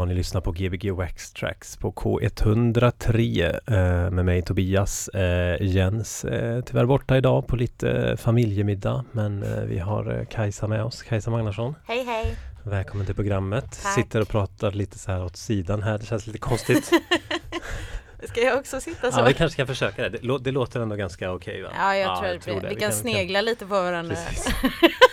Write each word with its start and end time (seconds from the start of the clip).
lyssnar 0.00 0.40
på 0.40 0.52
Gbg 0.52 0.90
Wax 0.92 1.32
Tracks 1.32 1.76
på 1.76 1.92
K103 1.92 3.44
eh, 3.66 4.10
med 4.10 4.24
mig 4.24 4.42
Tobias. 4.42 5.08
Eh, 5.08 5.56
Jens 5.62 6.24
eh, 6.24 6.60
tyvärr 6.64 6.84
borta 6.86 7.16
idag 7.16 7.46
på 7.46 7.56
lite 7.56 8.16
familjemiddag 8.20 9.04
men 9.12 9.42
eh, 9.42 9.60
vi 9.64 9.78
har 9.78 10.18
eh, 10.18 10.24
Kajsa 10.26 10.68
med 10.68 10.84
oss, 10.84 11.02
Kajsa 11.02 11.30
Magnarsson. 11.30 11.74
Hej 11.86 12.04
hej! 12.04 12.36
Välkommen 12.64 13.06
till 13.06 13.14
programmet. 13.14 13.64
Tack. 13.82 13.94
Sitter 13.94 14.20
och 14.20 14.28
pratar 14.28 14.72
lite 14.72 14.98
så 14.98 15.12
här 15.12 15.24
åt 15.24 15.36
sidan 15.36 15.82
här, 15.82 15.98
det 15.98 16.06
känns 16.06 16.26
lite 16.26 16.38
konstigt. 16.38 16.90
Ska 18.28 18.40
jag 18.40 18.58
också 18.58 18.80
sitta 18.80 19.12
så? 19.12 19.20
ja, 19.20 19.24
vi 19.24 19.34
kanske 19.34 19.54
ska 19.54 19.66
försöka 19.66 20.02
det. 20.02 20.08
Det, 20.08 20.18
lå- 20.18 20.38
det 20.42 20.50
låter 20.50 20.80
ändå 20.80 20.96
ganska 20.96 21.32
okej 21.32 21.62
va? 21.62 21.68
Ja, 21.78 21.96
jag 21.96 22.18
tror 22.18 22.28
att 22.36 22.48
vi, 22.48 22.60
det. 22.60 22.68
vi 22.68 22.74
kan 22.80 22.92
snegla 22.92 23.40
lite 23.40 23.66
på 23.66 23.74
varandra. 23.74 24.16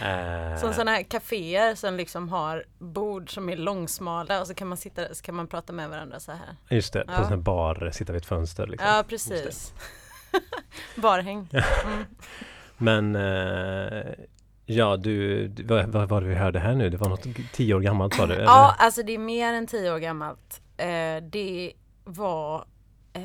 Eh, 0.00 0.56
Som 0.60 0.72
sådana 0.72 0.90
här 0.90 1.02
kaféer 1.02 1.74
som 1.74 1.94
liksom 1.96 2.28
har 2.28 2.64
bord 2.78 3.34
som 3.34 3.48
är 3.48 3.56
långsmala 3.56 4.40
och 4.40 4.46
så 4.46 4.54
kan 4.54 4.68
man 4.68 4.78
sitta 4.78 5.02
där 5.02 5.14
så 5.14 5.22
kan 5.22 5.34
man 5.34 5.46
prata 5.46 5.72
med 5.72 5.88
varandra 5.90 6.20
så 6.20 6.32
här. 6.32 6.56
Just 6.76 6.92
det, 6.92 7.04
på 7.06 7.12
Ja. 7.12 7.16
en 7.18 7.24
sån 7.24 7.32
här 7.32 7.36
bar, 7.42 7.90
sitta 7.92 8.12
vid 8.12 8.22
ett 8.22 8.26
fönster. 8.28 8.66
Liksom. 8.66 8.88
Ja, 8.88 9.04
precis. 9.08 9.72
Barhäng. 10.96 11.48
Mm. 11.52 12.04
Men 12.76 13.16
eh, 13.16 14.12
ja, 14.66 14.96
du, 14.96 15.48
vad, 15.64 15.86
vad 15.88 16.08
var 16.08 16.20
det 16.20 16.26
vi 16.28 16.34
hörde 16.34 16.58
här 16.58 16.74
nu? 16.74 16.90
Det 16.90 16.96
var 16.96 17.08
något 17.08 17.26
tio 17.52 17.74
år 17.74 17.80
gammalt 17.80 18.14
sa 18.14 18.26
du? 18.26 18.34
eller? 18.34 18.44
Ja, 18.44 18.74
alltså 18.78 19.02
det 19.02 19.12
är 19.14 19.18
mer 19.18 19.52
än 19.52 19.66
tio 19.66 19.92
år 19.94 19.98
gammalt. 19.98 20.60
Eh, 20.76 21.22
det 21.22 21.72
var 22.04 22.64
eh, 23.12 23.22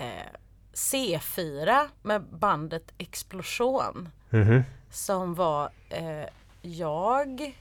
C4 0.73 1.87
med 2.01 2.21
bandet 2.23 2.93
Explosion. 2.97 4.09
Mhm. 4.29 4.63
som 4.91 5.33
var 5.35 5.69
eh, 5.89 6.23
jag 6.61 7.55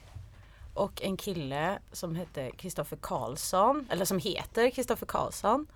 och 0.73 1.01
en 1.01 1.17
kille 1.17 1.79
som 1.91 2.15
hette 2.15 2.51
Kristoffer 2.51 2.97
Karlsson, 3.01 3.87
eller 3.91 4.05
som 4.05 4.19
heter 4.19 4.69
Kristoffer 4.69 5.05
Karlsson 5.05 5.67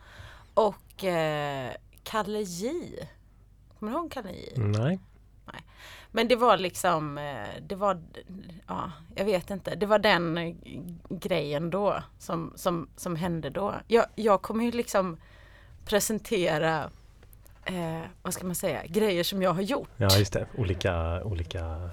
och 0.53 1.03
eh, 1.03 1.71
Kalle 2.03 2.41
J. 2.41 2.71
Kommer 3.79 3.91
du 3.91 3.97
ihåg 3.97 4.11
Kalle 4.11 4.31
J? 4.31 4.53
Nej. 4.57 4.99
Men 6.11 6.27
det 6.27 6.35
var 6.35 6.57
liksom, 6.57 7.17
eh, 7.17 7.61
det 7.67 7.75
var, 7.75 8.01
ja, 8.67 8.91
jag 9.15 9.25
vet 9.25 9.49
inte, 9.49 9.75
det 9.75 9.85
var 9.85 9.99
den 9.99 10.37
eh, 10.37 10.55
grejen 11.09 11.69
då 11.69 12.03
som, 12.19 12.53
som, 12.55 12.89
som 12.95 13.15
hände 13.15 13.49
då. 13.49 13.75
Jag, 13.87 14.05
jag 14.15 14.41
kommer 14.41 14.65
ju 14.65 14.71
liksom 14.71 15.17
presentera, 15.85 16.89
eh, 17.65 18.01
vad 18.21 18.33
ska 18.33 18.45
man 18.45 18.55
säga, 18.55 18.85
grejer 18.85 19.23
som 19.23 19.41
jag 19.41 19.53
har 19.53 19.61
gjort. 19.61 19.89
Ja, 19.97 20.17
just 20.17 20.33
det. 20.33 20.47
Olika, 20.57 21.23
olika 21.23 21.89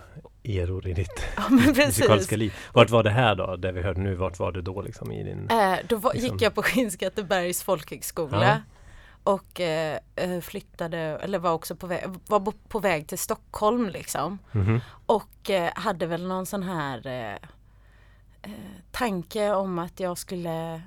eror 0.48 0.86
i 0.88 0.92
ditt 0.92 1.24
Ja 1.36 1.42
musikaliska 1.50 2.36
liv. 2.44 2.54
Vart 2.72 2.90
var 2.90 3.02
det 3.02 3.10
här 3.10 3.34
då? 3.34 3.56
Det 3.56 3.72
vi 3.72 3.82
hörde 3.82 4.00
nu, 4.00 4.14
vart 4.14 4.38
var 4.38 4.52
du 4.52 4.62
då 4.62 4.82
liksom 4.82 5.12
i 5.12 5.22
din... 5.22 5.50
Eh, 5.50 5.78
då 5.88 5.96
var, 5.96 6.12
liksom- 6.14 6.32
gick 6.32 6.42
jag 6.42 6.54
på 6.54 6.62
Skinnskattebergs 6.62 7.62
folkhögskola 7.62 8.46
Ja. 8.46 8.56
och 9.32 9.60
eh, 9.60 9.98
eh, 10.16 10.40
flyttade, 10.40 10.98
eller 10.98 11.38
var 11.38 11.52
också 11.52 11.76
på 11.76 11.86
väg, 11.86 12.04
var 12.26 12.52
på 12.68 12.78
väg 12.78 13.06
till 13.08 13.18
Stockholm 13.18 13.88
liksom. 13.88 14.38
Mhm. 14.52 14.80
Och 15.06 15.50
eh, 15.50 15.70
hade 15.74 16.06
väl 16.06 16.26
någon 16.26 16.46
sån 16.46 16.62
här 16.62 17.06
eh, 17.06 17.32
eh, 18.42 18.50
tanke 18.90 19.50
om 19.54 19.78
att 19.78 20.00
jag 20.00 20.18
skulle 20.18 20.82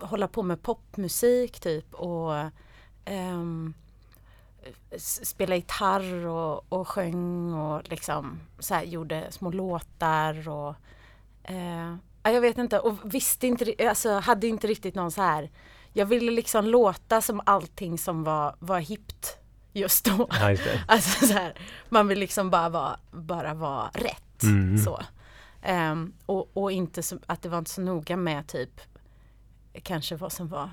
hålla 0.00 0.28
på 0.28 0.42
med 0.42 0.62
popmusik 0.62 1.60
typ 1.60 1.94
och 1.94 2.34
ehm, 3.04 3.74
s- 4.90 5.26
spela 5.28 5.56
gitarr 5.56 6.26
och, 6.26 6.72
och 6.72 6.88
sjöng 6.88 7.54
och 7.54 7.88
liksom 7.90 8.40
så 8.58 8.74
här, 8.74 8.82
gjorde 8.84 9.26
små 9.32 9.50
låtar 9.50 10.48
och 10.48 10.74
eh, 11.44 11.96
ja, 12.22 12.30
jag 12.30 12.40
vet 12.40 12.58
inte 12.58 12.78
och 12.80 13.14
visste 13.14 13.46
inte, 13.46 13.88
alltså 13.88 14.12
hade 14.18 14.46
inte 14.46 14.66
riktigt 14.66 14.94
någon 14.94 15.10
så 15.10 15.22
här 15.22 15.50
jag 15.92 16.06
ville 16.06 16.30
liksom 16.32 16.66
låta 16.66 17.20
som 17.20 17.40
allting 17.46 17.98
som 17.98 18.24
var, 18.24 18.56
var 18.58 18.78
hippt 18.80 19.36
just 19.72 20.04
då. 20.04 20.26
Ja, 20.30 20.50
just 20.50 20.64
det. 20.64 20.82
Alltså 20.88 21.26
så 21.26 21.32
här, 21.32 21.54
man 21.88 22.08
vill 22.08 22.18
liksom 22.18 22.50
bara 22.50 22.68
vara, 22.68 22.98
bara 23.10 23.54
vara 23.54 23.90
rätt. 23.94 24.42
Mm. 24.42 24.78
Så. 24.78 25.00
Ehm, 25.62 26.12
och, 26.26 26.50
och 26.56 26.72
inte 26.72 27.02
så, 27.02 27.18
att 27.26 27.42
det 27.42 27.48
var 27.48 27.58
inte 27.58 27.70
så 27.70 27.80
noga 27.80 28.16
med 28.16 28.46
typ 28.48 28.80
kanske 29.82 30.16
vad 30.16 30.32
som 30.32 30.48
var 30.48 30.70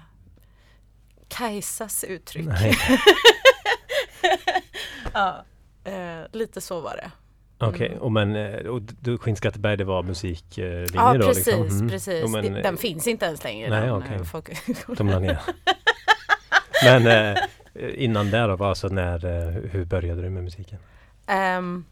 Kajsas 1.27 2.03
uttryck. 2.03 2.47
Ja, 5.13 5.44
eh, 5.83 6.19
lite 6.31 6.62
så 6.62 6.80
var 6.81 6.95
det. 6.95 7.12
Okej, 7.57 7.98
och 8.00 8.12
men 8.12 8.36
eh, 8.36 8.56
och 8.68 8.81
du, 8.81 9.18
Skinnskatteberg 9.18 9.77
det 9.77 9.83
var 9.83 10.04
musiklinje 10.04 10.86
Ja 10.94 11.13
då? 11.13 11.27
precis, 11.27 11.48
liksom? 11.48 11.68
Mm. 11.77 11.89
precis. 11.89 12.31
Men, 12.31 12.56
eh, 12.56 12.63
den 12.63 12.77
finns 12.77 13.07
inte 13.07 13.25
ens 13.25 13.44
längre. 13.44 13.69
nej, 13.69 13.92
okej. 13.92 14.16
eh, 14.16 14.24
folk- 14.24 14.50
De 14.98 15.07
la 15.10 15.19
ner. 15.19 15.39
Men 16.83 17.07
eh, 17.07 17.38
innan 18.04 18.31
det 18.31 18.48
då, 18.48 18.56
var 18.56 18.69
alltså 18.69 18.88
när, 18.88 19.25
eh, 19.25 19.54
hur 19.72 19.86
började 19.86 20.22
du 20.22 20.30
med 20.30 20.44
musiken? 20.44 20.80
Ehm, 21.28 21.86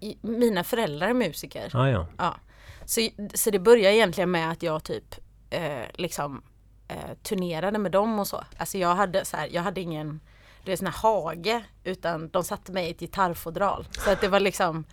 i- 0.00 0.16
mina 0.20 0.64
föräldrar 0.64 1.08
är 1.08 1.14
musiker. 1.14 1.70
Ah, 1.76 1.88
ja, 1.88 2.06
Ja. 2.18 2.36
Så, 2.84 3.08
så 3.34 3.50
det 3.50 3.58
började 3.58 3.96
egentligen 3.96 4.30
med 4.30 4.50
att 4.50 4.62
jag 4.62 4.84
typ 4.84 5.14
eh, 5.50 5.82
liksom 5.94 6.42
eh, 6.88 6.96
turnerade 7.22 7.78
med 7.78 7.92
dem 7.92 8.18
och 8.18 8.26
så. 8.26 8.44
Alltså 8.56 8.78
jag 8.78 8.94
hade 8.94 9.24
så 9.24 9.36
här, 9.36 9.48
jag 9.52 9.62
hade 9.62 9.80
ingen 9.80 10.20
du 10.64 10.70
vet, 10.70 10.78
sån 10.78 10.86
här 10.86 10.94
hage 11.02 11.64
utan 11.84 12.28
de 12.28 12.44
satte 12.44 12.72
mig 12.72 12.86
i 12.86 12.90
ett 12.90 13.00
gitarrfodral. 13.00 13.86
Så 13.92 14.10
att 14.10 14.20
det 14.20 14.28
var 14.28 14.40
liksom 14.40 14.84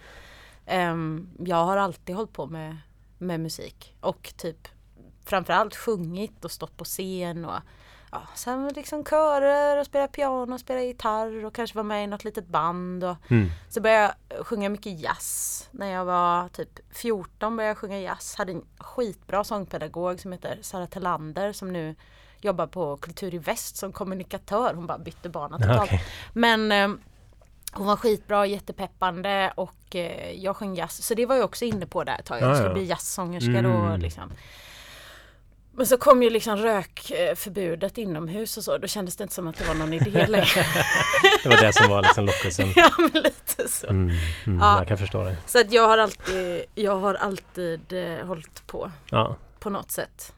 ehm, 0.65 1.29
Jag 1.39 1.65
har 1.65 1.77
alltid 1.77 2.15
hållit 2.15 2.33
på 2.33 2.45
med, 2.45 2.77
med 3.17 3.39
musik 3.39 3.95
och 3.99 4.33
typ 4.37 4.67
framförallt 5.25 5.75
sjungit 5.75 6.45
och 6.45 6.51
stått 6.51 6.77
på 6.77 6.83
scen 6.83 7.45
och 7.45 7.59
ja, 8.11 8.21
sen 8.35 8.67
liksom 8.67 9.05
körer 9.05 9.79
och 9.79 9.85
spela 9.85 10.07
piano 10.07 10.53
och 10.53 10.59
spela 10.59 10.81
gitarr 10.81 11.45
och 11.45 11.55
kanske 11.55 11.75
vara 11.75 11.83
med 11.83 12.03
i 12.03 12.07
något 12.07 12.23
litet 12.23 12.47
band 12.47 13.03
och 13.03 13.15
mm. 13.27 13.49
så 13.69 13.81
började 13.81 14.15
jag 14.29 14.45
sjunga 14.45 14.69
mycket 14.69 14.99
jazz. 14.99 15.67
När 15.71 15.91
jag 15.91 16.05
var 16.05 16.47
typ 16.47 16.79
14 16.91 17.57
började 17.57 17.69
jag 17.69 17.77
sjunga 17.77 17.99
jazz. 17.99 18.35
Hade 18.35 18.51
en 18.51 18.65
skitbra 18.77 19.43
sångpedagog 19.43 20.19
som 20.19 20.31
heter 20.31 20.59
Sara 20.61 20.87
Telander 20.87 21.53
som 21.53 21.73
nu 21.73 21.95
jobbar 22.41 22.67
på 22.67 22.97
Kultur 22.97 23.35
i 23.35 23.37
Väst 23.37 23.77
som 23.77 23.91
kommunikatör. 23.91 24.73
Hon 24.73 24.87
bara 24.87 24.97
bytte 24.97 25.29
bana 25.29 25.57
totalt. 25.57 25.81
okej. 25.81 26.03
Men 26.33 26.71
eh, 26.71 26.89
hon 27.73 27.87
var 27.87 27.95
skitbra, 27.95 28.45
jättepeppande 28.45 29.53
och 29.55 29.95
eh, 29.95 30.31
jag 30.31 30.55
sjöng 30.55 30.75
jazz. 30.75 31.03
Så 31.03 31.13
det 31.13 31.25
var 31.25 31.35
jag 31.35 31.45
också 31.45 31.65
inne 31.65 31.85
på 31.85 32.03
där 32.03 32.15
ett 32.19 32.25
tag. 32.25 32.41
Jag 32.41 32.49
Ja, 32.49 32.55
skulle 32.55 32.69
ja. 32.69 32.73
bli 32.73 32.85
jazzsångerska 32.85 33.49
Mm. 33.59 33.89
då 33.91 33.97
liksom. 33.97 34.31
Men 35.71 35.85
så 35.85 35.97
kom 35.97 36.23
ju 36.23 36.29
liksom 36.29 36.57
rökförbudet 36.57 37.97
inomhus 37.97 38.57
och 38.57 38.63
så. 38.63 38.77
Då 38.77 38.87
kändes 38.87 39.15
det 39.15 39.23
inte 39.23 39.33
som 39.35 39.47
att 39.47 39.57
det 39.57 39.67
var 39.67 39.75
någon 39.75 39.93
idé 39.93 40.25
längre. 40.27 40.65
Det 41.43 41.49
var 41.49 41.57
det 41.61 41.73
som 41.73 41.89
var 41.89 42.01
liksom 42.01 42.25
lockelsen. 42.25 42.67
ja 42.75 42.89
men 42.97 43.23
lite 43.23 43.67
så. 43.67 43.87
Mm, 43.87 44.15
mm, 44.45 44.59
Ja. 44.59 44.77
Jag 44.77 44.87
kan 44.87 44.97
förstå 44.97 45.23
det. 45.23 45.37
Så 45.45 45.59
att 45.59 45.71
jag 45.71 45.87
har 45.87 45.97
alltid, 45.97 46.63
jag 46.75 46.95
har 46.99 47.13
alltid 47.15 47.93
eh, 47.93 48.25
hållit 48.27 48.67
på 48.67 48.91
Ja. 49.09 49.35
på 49.59 49.69
något 49.69 49.91
sätt. 49.91 50.33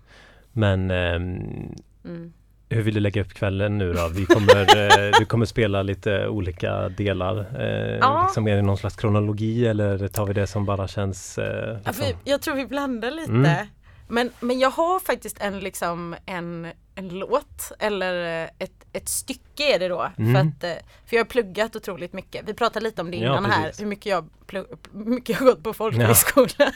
Men 0.51 0.91
ehm, 0.91 1.75
Mm. 2.05 2.33
hur 2.69 2.81
vill 2.81 2.93
du 2.93 2.99
lägga 2.99 3.21
upp 3.21 3.33
kvällen 3.33 3.77
nu 3.77 3.93
då? 3.93 4.07
Vi 4.07 4.25
kommer, 4.25 4.61
eh, 5.07 5.11
du 5.19 5.25
kommer 5.25 5.45
spela 5.45 5.83
lite 5.83 6.27
olika 6.27 6.89
delar. 6.89 7.39
Eh, 7.61 7.97
Ja. 7.97 8.23
liksom, 8.23 8.47
är 8.47 8.55
det 8.55 8.61
någon 8.61 8.77
slags 8.77 8.95
kronologi 8.95 9.67
eller 9.67 10.07
tar 10.07 10.25
vi 10.25 10.33
det 10.33 10.47
som 10.47 10.65
bara 10.65 10.87
känns... 10.87 11.37
Eh, 11.37 11.67
Ja, 11.69 11.73
liksom? 11.75 11.93
för 11.93 12.15
jag 12.23 12.41
tror 12.41 12.55
vi 12.55 12.65
blandar 12.65 13.11
lite. 13.11 13.31
Mm. 13.31 13.67
Men, 14.07 14.29
men 14.39 14.59
jag 14.59 14.69
har 14.69 14.99
faktiskt 14.99 15.41
en, 15.41 15.59
liksom, 15.59 16.15
en, 16.25 16.67
en 16.95 17.09
låt 17.09 17.71
eller 17.79 18.43
eh, 18.43 18.49
ett, 18.59 18.85
ett 18.93 19.09
stycke 19.09 19.75
är 19.75 19.79
det 19.79 19.87
då. 19.87 20.11
Mm. 20.17 20.33
För, 20.33 20.39
att, 20.41 20.77
eh, 20.77 20.83
för 21.05 21.15
jag 21.15 21.19
har 21.23 21.29
pluggat 21.29 21.75
otroligt 21.75 22.13
mycket. 22.13 22.41
Vi 22.49 22.53
pratade 22.53 22.83
lite 22.83 23.01
om 23.01 23.11
det 23.11 23.17
Ja, 23.17 23.31
innan 23.37 23.51
här. 23.51 23.63
precis. 23.63 23.81
Hur 23.81 23.87
mycket 23.87 24.05
jag, 24.05 24.29
plugg, 24.47 24.65
mycket 24.91 25.39
jag 25.39 25.47
gått 25.47 25.63
på 25.63 25.73
folkhögskola. 25.73 26.71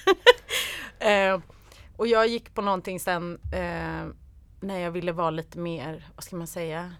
eh, 0.99 1.39
och 1.97 2.07
jag 2.07 2.27
gick 2.27 2.53
på 2.53 2.61
någonting 2.61 2.99
sen 2.99 3.37
eh, 3.53 4.07
när 4.65 4.79
jag 4.79 4.91
ville 4.91 5.11
vara 5.11 5.29
lite 5.29 5.57
mer, 5.59 6.05
vad 6.15 6.23
ska 6.23 6.35
man 6.35 6.47
säga? 6.47 6.93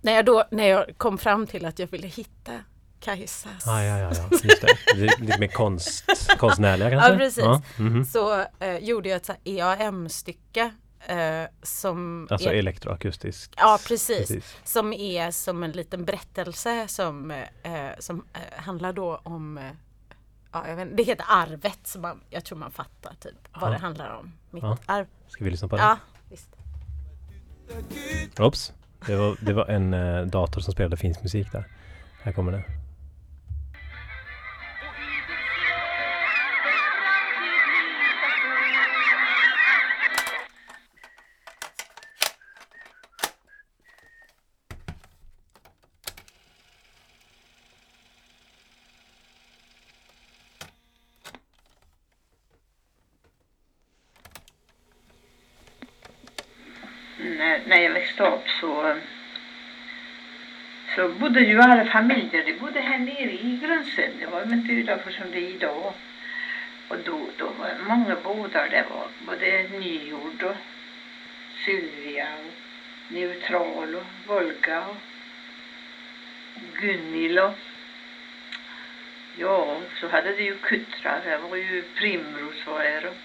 När 0.00 0.12
jag, 0.12 0.24
då, 0.24 0.44
när 0.50 0.68
jag 0.68 0.98
kom 0.98 1.18
fram 1.18 1.46
till 1.46 1.64
att 1.66 1.78
jag 1.78 1.86
ville 1.86 2.06
hitta 2.06 2.52
Kajsas 3.00 3.66
Ah, 3.66 3.82
ja, 3.82 3.98
ja, 3.98 4.12
ja, 4.14 4.28
just 4.42 4.60
det. 4.62 4.94
Lite, 4.96 5.38
mer 5.38 5.48
konst, 5.48 6.04
konstnärliga 6.38 6.90
kanske? 6.90 7.12
Ja, 7.12 7.18
precis. 7.18 7.78
mhm. 7.78 8.04
så 8.04 8.44
eh, 8.58 8.76
gjorde 8.78 9.08
jag 9.08 9.16
ett 9.16 9.30
EAM-stycke 9.44 10.72
eh, 11.06 11.44
som 11.62 12.28
Alltså 12.30 12.48
är, 12.48 12.54
elektroakustisk. 12.54 13.52
Ja, 13.56 13.78
precis. 13.88 14.18
precis. 14.18 14.56
som 14.64 14.92
är 14.92 15.30
som 15.30 15.62
en 15.62 15.72
liten 15.72 16.04
berättelse 16.04 16.88
som, 16.88 17.30
eh, 17.30 17.42
som 17.98 18.24
eh, 18.32 18.62
handlar 18.62 18.92
då 18.92 19.20
om 19.22 19.60
ja, 20.52 20.68
jag 20.68 20.76
vet, 20.76 20.96
det 20.96 21.02
heter 21.02 21.24
arvet, 21.28 21.78
så 21.84 21.98
man, 22.00 22.20
jag 22.30 22.44
tror 22.44 22.58
man 22.58 22.70
fattar 22.70 23.14
typ 23.20 23.34
vad 23.52 23.70
Ja. 23.70 23.74
det 23.74 23.80
handlar 23.80 24.10
om. 24.16 24.32
Mitt 24.50 24.62
Ja. 24.62 24.76
arv. 24.86 25.06
Ska 25.28 25.44
vi 25.44 25.50
lyssna 25.50 25.68
på 25.68 25.76
det? 25.76 25.82
Ja. 25.82 25.96
Oops. 28.38 28.72
Det 29.06 29.16
var, 29.16 29.36
det 29.40 29.52
var 29.52 29.66
en 29.66 29.94
eh, 29.94 30.22
dator 30.22 30.60
som 30.60 30.72
spelade 30.72 30.96
finsk 30.96 31.22
musik 31.22 31.52
där. 31.52 31.64
Här 32.22 32.32
kommer 32.32 32.52
det. 32.52 32.64
när, 57.40 57.60
när 57.66 57.76
jag 57.76 57.92
växte 57.92 58.22
upp 58.22 58.48
så, 58.60 58.96
så 60.96 61.08
bodde 61.30 61.46
ju 61.46 61.60
alla 61.60 61.84
familjer, 61.84 62.44
de 62.44 62.52
bodde 62.52 62.80
här 62.80 62.98
nere 62.98 63.32
i 63.32 63.58
gränsen. 63.62 64.10
Det 64.20 64.26
var 64.26 64.42
inte 64.42 64.72
utanför 64.72 65.10
som 65.10 65.30
det 65.30 65.38
är 65.38 65.50
idag. 65.50 65.92
Och 66.88 66.98
då, 67.04 67.28
då 67.36 67.46
var 67.46 67.68
det 67.68 67.78
många 67.88 68.16
båtar. 68.16 68.68
Det 68.70 68.84
var 68.90 69.06
både 69.26 69.62
Nyjord 69.62 70.42
och 70.42 70.56
Sylvia 71.64 72.28
och 72.46 72.52
Neutral 73.14 73.94
och 73.94 74.04
Volga 74.26 74.86
och 74.88 74.96
Gunhild 76.80 77.38
och 77.38 77.52
ja, 79.36 79.80
så 80.00 80.08
hade 80.08 80.32
de 80.32 80.42
ju 80.42 80.54
Kuttra, 80.54 81.20
Det 81.24 81.38
var 81.38 81.56
ju 81.56 81.82
Primros 81.82 82.66
var 82.66 82.84
det 82.84 83.08
och 83.08 83.16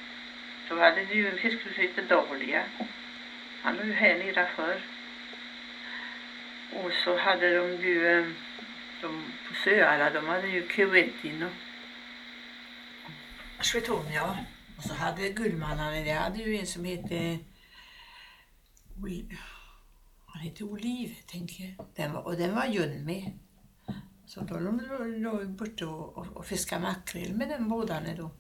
så 0.68 0.80
hade 0.80 1.04
de 1.04 1.16
ju 1.16 1.30
en 1.30 1.38
fiskare 1.38 1.74
som 1.74 1.82
hette 1.82 2.02
Dahlia. 2.02 2.64
Han 3.62 3.78
var 3.78 3.84
ju 3.84 3.94
här 3.94 4.16
nere 4.16 4.48
förr. 4.56 4.95
Och 6.84 6.92
så 7.04 7.18
hade 7.18 7.58
de 7.58 7.88
ju 7.88 8.08
eh, 8.08 8.26
de 9.02 9.24
på 9.48 9.54
Söala, 9.64 10.10
de 10.10 10.28
hade 10.28 10.48
ju 10.48 10.68
Kuwaitin 10.68 11.44
och 11.44 11.52
Svetonia. 13.66 14.38
Och 14.78 14.84
så 14.84 14.94
hade 14.94 15.30
Gullmannarna, 15.30 15.92
det 15.92 16.12
hade 16.12 16.38
ju 16.38 16.58
en 16.58 16.68
som 16.68 16.86
hette 16.86 17.40
han 20.26 20.42
hette 20.42 20.64
Oliv, 20.64 21.16
tänker 21.28 21.64
jag. 21.64 21.86
Den 21.96 22.14
var, 22.14 22.22
och 22.22 22.36
den 22.36 22.56
var 22.56 22.66
Jun 22.66 23.06
med. 23.06 23.32
Så 24.26 24.42
då 24.42 24.60
låg 24.60 25.40
vi 25.40 25.46
borta 25.46 25.88
och, 25.88 26.18
och, 26.18 26.38
och 26.38 26.46
fiskade 26.46 26.82
makrill 26.82 27.36
med 27.36 27.50
den 27.50 27.70
bådarna 27.70 28.16
då. 28.18 28.32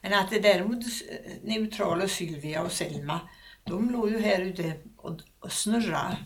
Men 0.00 0.14
att 0.14 0.30
det 0.30 0.40
däremot 0.40 0.84
eh, 0.84 1.32
Neutrala 1.42 2.04
och 2.04 2.10
Sylvia 2.10 2.62
och 2.62 2.72
Selma, 2.72 3.20
de 3.64 3.90
låg 3.90 4.10
ju 4.10 4.18
här 4.18 4.40
ute 4.40 4.74
och, 4.96 5.20
och 5.40 5.52
snurrade. 5.52 6.16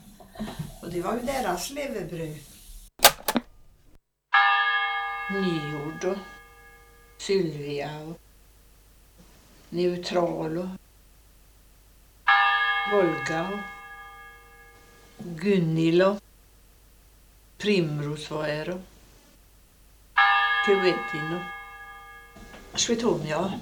Och 0.83 0.91
det 0.91 1.01
var 1.01 1.15
ju 1.15 1.21
deras 1.21 1.71
levebröd. 1.71 2.37
Nyord 5.33 6.05
och 6.05 6.19
Sylvia 7.19 7.91
och 8.01 8.21
Neutral 9.69 10.59
och 10.59 10.69
Volga 12.93 13.49
och 13.49 15.25
Gunnil 15.25 16.03
och 16.03 16.19
Primros 17.59 18.31
var 18.31 18.49
det 18.49 18.73
och 18.73 18.81
Kuwaitin 20.67 21.41
och 22.73 22.81
Svetonia. 22.81 23.61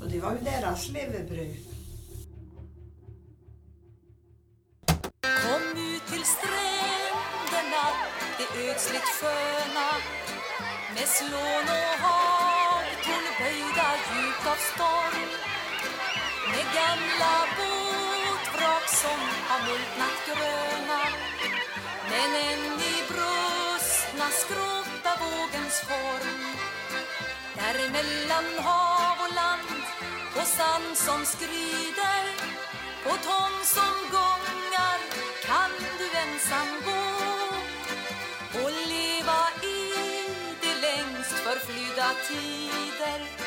Och 0.00 0.08
det 0.10 0.20
var 0.20 0.32
ju 0.32 0.38
deras 0.38 0.88
levebröd. 0.88 1.56
Kom 5.44 5.64
ut 5.92 6.06
till 6.12 6.24
stränderna, 6.36 7.84
det 8.38 8.48
ödsligt 8.68 9.10
sköna. 9.18 9.88
Med 10.94 11.08
slån 11.18 11.66
och 11.78 11.94
hagtorn 12.04 13.26
böjda 13.40 13.88
djupt 14.08 14.46
av 14.52 14.60
storm. 14.72 15.30
Med 16.52 16.66
gamla 16.78 17.34
båtvrak 17.56 18.86
som 19.02 19.20
har 19.48 19.60
multnat 19.68 20.18
gröna. 20.28 21.00
Men 22.10 22.30
än 22.48 22.64
i 22.92 22.94
brustna 23.10 24.26
skråta 24.42 25.10
vågens 25.24 25.76
form. 25.88 26.42
Här 27.62 27.78
mellan 27.92 28.64
hav 28.64 29.16
och 29.24 29.34
land 29.34 29.82
på 30.34 30.40
sand 30.40 30.96
som 31.06 31.24
skrider 31.24 32.24
på 33.04 33.10
tång 33.10 33.56
som 33.76 33.96
gångar 34.16 34.98
kan 35.48 35.72
du 35.98 36.06
ensam 36.24 36.68
gå 36.84 37.04
och 38.62 38.72
leva 38.88 39.40
i 39.74 39.80
de 40.60 40.74
längst 40.86 41.32
förflydda 41.44 42.08
tider. 42.28 43.41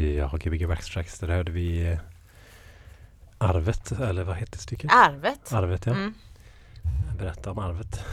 Ja, 0.00 0.36
Gbg 0.36 0.68
Backstracks, 0.68 1.18
där 1.18 1.28
hörde 1.28 1.52
vi 1.52 1.86
eh, 1.92 1.98
Arvet, 3.38 3.92
eller 3.92 4.24
vad 4.24 4.36
heter 4.36 4.58
stycket? 4.58 4.90
Arvet. 4.92 5.52
Arvet, 5.52 5.86
ja. 5.86 5.92
Mm. 5.92 6.14
Berätta 7.18 7.50
om 7.50 7.58
arvet. 7.58 8.04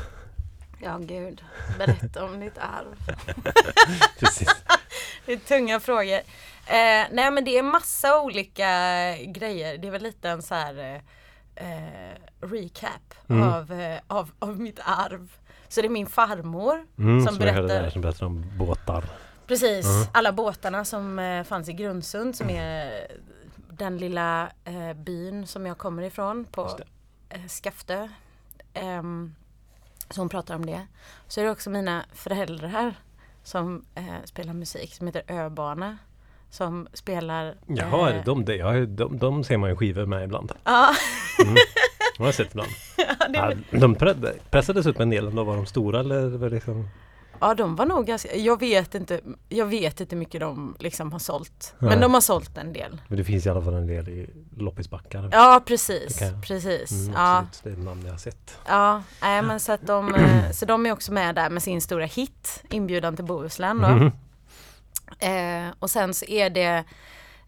Ja, 0.84 0.98
gud. 0.98 1.44
Berätta 1.77 2.24
om 2.25 2.39
ditt 2.39 2.58
arv. 2.58 2.96
Precis. 4.20 4.50
Det 5.25 5.34
är 5.34 5.38
tunga 5.38 5.79
frågor. 5.79 6.13
Eh, 6.67 7.06
nej 7.12 7.32
men 7.32 7.46
det 7.46 7.58
är 7.58 7.63
massa 7.63 8.22
olika 8.22 8.65
grejer. 9.17 9.77
Det 9.77 9.88
är 9.88 9.91
väl 9.91 10.03
lite 10.03 10.29
en 10.29 10.41
så 10.41 10.56
här 10.56 11.01
eh, 11.56 11.67
recap 12.41 13.13
Mm. 13.29 13.44
av, 13.44 13.72
eh, 13.72 14.00
av, 14.08 14.32
av 14.39 14.60
mitt 14.60 14.79
arv. 14.86 15.32
Så 15.67 15.82
det 15.82 15.88
är 15.88 15.89
min 15.89 16.08
farmor 16.08 16.86
Mm, 16.98 17.20
som 17.20 17.27
som 17.27 17.38
berättar 17.39 17.62
där, 17.67 17.89
som 17.89 18.01
berättar 18.01 18.25
om 18.25 18.46
båtar. 18.58 19.03
Precis, 19.48 19.86
Mm. 19.86 20.08
alla 20.12 20.32
båtarna 20.32 20.86
som 20.86 21.20
eh, 21.20 21.44
fanns 21.44 21.70
i 21.70 21.74
Grundsund 21.74 22.36
som 22.36 22.50
är 22.50 23.08
den 23.70 23.98
lilla 23.98 24.50
eh, 24.66 24.94
byn 24.94 25.48
som 25.48 25.66
jag 25.66 25.77
kommer 25.77 26.04
ifrån 26.04 26.46
på 26.51 26.70
eh, 27.30 27.46
Skaftö. 27.48 28.08
Ehm, 28.74 29.36
så 30.10 30.22
hon 30.22 30.30
pratar 30.30 30.56
om 30.56 30.66
det. 30.66 30.88
Så 31.27 31.39
är 31.39 31.46
det 31.46 31.51
också 31.51 31.70
mina 31.70 32.06
föräldrar 32.13 32.94
som 33.44 33.86
eh, 33.96 34.04
spelar 34.25 34.54
musik 34.54 34.94
som 34.94 35.08
heter 35.08 35.24
Öbana. 35.27 35.98
Som 36.50 36.88
spelar... 36.94 37.56
Jaha, 37.68 38.10
är 38.12 38.18
eh, 38.18 38.24
de, 38.25 38.46
det? 38.46 38.56
Ja, 38.56 38.72
de, 38.86 39.18
de 39.18 39.44
ser 39.44 39.58
man 39.58 39.70
ju 39.70 39.75
skivor 39.75 40.06
med 40.06 40.24
ibland. 40.24 40.51
Ja, 40.63 40.94
De 42.18 42.24
har 42.24 42.27
jag 42.27 42.36
sett 42.36 42.51
ibland. 42.51 42.70
det 42.98 43.04
Ja, 43.34 43.51
är, 43.51 43.80
de 43.80 43.96
pre- 43.96 44.39
pressades 44.50 44.86
upp 44.86 45.00
en 45.00 45.10
del, 45.10 45.36
då 45.36 45.44
var 45.44 45.56
de 45.56 45.66
stora 45.66 46.00
eller 46.00 46.27
var 46.30 46.50
det 46.50 46.56
liksom? 46.56 46.89
Ja, 47.41 47.53
de 47.53 47.75
var 47.75 47.86
nog 47.86 48.06
ganska... 48.06 48.36
Jag 48.36 48.60
vet 48.60 48.96
inte, 48.96 49.22
jag 49.50 49.65
vet 49.65 50.01
inte 50.01 50.15
hur 50.15 50.20
mycket 50.20 50.41
de 50.41 50.75
liksom 50.79 51.12
har 51.12 51.20
sålt. 51.20 51.75
Nej. 51.79 51.89
Men 51.89 52.01
de 52.01 52.13
har 52.13 52.22
sålt 52.22 52.58
en 52.58 52.74
del. 52.74 53.01
Men 53.08 53.17
det 53.17 53.24
finns 53.24 53.46
i 53.46 53.50
alla 53.50 53.62
fall 53.62 53.74
en 53.74 53.88
del 53.88 54.10
i 54.10 54.29
loppisbackar. 54.58 55.29
Ja, 55.32 55.62
precis. 55.65 56.22
Jag. 56.22 56.44
precis. 56.44 56.91
Mm, 56.91 57.13
ja. 57.13 57.46
det 57.63 57.70
är 57.70 57.77
namn 57.77 58.01
jag 58.06 58.12
har 58.12 58.17
sett. 58.17 58.58
Ja, 58.67 59.03
nej, 59.22 59.41
men 59.41 59.60
så 59.60 59.72
att 59.72 59.88
de, 59.88 60.15
eh, 60.15 60.51
så 60.51 60.65
de 60.65 60.86
är 60.86 60.91
också 60.91 61.13
med 61.13 61.36
där 61.36 61.50
med 61.50 61.63
sin 61.63 61.82
stora 61.82 62.06
hit, 62.06 62.63
Inbjudan 62.70 63.15
till 63.15 63.25
Bohuslän 63.25 63.82
då. 63.82 63.88
Mhm. 63.88 64.12
Eh, 65.20 65.74
och 65.79 65.89
sen 65.89 66.13
så 66.13 66.25
är 66.25 66.50
det 66.50 66.84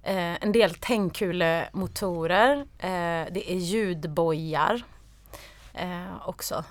eh, 0.03 0.43
en 0.43 0.51
del 0.51 0.75
tändkulemotorer, 0.75 2.57
eh, 2.77 3.27
det 3.31 3.51
är 3.51 3.55
ljudbojar 3.55 4.81
eh, 5.73 6.27
också. 6.27 6.63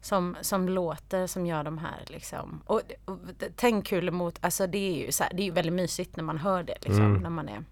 Som, 0.00 0.36
som 0.40 0.68
låter, 0.68 1.26
som 1.26 1.46
gör 1.46 1.64
de 1.64 1.78
här 1.78 2.04
liksom. 2.06 2.62
Och, 2.66 2.82
och 3.04 3.18
tändkulemot, 3.56 4.38
alltså 4.40 4.66
det 4.66 4.78
är 4.78 5.06
ju 5.06 5.12
så 5.12 5.24
här, 5.24 5.32
det 5.34 5.42
är 5.42 5.44
ju 5.44 5.50
väldigt 5.50 5.72
mysigt 5.74 6.16
när 6.16 6.24
man 6.24 6.38
hör 6.38 6.62
det 6.62 6.74
liksom. 6.80 7.04
Mm. 7.04 7.22
När 7.22 7.30
man 7.30 7.48
är. 7.48 7.64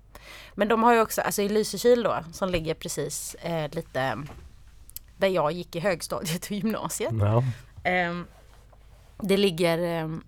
Men 0.55 0.69
de 0.69 0.83
har 0.83 0.95
ju 0.95 1.01
också, 1.01 1.21
alltså 1.21 1.43
i 1.43 1.49
Lysekil 1.49 2.03
då, 2.03 2.19
som 2.33 2.49
ligger 2.49 2.75
precis 2.75 3.35
eh, 3.35 3.71
lite 3.73 4.19
där 5.17 5.29
jag 5.29 5.53
gick 5.53 5.77
i 5.77 5.81
högstadiet 5.81 6.45
och 6.45 6.51
gymnasiet. 6.53 7.15
Ja. 7.21 7.43
Ehm, 7.85 8.27
det 9.21 9.37
ligger 9.37 9.79
ehm, 9.79 10.23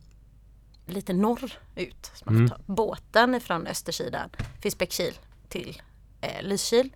lite 0.87 1.13
norrut. 1.13 2.11
Så 2.15 2.25
man 2.25 2.37
Mm. 2.37 2.49
får 2.49 2.57
ta 2.57 2.63
båten 2.67 3.35
ifrån 3.35 3.67
östersidan, 3.67 4.31
Finsbäckskil 4.63 5.19
till 5.49 5.83
eh, 6.21 6.43
Lysekil. 6.43 6.91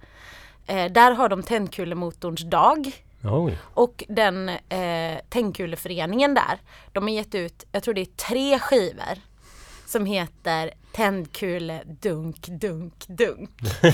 Eh, 0.66 0.92
där 0.92 1.10
har 1.12 1.28
de 1.28 1.42
tändkulemotorns 1.42 2.42
dag. 2.50 3.04
Oj. 3.24 3.58
Och 3.74 4.04
den 4.08 4.48
eh, 4.48 5.18
tändkuleföreningen 5.28 6.35
där, 6.35 6.58
de 6.92 7.02
har 7.02 7.11
gett 7.11 7.35
ut, 7.35 7.64
jag 7.72 7.82
tror 7.82 7.94
det 7.94 8.00
är 8.00 8.04
tre 8.16 8.58
skivor 8.58 9.18
som 9.87 10.06
heter 10.06 10.70
Tändkule 10.92 11.82
dunk 11.85 12.46
dunk 12.46 13.06
dunk. 13.08 13.50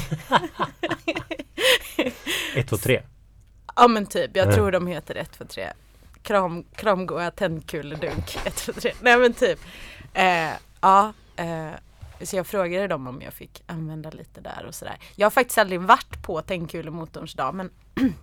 Ett, 2.55 2.69
två, 2.69 2.77
tre. 2.77 3.03
Ja 3.77 3.89
men 3.89 4.07
typ, 4.07 4.31
jag 4.37 4.49
Ja. 4.49 4.53
tror 4.55 4.73
de 4.73 4.87
heter 4.87 5.15
1, 5.15 5.33
2, 5.33 5.45
3. 5.45 5.69
Kram, 6.23 6.65
kramgoa 6.75 7.31
tändkuledunk 7.31 8.39
1, 8.45 8.57
2, 8.67 8.73
3. 8.73 8.93
Nej 9.01 9.19
men 9.19 9.33
typ. 9.35 9.59
Eh, 10.15 10.51
ja, 10.81 11.13
eh, 11.37 11.71
så 12.23 12.37
jag 12.37 12.47
frågade 12.47 12.87
dem 12.89 13.07
om 13.07 13.23
jag 13.23 13.33
fick 13.35 13.63
använda 13.67 14.11
lite 14.11 14.41
där 14.41 14.65
och 14.67 14.75
sådär. 14.75 14.97
Jag 15.17 15.27
har 15.27 15.31
faktiskt 15.31 15.59
aldrig 15.59 15.81
varit 15.81 16.23
på 16.23 16.43
tändkulemotorns 16.43 17.35
dag 17.35 17.55
men 17.55 17.71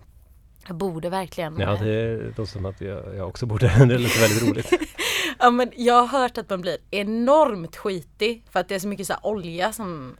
jag 0.66 0.76
borde 0.76 1.08
verkligen. 1.10 1.60
Ja, 1.60 1.76
det 1.82 2.16
låter 2.16 2.44
som 2.44 2.66
att 2.66 2.80
jag, 2.80 3.16
jag 3.16 3.28
också 3.28 3.46
borde. 3.46 3.66
Det 3.78 3.98
låter 3.98 4.20
väldigt 4.20 4.48
roligt. 4.50 4.72
ja 5.38 5.50
men 5.50 5.72
jag 5.76 6.06
har 6.06 6.18
hört 6.20 6.38
att 6.38 6.50
man 6.50 6.60
blir 6.60 6.76
enormt 6.90 7.76
skitig 7.76 8.42
för 8.50 8.60
att 8.60 8.68
det 8.68 8.74
är 8.74 8.78
så 8.78 8.88
mycket 8.88 9.06
så 9.06 9.14
olja 9.22 9.72
som 9.72 10.16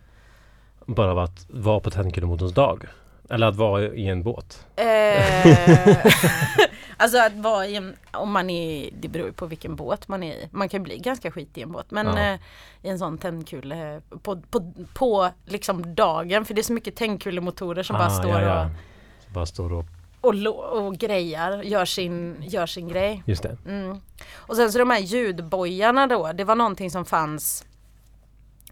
Bara 0.87 1.11
av 1.11 1.19
att 1.19 1.47
vara 1.51 1.81
på 1.81 1.91
tändkulemotorns 1.91 2.55
dag. 2.55 2.85
Eller 3.31 3.47
att 3.47 3.57
vara 3.57 3.83
i 3.83 4.09
en 4.09 4.23
båt. 4.23 4.67
Eh, 4.77 5.47
alltså 6.97 7.19
att 7.19 7.33
vara 7.33 7.67
i 7.67 7.77
en, 7.77 7.95
om 8.13 8.33
man 8.33 8.51
är, 8.51 8.91
det 9.01 9.09
beror 9.09 9.31
på 9.31 9.47
vilken 9.47 9.77
båt 9.77 10.09
man 10.09 10.23
är 10.23 10.33
i. 10.35 10.49
Man 10.51 10.69
kan 10.69 10.83
bli 10.83 10.99
ganska 10.99 11.31
skit 11.31 11.59
i 11.59 11.63
en 11.63 11.73
båt. 11.73 11.91
Men 11.91 12.07
Ja. 12.07 12.19
eh, 12.33 12.39
i 12.83 12.89
en 12.89 12.99
sån 12.99 13.19
tändkule 13.19 14.01
på, 14.23 14.41
på, 14.51 14.73
på 14.95 15.31
liksom 15.45 15.95
dagen. 15.95 16.45
För 16.45 16.55
det 16.55 16.61
är 16.61 16.63
så 16.63 16.73
mycket 16.73 16.97
tändkulemotorer 16.97 17.83
som 17.83 17.95
bara 17.95 18.07
Ah, 18.07 18.11
står 18.11 18.31
ja, 18.33 18.43
ja. 18.43 18.65
Och, 19.27 19.33
bara 19.33 19.47
står 19.47 19.73
och... 19.73 19.85
och, 20.27 20.87
och 20.87 20.97
grejar, 20.97 21.63
gör 21.63 21.85
sin, 21.85 22.37
gör 22.43 22.67
sin 22.67 22.89
grej. 22.89 23.23
Just 23.27 23.43
det. 23.43 23.57
Mm. 23.67 24.01
Och 24.35 24.57
sen 24.57 24.73
så 24.73 24.79
de 24.79 24.91
här 24.91 24.99
ljudbojarna 24.99 26.07
då, 26.07 26.33
det 26.33 26.45
var 26.45 26.55
någonting 26.55 26.91
som 26.91 27.05
fanns 27.05 27.65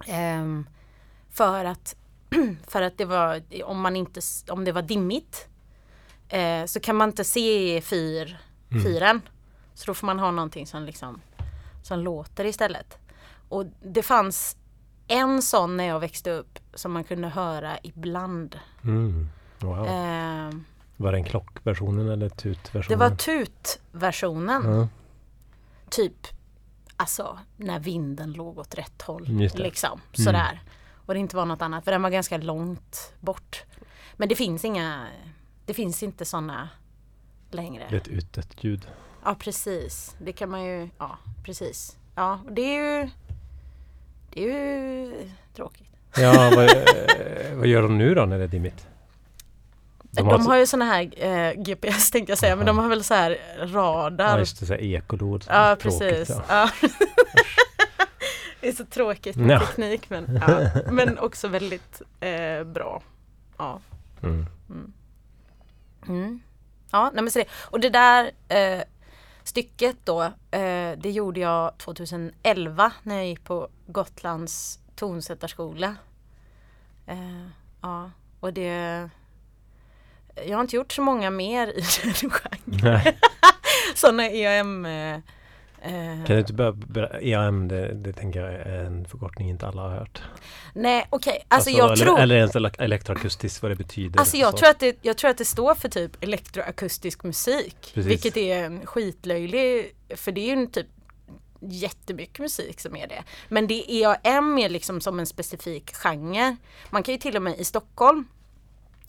ehm, 0.06 0.66
för 1.30 1.64
att 1.64 1.96
för 2.66 2.82
att 2.82 2.98
det 2.98 3.04
var 3.04 3.42
om 3.64 3.80
man 3.80 3.96
inte 3.96 4.20
om 4.48 4.64
det 4.64 4.72
var 4.72 4.82
dimmigt 4.82 5.48
eh, 6.28 6.64
så 6.64 6.80
kan 6.80 6.96
man 6.96 7.08
inte 7.08 7.24
se 7.24 7.80
fyr, 7.80 8.38
fyren. 8.82 9.20
Så 9.74 9.86
då 9.86 9.94
får 9.94 10.06
man 10.06 10.18
ha 10.18 10.30
någonting 10.30 10.66
som 10.66 10.82
liksom 10.82 11.20
som 11.82 11.98
låter 11.98 12.44
istället. 12.44 12.98
Och 13.48 13.66
det 13.82 14.02
fanns 14.02 14.56
en 15.08 15.42
sån 15.42 15.76
när 15.76 15.84
jag 15.84 16.00
växte 16.00 16.30
upp 16.30 16.58
som 16.74 16.92
man 16.92 17.04
kunde 17.04 17.28
höra 17.28 17.78
ibland. 17.82 18.58
Mm. 18.84 19.28
Wow. 19.60 19.86
Ehm, 19.86 20.64
Var 20.96 21.12
det 21.12 21.18
en 21.18 21.24
klockversionen 21.24 22.08
eller 22.08 22.28
tutversionen? 22.28 22.98
det 22.98 23.08
var 23.08 23.16
tutversionen. 23.16 24.62
Ja. 24.78 24.88
typ 25.90 26.26
alltså 26.96 27.38
när 27.56 27.80
vinden 27.80 28.32
låg 28.32 28.58
åt 28.58 28.74
rätt 28.74 29.02
håll. 29.02 29.38
Det. 29.38 29.58
Liksom 29.58 30.00
Mm. 30.18 30.24
sådär. 30.24 30.62
Och 31.06 31.14
det 31.14 31.20
inte 31.20 31.36
var 31.36 31.46
något 31.46 31.62
annat 31.62 31.84
för 31.84 31.90
den 31.92 32.02
var 32.02 32.10
ganska 32.10 32.36
långt 32.38 33.12
bort. 33.20 33.62
Men 34.16 34.28
det 34.28 34.34
finns 34.34 34.64
inga, 34.64 35.06
det 35.66 35.74
finns 35.74 36.02
inte 36.02 36.24
sådana 36.24 36.68
längre. 37.50 37.86
Det 37.90 37.96
är 37.96 38.00
ett 38.00 38.08
utdött 38.08 38.64
ljud. 38.64 38.86
Ja 39.24 39.34
precis, 39.38 40.16
det 40.18 40.32
kan 40.32 40.50
man 40.50 40.64
ju, 40.64 40.88
ja 40.98 41.18
precis. 41.44 41.96
Ja 42.14 42.40
det 42.50 42.62
är 42.62 43.02
ju, 43.02 43.10
det 44.30 44.44
är 44.44 44.46
ju 44.46 45.12
tråkigt. 45.54 45.88
Ja, 46.16 46.52
vad, 46.56 46.64
eh, 46.64 47.54
vad 47.56 47.66
gör 47.66 47.82
de 47.82 47.98
nu 47.98 48.14
då 48.14 48.24
när 48.24 48.38
det 48.38 48.44
är 48.44 48.48
dimmigt? 48.48 48.86
De 50.16 50.46
har, 50.46 50.56
ju 50.56 50.66
såna 50.66 50.84
här 50.84 51.24
eh, 51.24 51.52
GPS 51.62 52.10
tänkte 52.10 52.30
jag 52.30 52.38
säga, 52.38 52.56
men 52.56 52.66
de 52.66 52.78
har 52.78 52.88
väl 52.88 53.04
så 53.04 53.14
här 53.14 53.38
radar. 53.58 54.32
Ja, 54.32 54.38
just 54.38 54.60
det, 54.60 54.66
så 54.66 54.72
här 54.72 54.80
ekolod. 54.82 55.44
Ja, 55.48 55.76
Tråkigt, 55.76 55.98
precis. 56.00 56.36
ja. 56.48 56.70
Det 58.60 58.68
är 58.68 58.72
så 58.72 58.84
tråkigt 58.84 59.36
med 59.36 59.50
Ja. 59.50 59.60
teknik 59.60 60.10
men, 60.10 60.40
ja. 60.48 60.70
men 60.90 61.18
också 61.18 61.48
väldigt 61.48 62.02
eh, 62.20 62.64
bra. 62.64 63.02
Ja. 63.58 63.80
Mm. 64.22 64.46
Mm. 66.08 66.40
Ja, 66.90 67.10
nej 67.14 67.22
men 67.24 67.30
så 67.30 67.38
det. 67.38 67.46
Och 67.70 67.80
det 67.80 67.90
där 67.90 68.30
eh, 68.48 68.82
stycket 69.42 69.96
då, 70.04 70.22
eh, 70.50 70.92
det 70.96 71.10
gjorde 71.10 71.40
jag 71.40 71.78
2011 71.78 72.92
när 73.02 73.16
jag 73.16 73.26
gick 73.26 73.44
på 73.44 73.68
Gotlands 73.86 74.78
tonsättarskola. 74.96 75.96
Eh, 77.06 77.46
ja, 77.80 78.10
och 78.40 78.52
det... 78.52 79.10
Jag 80.46 80.56
har 80.56 80.60
inte 80.60 80.76
gjort 80.76 80.92
så 80.92 81.02
många 81.02 81.30
mer 81.30 81.66
i 81.68 81.82
den 82.20 82.30
genren. 82.30 83.14
Sådana 83.94 84.28
EM... 84.28 84.86
Eh, 84.86 85.14
eh, 85.14 85.20
Kan 86.26 86.36
du 86.36 86.38
inte 86.38 86.52
börja, 86.52 87.20
EAM, 87.20 87.68
det, 87.68 87.94
det 87.94 88.12
tänker 88.12 88.40
jag 88.40 88.52
är 88.52 88.84
en 88.84 89.04
förkortning 89.04 89.50
inte 89.50 89.66
alla 89.66 89.82
har 89.82 89.90
hört. 89.90 90.22
nej, 90.74 91.06
okej. 91.10 91.44
Alltså, 91.48 91.70
jag 91.70 91.92
eller, 91.92 92.04
tror... 92.04 92.20
Eller 92.20 92.36
ens 92.36 92.54
ele- 92.54 92.82
elektroakustiskt, 92.82 93.62
vad 93.62 93.70
det 93.70 93.76
betyder. 93.76 94.20
Alltså 94.20 94.36
jag 94.36 94.50
så. 94.50 94.58
tror, 94.58 94.68
att 94.68 94.78
det, 94.80 94.96
jag 95.02 95.16
tror 95.16 95.30
att 95.30 95.38
det 95.38 95.44
står 95.44 95.74
för 95.74 95.88
typ 95.88 96.22
elektroakustisk 96.24 97.24
musik. 97.24 97.76
Precis. 97.94 98.10
Vilket 98.12 98.36
är 98.36 98.64
en 98.64 98.86
skitlöjlig, 98.86 99.94
för 100.16 100.32
det 100.32 100.40
är 100.40 100.46
ju 100.46 100.52
en 100.62 100.70
typ 100.70 100.86
jättemycket 101.60 102.38
musik 102.38 102.80
som 102.80 102.96
är 102.96 103.06
det. 103.06 103.22
Men 103.48 103.66
det 103.66 103.92
EAM 104.02 104.58
är 104.58 104.68
liksom 104.68 105.00
som 105.00 105.18
en 105.18 105.26
specifik 105.26 105.94
genre. 105.94 106.56
Man 106.90 107.02
kan 107.02 107.14
ju 107.14 107.18
till 107.20 107.36
och 107.36 107.42
med 107.42 107.58
i 107.58 107.64
Stockholm 107.64 108.24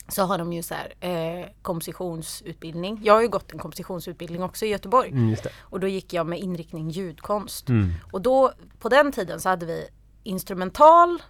så 0.07 0.23
har 0.23 0.37
de 0.37 0.53
ju 0.53 0.63
så 0.63 0.75
här 0.75 0.93
eh, 0.99 1.47
kompositionsutbildning. 1.61 2.99
Jag 3.03 3.13
har 3.13 3.21
ju 3.21 3.27
gått 3.27 3.51
en 3.51 3.59
kompositionsutbildning 3.59 4.43
också 4.43 4.65
i 4.65 4.69
Göteborg. 4.69 5.09
Mm. 5.09 5.35
Och 5.59 5.79
då 5.79 5.87
gick 5.87 6.13
jag 6.13 6.27
med 6.27 6.39
inriktning 6.39 6.89
ljudkonst. 6.89 7.69
Mm. 7.69 7.93
Och 8.11 8.21
då 8.21 8.53
på 8.79 8.89
den 8.89 9.11
tiden 9.11 9.41
så 9.41 9.49
hade 9.49 9.65
vi 9.65 9.87
instrumental, 10.23 11.23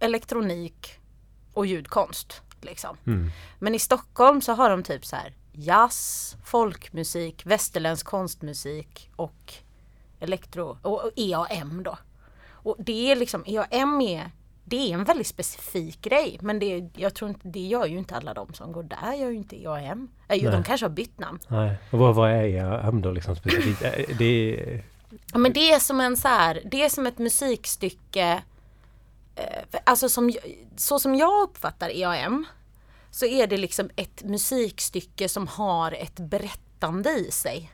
elektronik 0.00 1.00
och 1.52 1.66
ljudkonst. 1.66 2.42
Liksom. 2.60 2.96
Mm. 3.06 3.30
Men 3.58 3.74
i 3.74 3.78
Stockholm 3.78 4.40
så 4.40 4.52
har 4.52 4.70
de 4.70 4.82
typ 4.82 5.06
så 5.06 5.16
här 5.16 5.34
jazz, 5.52 6.36
folkmusik, 6.44 7.46
västerländsk 7.46 8.06
konstmusik 8.06 9.10
och 9.16 9.54
elektro 10.20 10.78
och 10.82 11.04
och 11.04 11.10
EAM 11.16 11.82
då. 11.82 11.98
Och 12.50 12.76
det 12.78 13.12
är 13.12 13.16
liksom, 13.16 13.44
EAM 13.46 14.00
är 14.00 14.30
det 14.68 14.90
är 14.90 14.94
en 14.94 15.04
väldigt 15.04 15.26
specifik 15.26 16.02
grej 16.02 16.38
men 16.40 16.58
det, 16.58 16.88
jag 16.96 17.14
tror 17.14 17.28
inte, 17.28 17.48
det 17.48 17.60
gör 17.60 17.86
ju 17.86 17.98
inte 17.98 18.16
alla 18.16 18.34
de 18.34 18.54
som 18.54 18.72
går 18.72 18.82
där, 18.82 19.14
gör 19.14 19.30
ju 19.30 19.36
inte 19.36 19.62
EAM. 19.62 20.08
Jo, 20.28 20.50
de 20.50 20.62
kanske 20.62 20.86
har 20.86 20.90
bytt 20.90 21.18
namn. 21.18 21.38
Nej. 21.48 21.76
Och 21.90 21.98
vad, 21.98 22.14
vad 22.14 22.30
är 22.30 22.42
EAM 22.44 23.02
då 23.02 23.10
liksom 23.10 23.36
specifikt? 23.36 23.80
Det 24.18 24.60
är... 24.60 24.84
Ja, 25.32 25.38
men 25.38 25.52
det 25.52 25.72
är 25.72 25.78
som 25.78 26.00
en 26.00 26.16
så 26.16 26.28
här, 26.28 26.62
det 26.64 26.84
är 26.84 26.88
som 26.88 27.06
ett 27.06 27.18
musikstycke 27.18 28.42
eh, 29.34 29.80
Alltså 29.84 30.08
som, 30.08 30.32
så 30.76 30.98
som 30.98 31.14
jag 31.14 31.42
uppfattar 31.42 31.90
EAM 31.90 32.46
Så 33.10 33.26
är 33.26 33.46
det 33.46 33.56
liksom 33.56 33.90
ett 33.96 34.22
musikstycke 34.24 35.28
som 35.28 35.46
har 35.48 35.92
ett 35.92 36.16
berättande 36.20 37.10
i 37.10 37.30
sig 37.30 37.70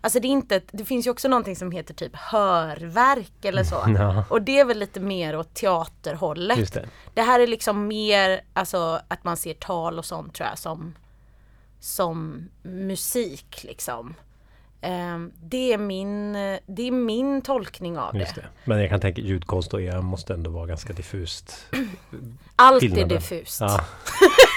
Alltså 0.00 0.20
det 0.20 0.28
är 0.28 0.30
inte, 0.30 0.60
det 0.72 0.84
finns 0.84 1.06
ju 1.06 1.10
också 1.10 1.28
någonting 1.28 1.56
som 1.56 1.70
heter 1.72 1.94
typ 1.94 2.16
hörverk 2.16 3.44
eller 3.44 3.64
så 3.64 3.84
Ja. 3.98 4.24
Och 4.28 4.42
det 4.42 4.58
är 4.58 4.64
väl 4.64 4.78
lite 4.78 5.00
mer 5.00 5.36
åt 5.36 5.54
teaterhållet 5.54 6.58
Just 6.58 6.74
det. 6.74 6.88
det 7.14 7.22
här 7.22 7.40
är 7.40 7.46
liksom 7.46 7.86
mer, 7.86 8.40
alltså 8.52 9.00
att 9.08 9.24
man 9.24 9.36
ser 9.36 9.54
tal 9.54 9.98
och 9.98 10.04
sånt 10.04 10.34
tror 10.34 10.48
jag 10.48 10.58
som, 10.58 10.94
som 11.80 12.48
musik 12.62 13.64
liksom. 13.64 14.14
Ehm, 14.82 15.32
det, 15.42 15.72
är 15.72 15.78
min, 15.78 16.32
det 16.66 16.82
är 16.82 16.90
min 16.90 17.42
tolkning 17.42 17.98
av 17.98 18.12
det. 18.12 18.32
det. 18.34 18.44
Men 18.64 18.80
jag 18.80 18.90
kan 18.90 19.00
tänka 19.00 19.20
ljudkonst 19.20 19.74
och 19.74 19.82
EAM 19.82 20.04
måste 20.04 20.34
ändå 20.34 20.50
vara 20.50 20.66
ganska 20.66 20.92
diffust. 20.92 21.66
Allt 22.56 22.82
är 22.82 23.06
diffust. 23.06 23.60
Ja. 23.60 23.80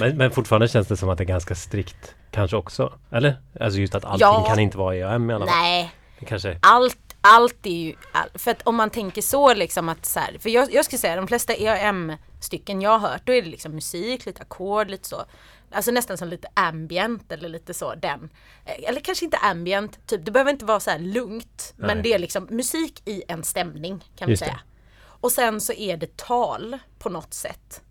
men, 0.00 0.16
men 0.16 0.30
fortfarande 0.30 0.68
känns 0.68 0.88
det 0.88 0.96
som 0.96 1.08
att 1.08 1.18
det 1.18 1.24
är 1.24 1.28
ganska 1.28 1.54
strikt 1.54 2.14
kanske 2.30 2.56
också. 2.56 2.98
Eller? 3.10 3.36
Alltså 3.60 3.78
just 3.80 3.94
att 3.94 4.04
allting 4.04 4.20
Ja. 4.26 4.44
kan 4.48 4.58
inte 4.58 4.78
vara 4.78 4.96
EAM 4.96 5.30
i 5.30 5.34
alla 5.34 5.46
fall. 5.46 5.54
Nej, 5.62 5.94
kanske... 6.26 6.58
allt, 6.62 6.98
allt 7.20 7.66
är 7.66 7.70
ju, 7.70 7.94
all, 8.12 8.28
för 8.34 8.50
att 8.50 8.62
om 8.62 8.76
man 8.76 8.90
tänker 8.90 9.22
så 9.22 9.54
liksom 9.54 9.88
att 9.88 10.06
så 10.06 10.20
här, 10.20 10.36
för 10.40 10.50
jag, 10.50 10.74
jag 10.74 10.84
skulle 10.84 10.98
säga 10.98 11.16
de 11.16 11.26
flesta 11.28 11.52
EAM-stycken 11.54 12.80
jag 12.82 12.98
har 12.98 13.08
hört, 13.08 13.22
då 13.24 13.32
är 13.32 13.42
det 13.42 13.48
liksom 13.48 13.72
musik, 13.74 14.26
lite 14.26 14.42
ackord, 14.42 14.90
lite 14.90 15.08
så. 15.08 15.24
Alltså 15.72 15.90
nästan 15.90 16.18
som 16.18 16.28
lite 16.28 16.48
ambient 16.54 17.32
eller 17.32 17.48
lite 17.48 17.74
så 17.74 17.94
den. 17.94 18.28
Eh, 18.64 18.88
Eller 18.88 19.00
kanske 19.00 19.24
inte 19.24 19.36
ambient, 19.36 20.06
typ 20.06 20.24
det 20.24 20.30
behöver 20.30 20.50
inte 20.50 20.64
vara 20.64 20.80
så 20.80 20.90
här 20.90 20.98
lugnt. 20.98 21.72
Men 21.76 21.96
Nej. 21.96 22.02
det 22.02 22.12
är 22.12 22.18
liksom 22.18 22.46
musik 22.50 23.02
i 23.08 23.22
en 23.28 23.44
stämning 23.44 24.04
kan 24.16 24.26
vi 24.26 24.32
Just 24.32 24.40
det. 24.42 24.46
säga. 24.46 24.60
Och 25.04 25.32
sen 25.32 25.60
så 25.60 25.72
är 25.72 25.96
det 25.96 26.16
tal 26.16 26.78
på 26.98 27.08
något 27.08 27.34
sätt 27.34 27.82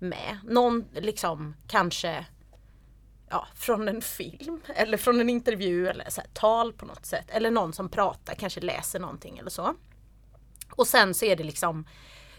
med. 0.00 0.38
Någon 0.44 0.84
liksom 0.92 1.54
kanske 1.66 2.26
ja, 3.30 3.46
från 3.54 3.88
en 3.88 4.02
film 4.02 4.60
eller 4.66 4.96
från 4.96 5.20
en 5.20 5.30
intervju 5.30 5.88
eller 5.88 6.10
så 6.10 6.20
här, 6.20 6.30
tal 6.32 6.72
på 6.72 6.86
något 6.86 7.06
sätt. 7.06 7.24
Eller 7.28 7.50
någon 7.50 7.72
som 7.72 7.88
pratar, 7.88 8.34
kanske 8.34 8.60
läser 8.60 9.00
någonting 9.00 9.38
eller 9.38 9.50
så. 9.50 9.74
Och 10.70 10.86
sen 10.86 11.14
så 11.14 11.24
är 11.24 11.36
det 11.36 11.44
liksom 11.44 11.86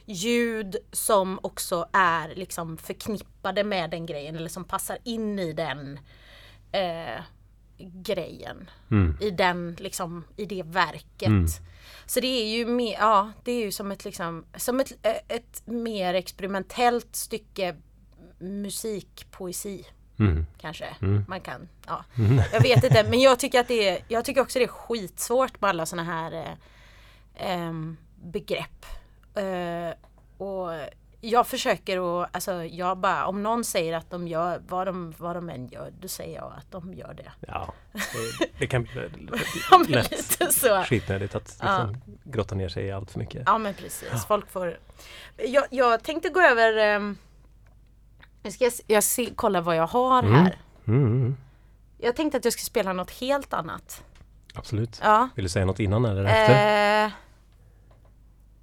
ljud 0.06 0.76
som 0.92 1.40
också 1.44 1.90
är 1.94 2.36
liksom 2.36 2.78
förknippade 2.78 3.64
med 3.64 3.90
den 3.90 4.06
grejen 4.06 4.36
eller 4.36 4.50
som 4.50 4.64
passar 4.64 4.98
in 5.04 5.40
i 5.40 5.54
den 5.54 6.00
eh, 6.72 7.22
grejen. 7.78 8.70
Mm. 8.92 9.18
I 9.22 9.30
den 9.32 9.76
liksom, 9.80 10.24
i 10.38 10.46
det 10.46 10.64
verket. 10.64 11.28
Mm. 11.28 11.48
Så 12.12 12.20
det 12.20 12.28
är 12.28 12.58
ju 12.58 12.66
mer, 12.66 12.94
ja 13.00 13.32
det 13.44 13.52
är 13.52 13.60
ju 13.66 13.72
som 13.72 13.92
ett 13.92 14.06
liksom, 14.06 14.46
som 14.56 14.80
ett, 14.80 14.92
eh, 15.02 15.16
ett 15.28 15.62
mer 15.66 16.14
experimentellt 16.14 17.16
stycke 17.16 17.76
musikpoesi 18.40 19.86
Mm. 20.20 20.46
kanske. 20.58 20.96
Mm. 21.02 21.26
Man 21.28 21.42
kan, 21.42 21.70
ja. 21.88 22.04
Jag 22.54 22.62
vet 22.62 22.84
inte 22.84 23.04
men 23.04 23.20
jag 23.20 23.40
tycker 23.40 23.60
att 23.60 23.68
det 23.68 23.90
är, 23.90 24.04
jag 24.08 24.26
tycker 24.26 24.42
också 24.42 24.60
det 24.60 24.66
är 24.66 24.68
skitsvårt 24.68 25.62
med 25.62 25.70
alla 25.70 25.86
såna 25.86 26.04
här 26.04 26.32
eh, 26.32 26.54
ehm, 27.52 27.98
begrepp. 28.24 28.86
Eh, 29.36 29.94
och 30.38 30.72
jag 31.22 31.48
försöker 31.48 32.22
att, 32.24 32.30
alltså 32.36 32.64
jag 32.64 32.98
bara, 32.98 33.26
om 33.28 33.44
någon 33.44 33.64
säger 33.64 33.98
att 33.98 34.10
de 34.10 34.28
gör 34.28 34.62
vad 34.68 34.88
de, 34.88 35.14
vad 35.18 35.36
de 35.36 35.50
än 35.50 35.68
gör, 35.68 35.92
då 36.02 36.08
säger 36.08 36.36
jag 36.36 36.54
att 36.58 36.72
de 36.72 36.94
gör 36.94 37.14
det. 37.14 37.32
Ja, 37.48 37.74
det, 37.92 38.48
det 38.60 38.68
kan 38.68 38.84
bli 38.84 39.10
Ja, 39.72 39.84
lätt 39.88 40.54
så. 40.54 40.84
skitnödigt 40.84 41.36
att 41.36 41.58
liksom 41.62 41.98
grotta 42.24 42.56
ner 42.56 42.70
sig 42.70 42.86
i 42.86 42.92
allt 42.92 43.12
för 43.12 43.20
mycket. 43.20 43.44
Ja 43.46 43.58
men 43.58 43.74
precis, 43.74 44.26
folk 44.28 44.52
får 44.52 44.78
Jag, 45.38 45.64
jag 45.70 46.04
tänkte 46.04 46.30
gå 46.30 46.42
över 46.42 47.00
Nu 48.44 48.52
ska 48.52 48.64
jag, 48.64 48.74
jag 48.88 49.04
se, 49.04 49.30
kolla 49.36 49.62
vad 49.62 49.76
jag 49.76 49.88
har 49.88 50.24
Mm. 50.24 50.34
här. 50.36 50.58
Mm. 50.88 51.38
Jag 51.98 52.16
tänkte 52.16 52.38
att 52.38 52.46
jag 52.46 52.54
skulle 52.54 52.66
spela 52.66 52.94
något 52.94 53.12
helt 53.12 53.54
annat. 53.54 54.04
Absolut. 54.54 55.00
Ja. 55.04 55.30
Vill 55.36 55.46
du 55.46 55.50
säga 55.50 55.66
något 55.66 55.80
innan 55.80 56.06
eller 56.06 56.24
efter? 56.24 57.06
Eh, 57.06 57.12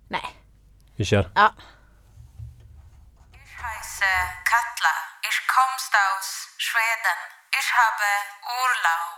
nej. 0.09 0.21
Vi 0.97 1.05
kör. 1.05 1.31
Ja. 1.35 1.53
Katla. 4.00 4.94
Ich 5.28 5.46
kommst 5.48 5.92
aus 5.92 6.48
Schweden. 6.56 7.18
Ich 7.50 7.74
habe 7.74 8.04
Urlaub. 8.44 9.17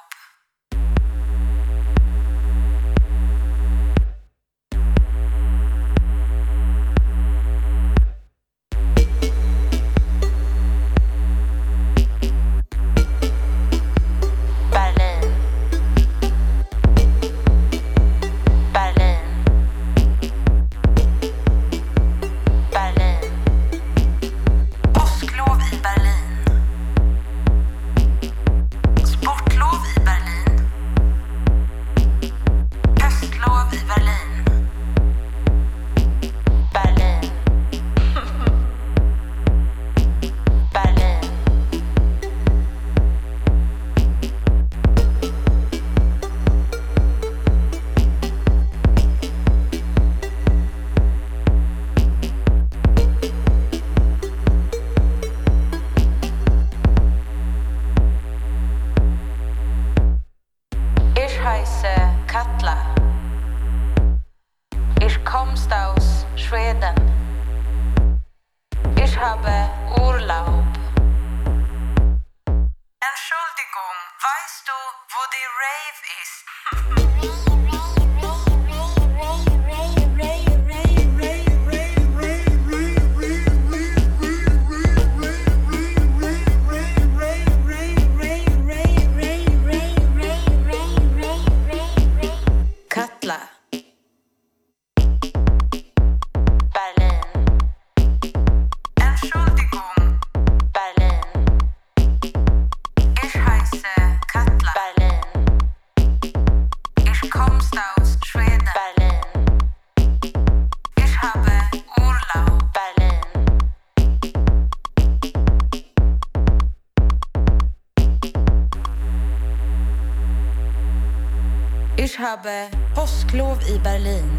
Ich 122.30 122.36
habe 122.36 122.70
påsklov 122.94 123.58
i 123.74 123.78
Berlin. 123.78 124.30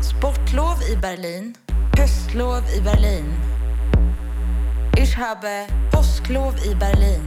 Sportlov 0.00 0.78
i 0.92 0.96
Berlin. 0.96 1.56
Höstlov 1.98 2.62
i 2.76 2.80
Berlin. 2.80 3.34
Ich 4.96 5.16
habe 5.16 5.66
påsklov 5.90 6.54
i 6.70 6.74
Berlin. 6.74 7.24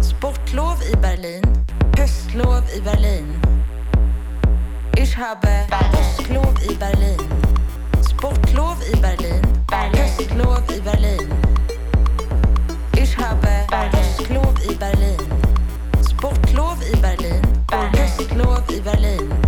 Sportlov 0.00 0.78
i 0.92 0.96
Berlin. 0.96 1.42
Höstlov 1.98 2.62
i 2.76 2.80
Berlin. 2.80 3.26
Ich 4.96 5.16
habe 5.16 5.66
påsklov 5.92 6.54
i 6.70 6.74
Berlin. 6.76 7.18
Sportlov 8.02 8.76
i 8.92 8.96
Berlin. 9.00 9.42
Höstlov 9.92 10.62
i 10.70 10.80
Berlin. 10.80 11.30
Ich 12.92 13.18
habe 13.18 13.66
påsklov 13.90 14.54
i 14.70 14.74
Berlin. 14.74 15.18
Sportlov 16.02 16.78
i 16.92 16.96
Berlin. 17.00 17.55
Höstlov 17.76 18.70
i 18.70 18.80
Berlin. 18.80 19.45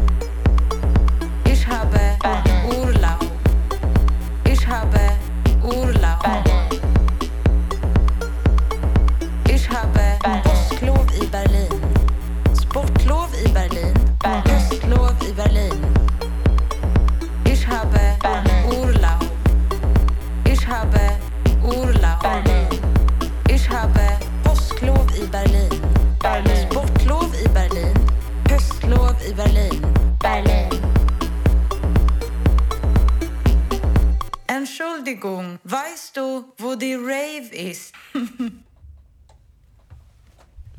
Entschuldigung, 35.08 35.58
weißt 35.64 36.16
du, 36.16 36.44
wo 36.58 36.74
die 36.74 36.94
Rave 36.94 37.48
ist? 37.52 37.94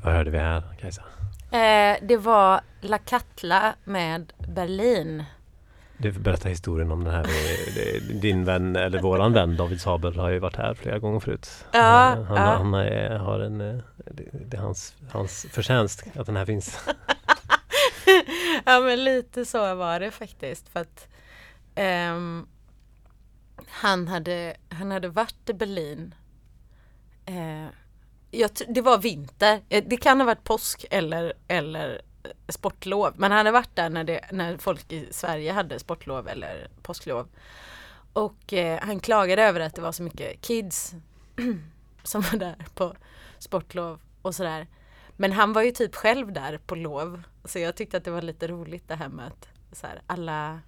Vad 0.04 0.14
hörde 0.14 0.32
vi 0.32 0.38
här 0.38 0.64
Kajsa? 0.80 1.02
Eh, 1.52 1.98
det 2.02 2.18
var 2.18 2.62
La 2.82 2.98
Katla 2.98 3.76
med 3.84 4.34
Berlin. 4.48 5.24
Du 5.98 6.14
får 6.14 6.20
berätta 6.20 6.50
historien 6.50 6.92
om 6.92 7.04
den 7.04 7.14
här. 7.14 7.26
Din 8.22 8.46
vän, 8.46 8.76
eller 8.76 9.02
våran 9.02 9.34
vän 9.34 9.58
David 9.58 9.82
Sabel 9.82 10.20
har 10.20 10.30
ju 10.30 10.40
varit 10.40 10.56
här 10.56 10.74
flera 10.74 11.00
gånger 11.00 11.20
förut. 11.20 11.66
Ja, 11.72 11.80
han, 11.80 12.38
ja. 12.38 12.42
han 12.42 12.74
är, 12.74 13.18
har 13.18 13.40
en, 13.40 13.62
eh, 13.62 13.78
det, 14.32 14.58
är 14.58 14.62
hans, 14.62 14.96
hans 15.12 15.46
förtjänst 15.52 16.04
att 16.16 16.26
den 16.26 16.36
här 16.36 16.46
finns. 16.46 16.80
ja 18.66 18.80
men 18.80 19.04
lite 19.04 19.46
så 19.46 19.76
var 19.76 20.00
det 20.00 20.12
faktiskt. 20.12 20.70
För 20.70 20.80
att 20.80 21.08
ehm, 21.76 22.48
han, 23.70 24.08
hade, 24.08 24.56
han 24.70 24.92
hade 24.92 25.10
varit 25.10 25.50
i 25.50 25.54
Berlin. 25.54 26.16
Eh, 27.26 27.68
jag, 28.32 28.52
det 28.68 28.82
var 28.82 28.98
vinter. 28.98 29.62
Eh, 29.70 29.84
det 29.88 29.98
kan 29.98 30.20
ha 30.20 30.26
varit 30.26 30.44
påsk 30.44 30.86
eller, 30.92 31.34
eller 31.48 32.02
eh, 32.24 32.32
sportlov. 32.50 33.14
Men 33.18 33.32
han 33.32 33.38
hade 33.38 33.52
varit 33.52 33.76
där 33.76 33.90
när, 33.90 34.04
det, 34.04 34.26
när 34.32 34.58
folk 34.58 34.92
i 34.92 35.08
Sverige 35.12 35.52
hade 35.52 35.80
sportlov 35.80 36.28
eller 36.28 36.68
påsklov. 36.82 37.28
Och 38.14 38.54
eh, 38.54 38.80
han 38.82 39.00
klagade 39.00 39.44
över 39.44 39.60
att 39.60 39.76
det 39.76 39.82
var 39.82 39.92
så 39.92 40.04
mycket 40.04 40.42
kids 40.42 40.94
som 42.04 42.22
var 42.22 42.40
där 42.40 42.56
på 42.74 42.96
sportlov 43.40 44.00
och 44.22 44.36
sådär. 44.36 44.68
Men 45.18 45.32
han 45.32 45.54
var 45.54 45.62
ju 45.62 45.72
typ 45.72 45.96
själv 45.96 46.34
där 46.34 46.58
på 46.58 46.76
lov. 46.76 47.24
Så 47.46 47.60
jag 47.60 47.76
tyckte 47.76 47.98
att 47.98 48.04
det 48.04 48.12
var 48.12 48.22
lite 48.22 48.48
roligt 48.48 48.88
det 48.88 48.96
här 48.96 49.10
med 49.10 49.28
att 49.28 49.48
så 49.72 49.88
här, 49.88 50.02
alla 50.08 50.62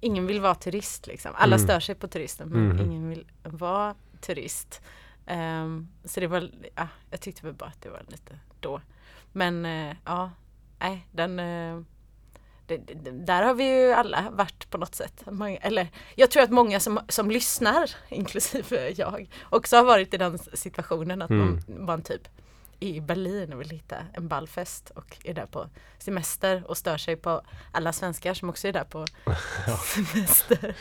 Ingen 0.00 0.26
vill 0.26 0.40
vara 0.40 0.54
turist 0.54 1.06
liksom. 1.06 1.32
Alla 1.34 1.56
Mm. 1.56 1.66
stör 1.66 1.80
sig 1.80 1.94
på 1.94 2.08
turisten 2.08 2.48
men 2.48 2.68
Mhm. 2.68 2.80
ingen 2.80 3.08
vill 3.08 3.26
vara 3.42 3.94
turist. 4.20 4.80
Ehm, 5.26 5.88
så 6.04 6.20
det 6.20 6.26
var, 6.26 6.50
ja, 6.74 6.88
jag 7.10 7.20
tyckte 7.20 7.46
väl 7.46 7.54
bara 7.54 7.66
att 7.70 7.82
det 7.82 7.88
var 7.88 8.02
lite 8.08 8.38
då. 8.60 8.80
Men 9.32 9.66
eh, 9.66 9.96
ja, 10.04 10.30
nej 10.78 11.06
den 11.12 11.38
eh, 11.38 11.80
det, 12.66 12.76
det, 12.76 13.10
där 13.10 13.42
har 13.42 13.54
vi 13.54 13.64
ju 13.84 13.92
alla 13.92 14.30
varit 14.30 14.70
på 14.70 14.78
något 14.78 14.94
sätt. 14.94 15.22
Många, 15.30 15.56
eller 15.56 15.88
jag 16.14 16.30
tror 16.30 16.42
att 16.42 16.50
många 16.50 16.80
som, 16.80 17.00
som 17.08 17.30
lyssnar, 17.30 17.90
inklusive 18.08 18.90
jag, 18.96 19.28
också 19.50 19.76
har 19.76 19.84
varit 19.84 20.14
i 20.14 20.16
den 20.16 20.38
situationen 20.38 21.22
att 21.22 21.30
man, 21.30 21.62
man 21.68 22.02
typ 22.02 22.28
i 22.80 23.00
Berlin 23.00 23.52
och 23.52 23.60
vill 23.60 23.70
hitta 23.70 23.96
en 24.12 24.28
ballfest 24.28 24.90
och 24.90 25.16
är 25.24 25.34
där 25.34 25.46
på 25.46 25.68
semester 25.98 26.62
och 26.66 26.76
stör 26.76 26.96
sig 26.98 27.16
på 27.16 27.42
alla 27.72 27.92
svenskar 27.92 28.34
som 28.34 28.48
också 28.50 28.68
är 28.68 28.72
där 28.72 28.84
på 28.84 29.04
semester. 29.94 30.74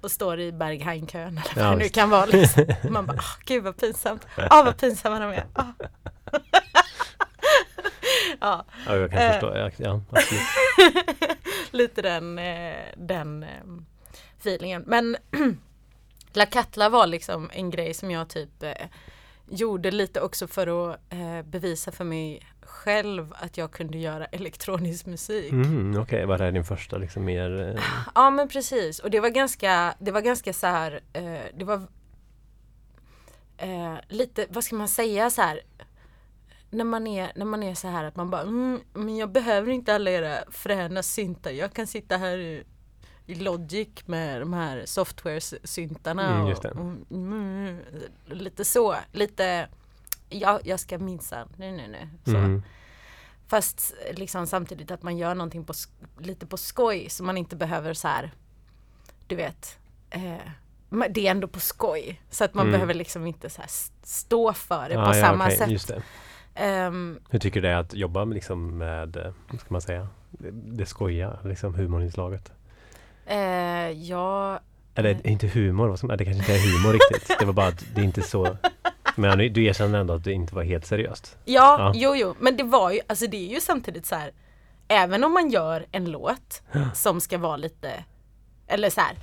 Och 0.00 0.10
står 0.10 0.40
i 0.40 0.52
Berghainkön 0.52 1.38
eller 1.38 1.54
vad 1.54 1.64
Ja, 1.64 1.70
det 1.70 1.76
nu 1.76 1.88
kan 1.88 2.10
vara. 2.10 2.26
Liksom. 2.26 2.64
Man 2.90 3.06
bara, 3.06 3.16
oh, 3.16 3.36
gud 3.44 3.64
vad 3.64 3.76
pinsamt. 3.76 4.26
Ah, 4.36 4.62
vad 4.62 4.78
pinsamma 4.78 5.18
de 5.18 5.30
är. 5.32 5.46
Ah. 5.52 5.64
ja, 8.40 8.64
Ja, 8.86 8.96
jag 8.96 9.10
kan 9.10 9.18
Eh. 9.18 9.32
förstå. 9.32 9.56
Ja, 9.56 9.70
ja, 9.76 10.00
absolut. 10.10 10.42
lite 11.70 12.02
den, 12.02 12.38
eh, 12.38 12.76
den 12.96 13.42
eh, 13.42 13.48
feelingen. 14.40 14.84
Men 14.86 15.16
La 16.32 16.46
Katla 16.46 16.88
var 16.88 17.06
liksom 17.06 17.50
en 17.52 17.70
grej 17.70 17.94
som 17.94 18.10
jag 18.10 18.28
typ 18.28 18.62
gjorde 19.50 19.90
lite 19.90 20.20
också 20.20 20.46
för 20.46 20.90
att 20.92 21.00
eh, 21.12 21.42
bevisa 21.42 21.92
för 21.92 22.04
mig 22.04 22.46
själv 22.62 23.32
att 23.36 23.56
jag 23.58 23.70
kunde 23.72 23.98
göra 23.98 24.24
elektronisk 24.32 25.06
musik. 25.06 25.52
Mm, 25.52 26.00
Okej, 26.00 26.26
var 26.26 26.38
det 26.38 26.44
här 26.44 26.52
din 26.52 26.64
första 26.64 26.98
liksom 26.98 27.24
mer... 27.24 27.68
eh, 27.76 27.82
Ja 28.14 28.30
men 28.30 28.48
precis. 28.48 28.98
Och 28.98 29.10
det 29.10 29.20
var 29.20 29.28
ganska, 29.28 29.94
det 29.98 30.10
var 30.10 30.20
ganska 30.20 30.52
så 30.52 30.66
här, 30.66 31.00
eh, 31.12 31.40
det 31.58 31.64
var 31.64 31.82
eh, 33.56 33.94
lite, 34.08 34.46
vad 34.50 34.64
ska 34.64 34.76
man 34.76 34.88
säga 34.88 35.30
så 35.30 35.42
här? 35.42 35.60
När 36.70 36.84
man 36.84 37.06
är, 37.06 37.32
när 37.36 37.44
man 37.46 37.62
är 37.62 37.74
så 37.74 37.88
här 37.88 38.04
att 38.04 38.16
man 38.16 38.30
bara 38.30 38.42
mm, 38.42 38.80
men 38.94 39.16
jag 39.16 39.30
behöver 39.32 39.72
inte 39.72 39.94
alla 39.94 40.10
era 40.10 40.38
fräna 40.50 41.02
syntar, 41.02 41.50
jag 41.50 41.72
kan 41.72 41.86
sitta 41.86 42.16
här 42.16 42.64
i, 43.30 43.34
Logic 43.34 43.88
med 44.06 44.40
de 44.40 44.52
här 44.52 44.86
software-syntarna 44.86 46.34
Mm, 46.40 46.46
och, 46.46 46.64
och 46.64 47.16
mm, 47.16 47.78
lite 48.26 48.64
så, 48.64 48.96
lite 49.12 49.68
ja, 50.28 50.60
jag 50.64 50.80
ska 50.80 50.98
minsann, 50.98 51.48
nu 51.56 51.72
nu 51.72 51.88
nu 51.88 52.08
så. 52.32 52.36
Mm. 52.36 52.62
Fast 53.48 53.94
liksom 54.12 54.46
samtidigt 54.46 54.90
att 54.90 55.02
man 55.02 55.18
gör 55.18 55.34
någonting 55.34 55.64
på, 55.64 55.72
lite 56.18 56.46
på 56.46 56.56
skoj 56.56 57.06
så 57.10 57.24
man 57.24 57.36
inte 57.36 57.56
behöver 57.56 57.94
så 57.94 58.08
här 58.08 58.30
Du 59.26 59.36
vet 59.36 59.78
eh, 60.10 60.36
Det 61.10 61.26
är 61.26 61.30
ändå 61.30 61.48
på 61.48 61.60
skoj 61.60 62.20
Så 62.30 62.44
att 62.44 62.54
man 62.54 62.66
Mm. 62.66 62.72
behöver 62.72 62.94
liksom 62.94 63.26
inte 63.26 63.50
så 63.50 63.60
här 63.60 63.70
stå 64.02 64.52
för 64.52 64.88
det 64.88 64.94
Ja, 64.94 65.04
på 65.04 65.16
ja, 65.16 65.22
samma 65.22 65.44
okej, 65.44 65.56
sätt 65.56 65.70
Just 65.70 65.88
det. 65.88 66.02
Ehm, 66.54 67.20
Hur 67.30 67.38
tycker 67.38 67.60
du 67.62 67.68
det 67.68 67.74
är 67.74 67.78
att 67.78 67.94
jobba 67.94 68.24
med, 68.24 68.34
liksom 68.34 68.78
med, 68.78 69.34
vad 69.50 69.60
ska 69.60 69.66
man 69.74 69.80
säga, 69.80 70.08
det, 70.52 70.86
skojiga, 70.86 71.38
liksom 71.44 71.74
humorinslaget? 71.74 72.52
Eh, 73.30 73.90
Jag 73.90 74.60
Eller 74.94 75.14
Nej. 75.14 75.22
inte 75.24 75.46
humor, 75.46 75.88
vad 75.88 76.04
man, 76.04 76.18
det 76.18 76.24
kanske 76.24 76.40
inte 76.40 76.54
är 76.54 76.72
humor 76.72 76.92
riktigt. 76.92 77.38
Det 77.38 77.44
var 77.44 77.52
bara 77.52 77.66
att 77.66 77.84
det 77.94 78.00
är 78.00 78.04
inte 78.04 78.22
så... 78.22 78.56
Men 79.16 79.38
du 79.52 79.64
erkänner 79.64 79.98
ändå 80.00 80.14
att 80.14 80.24
det 80.24 80.32
inte 80.32 80.54
var 80.54 80.62
helt 80.62 80.86
seriöst. 80.86 81.36
Ja, 81.44 81.76
Ja. 81.78 81.92
jo 81.94 82.16
jo 82.16 82.34
men 82.38 82.56
det 82.56 82.62
var 82.64 82.90
ju, 82.90 83.00
alltså 83.06 83.26
det 83.26 83.36
är 83.36 83.54
ju 83.54 83.60
samtidigt 83.60 84.06
så 84.06 84.14
här 84.14 84.32
Även 84.88 85.24
om 85.24 85.32
man 85.32 85.50
gör 85.50 85.86
en 85.92 86.10
låt 86.10 86.62
som 86.94 87.20
ska 87.20 87.38
vara 87.38 87.56
lite 87.56 88.04
Eller 88.66 88.90
så 88.90 89.00
här 89.00 89.16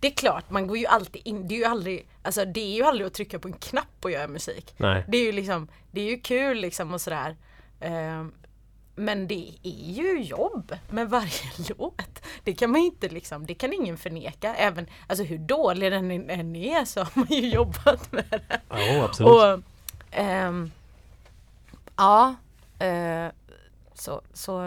det 0.00 0.08
är 0.08 0.12
klart, 0.16 0.50
man 0.50 0.66
går 0.66 0.78
ju 0.78 0.86
alltid 0.86 1.22
in, 1.24 1.48
det 1.48 1.54
är 1.54 1.58
ju 1.58 1.64
aldrig, 1.64 2.06
alltså 2.22 2.44
det 2.44 2.60
är 2.60 2.76
ju 2.76 2.82
aldrig 2.82 3.06
att 3.06 3.14
trycka 3.14 3.38
på 3.38 3.48
en 3.48 3.54
knapp 3.54 3.86
och 4.02 4.10
göra 4.10 4.28
musik. 4.28 4.74
Nej. 4.76 5.04
Det 5.08 5.18
är 5.18 5.24
ju 5.24 5.32
liksom, 5.32 5.68
det 5.90 6.00
är 6.00 6.10
ju 6.10 6.18
kul 6.20 6.58
liksom 6.58 6.94
och 6.94 7.00
sådär. 7.00 7.36
Ehm, 7.80 8.32
men 8.94 9.26
det 9.26 9.48
är 9.62 9.92
ju 9.92 10.22
jobb 10.22 10.76
med 10.90 11.10
varje 11.10 11.50
låt. 11.78 12.22
Det 12.44 12.52
kan 12.54 12.70
man 12.70 12.80
inte 12.80 13.08
liksom, 13.08 13.46
det 13.46 13.54
kan 13.54 13.72
ingen 13.72 13.96
förneka. 13.96 14.54
Även, 14.54 14.86
alltså 15.06 15.24
hur 15.24 15.38
dålig 15.38 15.92
den 15.92 16.30
än 16.30 16.56
är 16.56 16.84
så 16.84 17.00
har 17.00 17.10
man 17.14 17.26
ju 17.30 17.48
jobbat 17.54 18.12
med 18.12 18.24
den. 18.30 18.40
Ja, 18.68 19.04
absolut. 19.04 19.32
Och, 19.32 19.62
ehm, 20.10 20.70
ja, 21.96 22.34
eh, 22.78 23.26
så, 23.94 24.22
så 24.32 24.60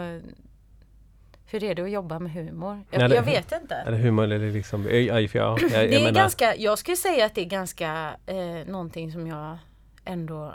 hur 1.50 1.64
är 1.64 1.74
det 1.74 1.82
att 1.82 1.90
jobba 1.90 2.18
med 2.18 2.32
humor? 2.32 2.84
Jag, 2.90 3.02
Ja, 3.02 3.08
det- 3.08 3.14
jag 3.14 3.22
vet 3.22 3.52
inte. 3.52 3.74
Eller 3.74 3.98
humor 3.98 4.24
eller 4.24 4.50
liksom, 4.52 4.84
ja, 4.84 4.90
ja, 4.90 5.20
ja, 5.20 5.28
jag, 5.34 5.60
jag 5.62 5.70
Det 5.70 5.76
är 5.96 6.00
menar, 6.04 6.12
ganska, 6.20 6.56
jag 6.56 6.78
skulle 6.78 6.96
säga 6.96 7.26
att 7.26 7.34
det 7.34 7.40
är 7.40 7.44
ganska 7.44 8.16
eh, 8.26 8.66
någonting 8.66 9.12
som 9.12 9.26
jag 9.26 9.58
ändå 10.04 10.46
eh, 10.46 10.52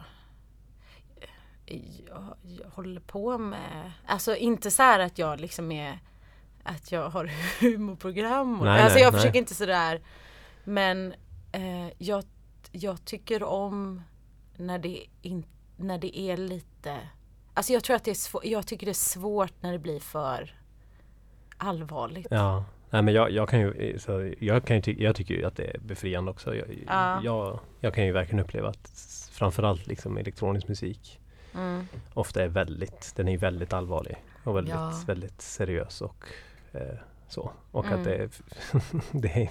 jag, 2.07 2.23
jag 2.41 2.69
håller 2.69 3.01
på 3.01 3.37
med. 3.37 3.91
Alltså 4.05 4.35
inte 4.35 4.71
så 4.71 4.83
här 4.83 4.99
att 4.99 5.17
jag 5.19 5.39
liksom 5.39 5.71
är 5.71 5.99
att 6.63 6.91
jag 6.91 7.09
har 7.09 7.25
humorprogram. 7.61 8.59
Och, 8.59 8.65
Nej, 8.65 8.81
alltså 8.81 8.95
nej, 8.95 9.03
jag 9.03 9.13
nej. 9.13 9.21
försöker 9.21 9.39
inte 9.39 9.55
sådär. 9.55 10.01
Men 10.63 11.13
eh, 11.51 11.87
jag, 11.97 12.23
jag 12.71 13.05
tycker 13.05 13.43
om 13.43 14.01
när 14.57 14.79
det, 14.79 15.03
in, 15.21 15.43
när 15.77 15.97
det 15.97 16.19
är 16.19 16.37
lite 16.37 16.97
Alltså 17.53 17.73
jag 17.73 17.83
tror 17.83 17.95
att 17.95 18.03
det 18.03 18.11
är 18.11 18.15
svårt, 18.15 18.45
jag 18.45 18.67
tycker 18.67 18.85
det 18.85 18.91
är 18.91 18.93
svårt 18.93 19.53
när 19.61 19.71
det 19.71 19.79
blir 19.79 19.99
för 19.99 20.55
allvarligt. 21.57 22.27
Ja, 22.29 22.63
nej 22.89 23.01
men 23.01 23.13
jag, 23.13 23.31
jag 23.31 23.49
kan 23.49 23.59
ju, 23.59 23.99
så 23.99 24.33
jag 24.39 24.65
kan 24.65 24.75
ju 24.75 24.81
ty- 24.81 25.03
jag 25.03 25.15
tycker 25.15 25.33
ju 25.33 25.45
att 25.45 25.55
det 25.55 25.63
är 25.63 25.79
befriande 25.79 26.31
också. 26.31 26.55
Jag, 26.55 26.67
Ja. 26.87 27.21
jag, 27.23 27.59
jag 27.79 27.93
kan 27.93 28.05
ju 28.05 28.11
verkligen 28.11 28.39
uppleva 28.39 28.69
att 28.69 28.91
framförallt 29.31 29.87
liksom 29.87 30.17
elektronisk 30.17 30.67
musik 30.67 31.19
Mm. 31.55 31.87
ofta 32.13 32.43
är 32.43 32.47
väldigt, 32.47 33.13
den 33.15 33.27
är 33.27 33.37
väldigt 33.37 33.73
allvarlig 33.73 34.23
och 34.43 34.55
väldigt, 34.55 34.73
Ja. 34.73 34.93
väldigt 35.07 35.41
seriös 35.41 36.01
och 36.01 36.25
eh, 36.73 36.81
så. 37.27 37.51
Och 37.71 37.85
Mm. 37.85 37.99
att 37.99 38.05
det 38.05 38.15
är, 38.15 38.29
det 39.11 39.27
är, 39.43 39.49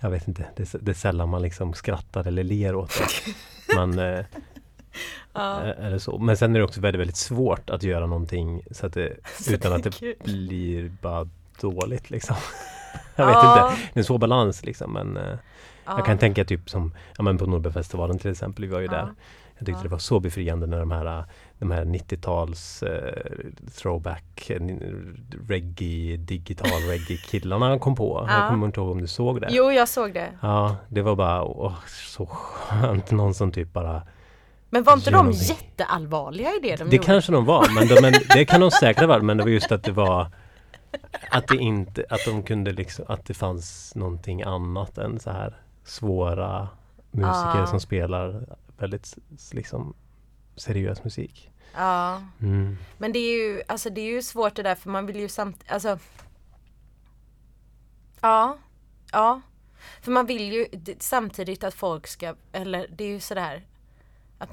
jag 0.00 0.10
vet 0.10 0.28
inte, 0.28 0.46
det, 0.56 0.74
är- 0.74 0.78
det 0.78 0.92
är 0.92 0.94
sällan 0.94 1.28
man 1.28 1.42
liksom 1.42 1.74
skrattar 1.74 2.26
eller 2.26 2.44
ler 2.44 2.74
åt 2.74 2.90
det. 2.98 3.34
Man, 3.76 3.98
eh, 3.98 4.24
Ja. 5.32 5.60
är 5.60 5.90
det 5.90 6.00
så. 6.00 6.18
Men 6.18 6.36
sen 6.36 6.54
är 6.54 6.58
det 6.58 6.64
också 6.64 6.80
väldigt, 6.80 7.00
väldigt 7.00 7.16
svårt 7.16 7.70
att 7.70 7.82
göra 7.82 8.06
någonting 8.06 8.62
så 8.70 8.86
att 8.86 8.92
det, 8.92 9.16
utan 9.50 9.72
att 9.72 9.82
det 9.82 9.90
Kul. 9.94 10.14
blir 10.24 10.92
bara 11.02 11.28
dåligt 11.60 12.10
liksom. 12.10 12.36
Jag 13.16 13.26
vet 13.26 13.34
Ja. 13.34 13.68
inte, 13.70 13.82
det 13.92 13.98
är 13.98 14.00
en 14.00 14.04
svår 14.04 14.18
balans 14.18 14.64
liksom 14.64 14.92
men 14.92 15.16
eh, 15.16 15.38
Ja. 15.86 15.96
jag 15.96 16.06
kan 16.06 16.18
tänka 16.18 16.44
typ 16.44 16.70
som 16.70 16.94
ja, 17.16 17.22
men 17.22 17.38
på 17.38 17.46
Nordbergfestivalen 17.46 18.18
till 18.18 18.30
exempel, 18.30 18.64
vi 18.64 18.70
var 18.70 18.80
ju 18.80 18.86
där. 18.88 19.08
Jag 19.58 19.66
tyckte 19.66 19.78
Ja. 19.78 19.82
det 19.82 19.88
var 19.88 19.98
så 19.98 20.20
befriande 20.20 20.66
när 20.66 20.78
de 20.80 20.90
här, 20.90 21.24
de 21.58 21.70
här 21.70 21.84
90-tals 21.84 22.82
eh, 22.82 23.14
throwback, 23.76 24.50
eh, 24.50 24.60
reggae, 25.48 26.16
digital 26.16 26.80
reggae 26.88 27.16
killarna 27.16 27.78
kom 27.78 27.94
på. 27.94 28.24
Ja. 28.28 28.38
Jag 28.40 28.48
kommer 28.50 28.66
inte 28.66 28.80
ihåg 28.80 28.90
om 28.90 29.00
du 29.00 29.06
såg 29.06 29.40
det? 29.40 29.48
Jo, 29.50 29.72
jag 29.72 29.88
såg 29.88 30.14
det. 30.14 30.28
Ja, 30.42 30.76
det 30.88 31.02
var 31.02 31.16
bara 31.16 31.44
åh, 31.44 31.74
så 31.86 32.26
skönt. 32.26 33.10
Någon 33.10 33.34
som 33.34 33.52
typ 33.52 33.72
bara 33.72 34.02
Men 34.70 34.82
var 34.82 34.92
inte 34.92 35.10
de 35.10 35.30
jätteallvarliga 35.32 36.48
i 36.50 36.58
det 36.62 36.76
de 36.76 36.84
Det 36.90 36.96
gjorde? 36.96 37.06
kanske 37.06 37.32
de 37.32 37.44
var, 37.44 37.66
men, 37.74 37.88
de, 37.88 38.00
men 38.02 38.12
det 38.34 38.44
kan 38.44 38.60
de 38.60 38.70
säkert 38.70 39.00
ha 39.00 39.06
varit. 39.08 39.24
Men 39.24 39.36
det 39.36 39.42
var 39.42 39.50
just 39.50 39.72
att 39.72 39.82
det 39.84 39.92
var 39.92 40.26
Att 41.30 41.48
det 41.48 41.56
inte, 41.56 42.04
att 42.10 42.20
de 42.26 42.42
kunde 42.42 42.72
liksom, 42.72 43.04
att 43.08 43.24
det 43.26 43.34
fanns 43.34 43.92
någonting 43.94 44.42
annat 44.42 44.98
än 44.98 45.20
så 45.20 45.30
här 45.30 45.56
svåra 45.84 46.68
musiker 47.10 47.62
Ah. 47.62 47.66
som 47.66 47.80
spelar 47.80 48.44
väldigt 48.84 49.14
liksom 49.52 49.94
seriös 50.56 51.04
musik. 51.04 51.50
Ja, 51.74 52.22
Mm. 52.40 52.76
men 52.98 53.12
det 53.12 53.18
är 53.18 53.32
ju, 53.38 53.62
alltså 53.68 53.90
det 53.90 54.00
är 54.00 54.10
ju 54.10 54.22
svårt 54.22 54.54
det 54.56 54.62
där 54.62 54.74
för 54.74 54.90
man 54.90 55.06
vill 55.06 55.16
ju 55.16 55.28
samtidigt, 55.28 55.72
alltså 55.72 55.98
Ja, 58.20 58.58
ja. 59.12 59.40
För 60.02 60.10
man 60.12 60.26
vill 60.26 60.52
ju 60.52 60.66
samtidigt 60.98 61.64
att 61.64 61.74
folk 61.74 62.06
ska, 62.06 62.34
eller 62.52 62.86
det 62.96 63.04
är 63.04 63.08
ju 63.08 63.20
sådär 63.20 63.66
att 64.38 64.50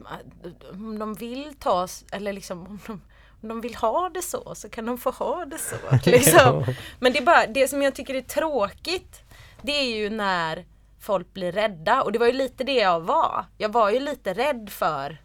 om 0.71 0.99
de 0.99 1.13
vill 1.13 1.55
ta, 1.59 1.87
eller 2.11 2.33
liksom 2.33 2.67
om 2.67 2.79
de, 2.87 3.01
om 3.41 3.49
de 3.49 3.61
vill 3.61 3.75
ha 3.75 4.09
det 4.09 4.21
så, 4.21 4.55
så 4.55 4.69
kan 4.69 4.85
de 4.85 4.97
få 4.97 5.11
ha 5.11 5.45
det 5.45 5.57
så. 5.57 5.75
Liksom. 6.09 6.65
Men 6.99 7.13
det 7.13 7.19
är 7.19 7.25
bara, 7.25 7.47
det 7.47 7.67
som 7.67 7.81
jag 7.81 7.95
tycker 7.95 8.13
är 8.13 8.21
tråkigt, 8.21 9.21
det 9.61 9.71
är 9.71 9.95
ju 9.97 10.09
när 10.09 10.65
folk 11.01 11.33
blir 11.33 11.51
rädda. 11.51 12.01
Och 12.03 12.11
det 12.11 12.19
var 12.19 12.27
ju 12.27 12.33
lite 12.33 12.63
det 12.63 12.73
jag 12.75 12.99
var. 12.99 13.45
Jag 13.57 13.69
var 13.69 13.89
ju 13.91 13.99
lite 13.99 14.33
rädd 14.33 14.69
för, 14.69 15.17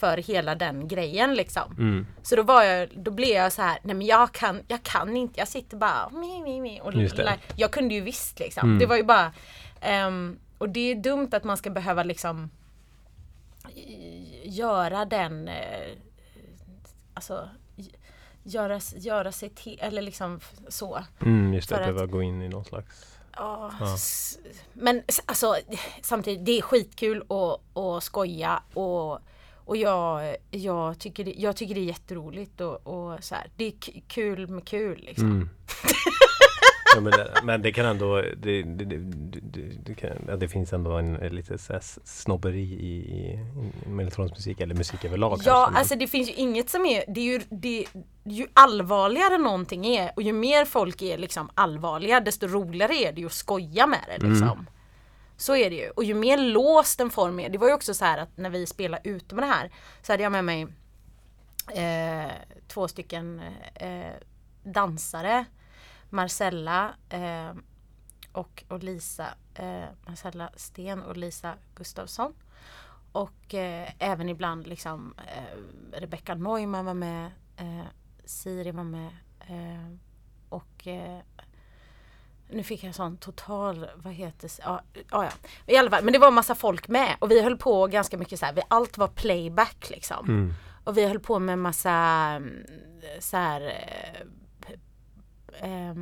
för 0.00 0.16
hela 0.16 0.54
den 0.54 0.88
grejen 0.88 1.34
liksom. 1.34 1.72
Mm. 1.78 2.06
Så 2.22 2.36
då 2.36 2.42
var 2.42 2.62
jag, 2.62 2.88
då 2.96 3.10
blev 3.10 3.28
jag 3.36 3.52
så 3.52 3.62
här, 3.62 3.78
nej 3.82 3.94
men 3.96 4.06
jag 4.06 4.32
kan, 4.32 4.62
jag 4.68 4.82
kan 4.82 5.16
inte, 5.16 5.40
jag 5.40 5.48
sitter 5.48 5.76
bara 5.76 6.08
mi, 6.10 6.42
mi, 6.42 6.60
mi. 6.60 6.80
Och 6.82 6.92
jag 7.56 7.70
kunde 7.70 7.94
ju 7.94 8.00
visst 8.00 8.38
liksom. 8.38 8.68
Mm. 8.68 8.78
Det 8.78 8.86
var 8.86 8.96
ju 8.96 9.02
bara, 9.02 9.32
ehm, 9.80 10.38
och 10.58 10.68
det 10.68 10.80
är 10.90 10.94
dumt 10.94 11.28
att 11.32 11.44
man 11.44 11.56
ska 11.56 11.70
behöva 11.70 12.02
liksom 12.02 12.50
göra 14.44 15.04
den, 15.04 15.48
eh, 15.48 15.88
alltså 17.14 17.48
göra, 18.42 18.80
göra 18.96 19.32
sig 19.32 19.48
till, 19.50 19.78
eller 19.82 20.02
liksom 20.02 20.40
så. 20.68 21.04
Mm, 21.22 21.54
just 21.54 21.68
det, 21.68 21.74
För 21.74 21.82
att- 21.82 21.88
behöva 21.88 22.06
gå 22.06 22.22
in 22.22 22.42
i 22.42 22.48
någon 22.48 22.64
slags 22.64 23.09
Ja, 23.40 23.72
Men 24.72 25.02
alltså 25.26 25.56
samtidigt, 26.02 26.46
det 26.46 26.58
är 26.58 26.62
skitkul 26.62 27.22
att, 27.28 27.78
att 27.78 28.02
skoja 28.04 28.62
och, 28.74 29.18
och 29.64 29.76
jag, 29.76 30.36
jag, 30.50 30.98
tycker 30.98 31.24
det, 31.24 31.34
jag 31.36 31.56
tycker 31.56 31.74
det 31.74 31.80
är 31.80 31.84
jätteroligt 31.84 32.60
och, 32.60 32.86
och 32.86 33.24
så 33.24 33.34
här. 33.34 33.50
Det 33.56 33.64
är 33.64 33.72
kul 34.08 34.48
med 34.48 34.64
kul 34.64 35.00
liksom. 35.00 35.30
Mm. 35.30 35.48
ja, 36.94 37.00
men, 37.00 37.12
det, 37.12 37.40
men 37.42 37.62
det 37.62 37.72
kan 37.72 37.86
ändå 37.86 38.22
det, 38.36 38.62
det, 38.62 38.84
det, 39.84 39.94
kan, 39.94 40.38
det 40.38 40.48
finns 40.48 40.72
ändå 40.72 40.92
en, 40.92 41.16
en 41.16 41.34
lite 41.34 41.58
snobberi 42.04 42.60
i, 42.60 42.86
i, 42.86 43.38
i 43.86 44.00
elektronisk 44.00 44.34
musik 44.34 44.60
eller 44.60 44.74
musik 44.74 45.04
överlag. 45.04 45.40
Ja, 45.44 45.64
kanske, 45.64 45.78
alltså 45.78 45.94
det 45.94 46.06
finns 46.06 46.28
ju 46.28 46.32
inget 46.32 46.70
som 46.70 46.86
är, 46.86 47.04
det 47.08 47.20
är 47.20 47.24
ju, 47.24 47.40
det, 47.50 47.86
ju 48.24 48.46
allvarligare 48.52 49.38
någonting 49.38 49.86
är 49.86 50.12
och 50.16 50.22
ju 50.22 50.32
mer 50.32 50.64
folk 50.64 51.02
är 51.02 51.18
liksom 51.18 51.50
allvarliga 51.54 52.20
desto 52.20 52.46
roligare 52.46 52.94
är 52.94 53.12
det 53.12 53.20
ju 53.20 53.26
att 53.26 53.32
skoja 53.32 53.86
med 53.86 54.04
det 54.06 54.26
liksom. 54.26 54.48
Mm. 54.48 54.66
Så 55.36 55.56
är 55.56 55.70
det 55.70 55.76
ju. 55.76 55.90
Och 55.90 56.04
ju 56.04 56.14
mer 56.14 56.38
låst 56.38 57.00
en 57.00 57.10
form 57.10 57.40
är, 57.40 57.48
det 57.48 57.58
var 57.58 57.68
ju 57.68 57.74
också 57.74 57.94
så 57.94 58.04
här 58.04 58.18
att 58.18 58.36
när 58.36 58.50
vi 58.50 58.66
spelade 58.66 59.08
ute 59.08 59.34
med 59.34 59.44
det 59.44 59.48
här 59.48 59.70
så 60.02 60.12
hade 60.12 60.22
jag 60.22 60.32
med 60.32 60.44
mig 60.44 60.66
eh, 61.74 62.30
två 62.68 62.88
stycken 62.88 63.40
eh, 63.74 64.14
dansare 64.62 65.44
Marcella 66.10 66.94
eh, 67.08 67.52
och, 68.32 68.64
och 68.68 68.82
Lisa 68.82 69.26
eh, 69.54 69.84
Marcella 70.06 70.50
Sten 70.56 71.02
och 71.02 71.16
Lisa 71.16 71.54
Gustafsson. 71.74 72.34
Och 73.12 73.54
eh, 73.54 73.88
även 73.98 74.28
ibland 74.28 74.66
liksom 74.66 75.14
eh, 75.18 76.00
Rebecca 76.00 76.34
Neumann 76.34 76.84
var 76.84 76.94
med, 76.94 77.30
eh, 77.56 77.86
Siri 78.24 78.70
var 78.70 78.84
med 78.84 79.10
eh, 79.40 79.96
och 80.48 80.86
eh, 80.86 81.18
nu 82.50 82.62
fick 82.62 82.84
jag 82.84 82.94
sån 82.94 83.16
total, 83.16 83.86
vad 83.96 84.12
heter 84.12 84.48
det? 84.48 84.62
Ja, 84.62 84.82
ja, 84.94 85.24
ja. 85.24 85.30
I 85.66 85.76
alla 85.76 85.90
fall, 85.90 86.04
men 86.04 86.12
det 86.12 86.18
var 86.18 86.30
massa 86.30 86.54
folk 86.54 86.88
med 86.88 87.16
och 87.18 87.30
vi 87.30 87.42
höll 87.42 87.56
på 87.56 87.86
ganska 87.86 88.18
mycket 88.18 88.38
så 88.38 88.46
här, 88.46 88.52
vi, 88.52 88.62
allt 88.68 88.98
var 88.98 89.08
playback 89.08 89.90
liksom. 89.90 90.28
Mm. 90.28 90.54
Och 90.84 90.96
vi 90.96 91.06
höll 91.06 91.20
på 91.20 91.38
med 91.38 91.58
massa 91.58 91.90
mm, 91.90 92.64
så 93.20 93.36
här 93.36 93.60
eh, 95.60 95.94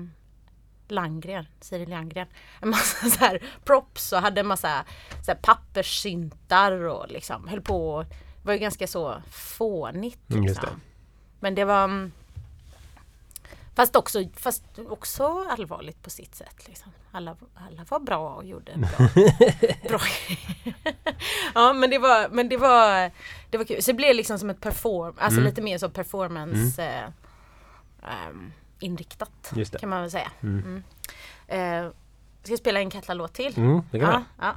Landgren, 0.89 1.47
Siri 1.61 1.87
Landgren. 1.87 2.27
En 2.61 2.69
massa 2.71 3.11
så 3.11 3.19
här 3.19 3.43
props 3.65 4.13
och 4.13 4.19
hade 4.19 4.41
en 4.41 4.47
massa 4.47 4.85
så 5.25 5.31
här 5.33 5.39
papperssyntar 5.43 6.73
och 6.73 7.09
liksom 7.09 7.49
höll 7.49 7.61
på. 7.61 7.91
och- 7.95 8.05
Det 8.05 8.47
var 8.47 8.53
ju 8.53 8.59
ganska 8.59 8.87
så 8.87 9.23
fånigt. 9.31 10.31
Mm, 10.31 10.45
Liksom. 10.45 10.65
det. 10.65 10.81
Men 11.41 11.55
det 11.55 11.65
var 11.65 11.85
mm, 11.85 12.13
Fast 13.75 13.97
också, 13.97 14.25
fast 14.37 14.65
också 14.89 15.45
allvarligt 15.51 16.03
på 16.03 16.11
sitt 16.11 16.35
sätt. 16.35 16.69
Liksom. 16.69 16.93
Alla, 17.13 17.37
alla 17.55 17.85
var 17.89 18.01
bra 18.01 18.35
och 18.35 18.45
gjorde 18.45 18.73
bra. 18.77 19.09
bra. 19.89 20.01
ja 21.55 21.73
men 21.73 21.91
det 21.91 21.99
var, 21.99 22.29
men 22.29 22.49
det 22.49 22.57
var, 22.57 23.11
det 23.51 23.59
var 23.59 23.65
kul. 23.65 23.83
Så 23.83 23.91
det 23.91 23.95
blev 23.97 24.15
liksom 24.15 24.39
som 24.39 24.51
ett 24.51 24.61
perform, 24.61 25.15
alltså 25.19 25.41
Mm. 25.41 25.49
lite 25.51 25.63
mer 25.63 25.79
så 25.79 25.89
performance 25.91 26.85
eh, 26.85 27.05
ehm, 28.03 28.53
inriktat 28.79 29.53
Just 29.55 29.73
det. 29.73 29.79
kan 29.79 29.89
man 29.89 30.01
väl 30.01 30.11
säga. 30.11 30.31
Mm. 30.41 30.59
Mm. 30.59 30.83
Eh, 31.87 31.93
ska 32.43 32.53
jag 32.53 32.59
spela 32.59 32.81
en 32.81 32.91
Katla-låt 32.91 33.33
till? 33.33 33.59
Mm, 33.59 33.83
det 33.91 33.99
kan 34.01 34.25
ja, 34.39 34.55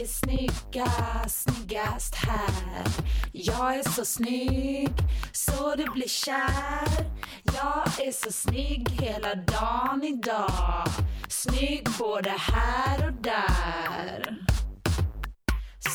är 0.00 0.06
snyggast, 0.06 1.48
snyggast 1.48 2.14
här. 2.14 2.86
Jag 3.32 3.76
är 3.78 3.82
så 3.90 4.04
snygg 4.04 4.92
så 5.32 5.74
du 5.76 5.84
blir 5.90 6.08
kär. 6.08 7.04
Jag 7.44 8.06
är 8.06 8.12
så 8.12 8.32
snygg 8.32 8.90
hela 8.90 9.34
dagen 9.34 10.04
idag. 10.04 10.86
Snygg 11.28 11.88
både 11.98 12.30
här 12.30 13.06
och 13.06 13.22
där. 13.22 14.49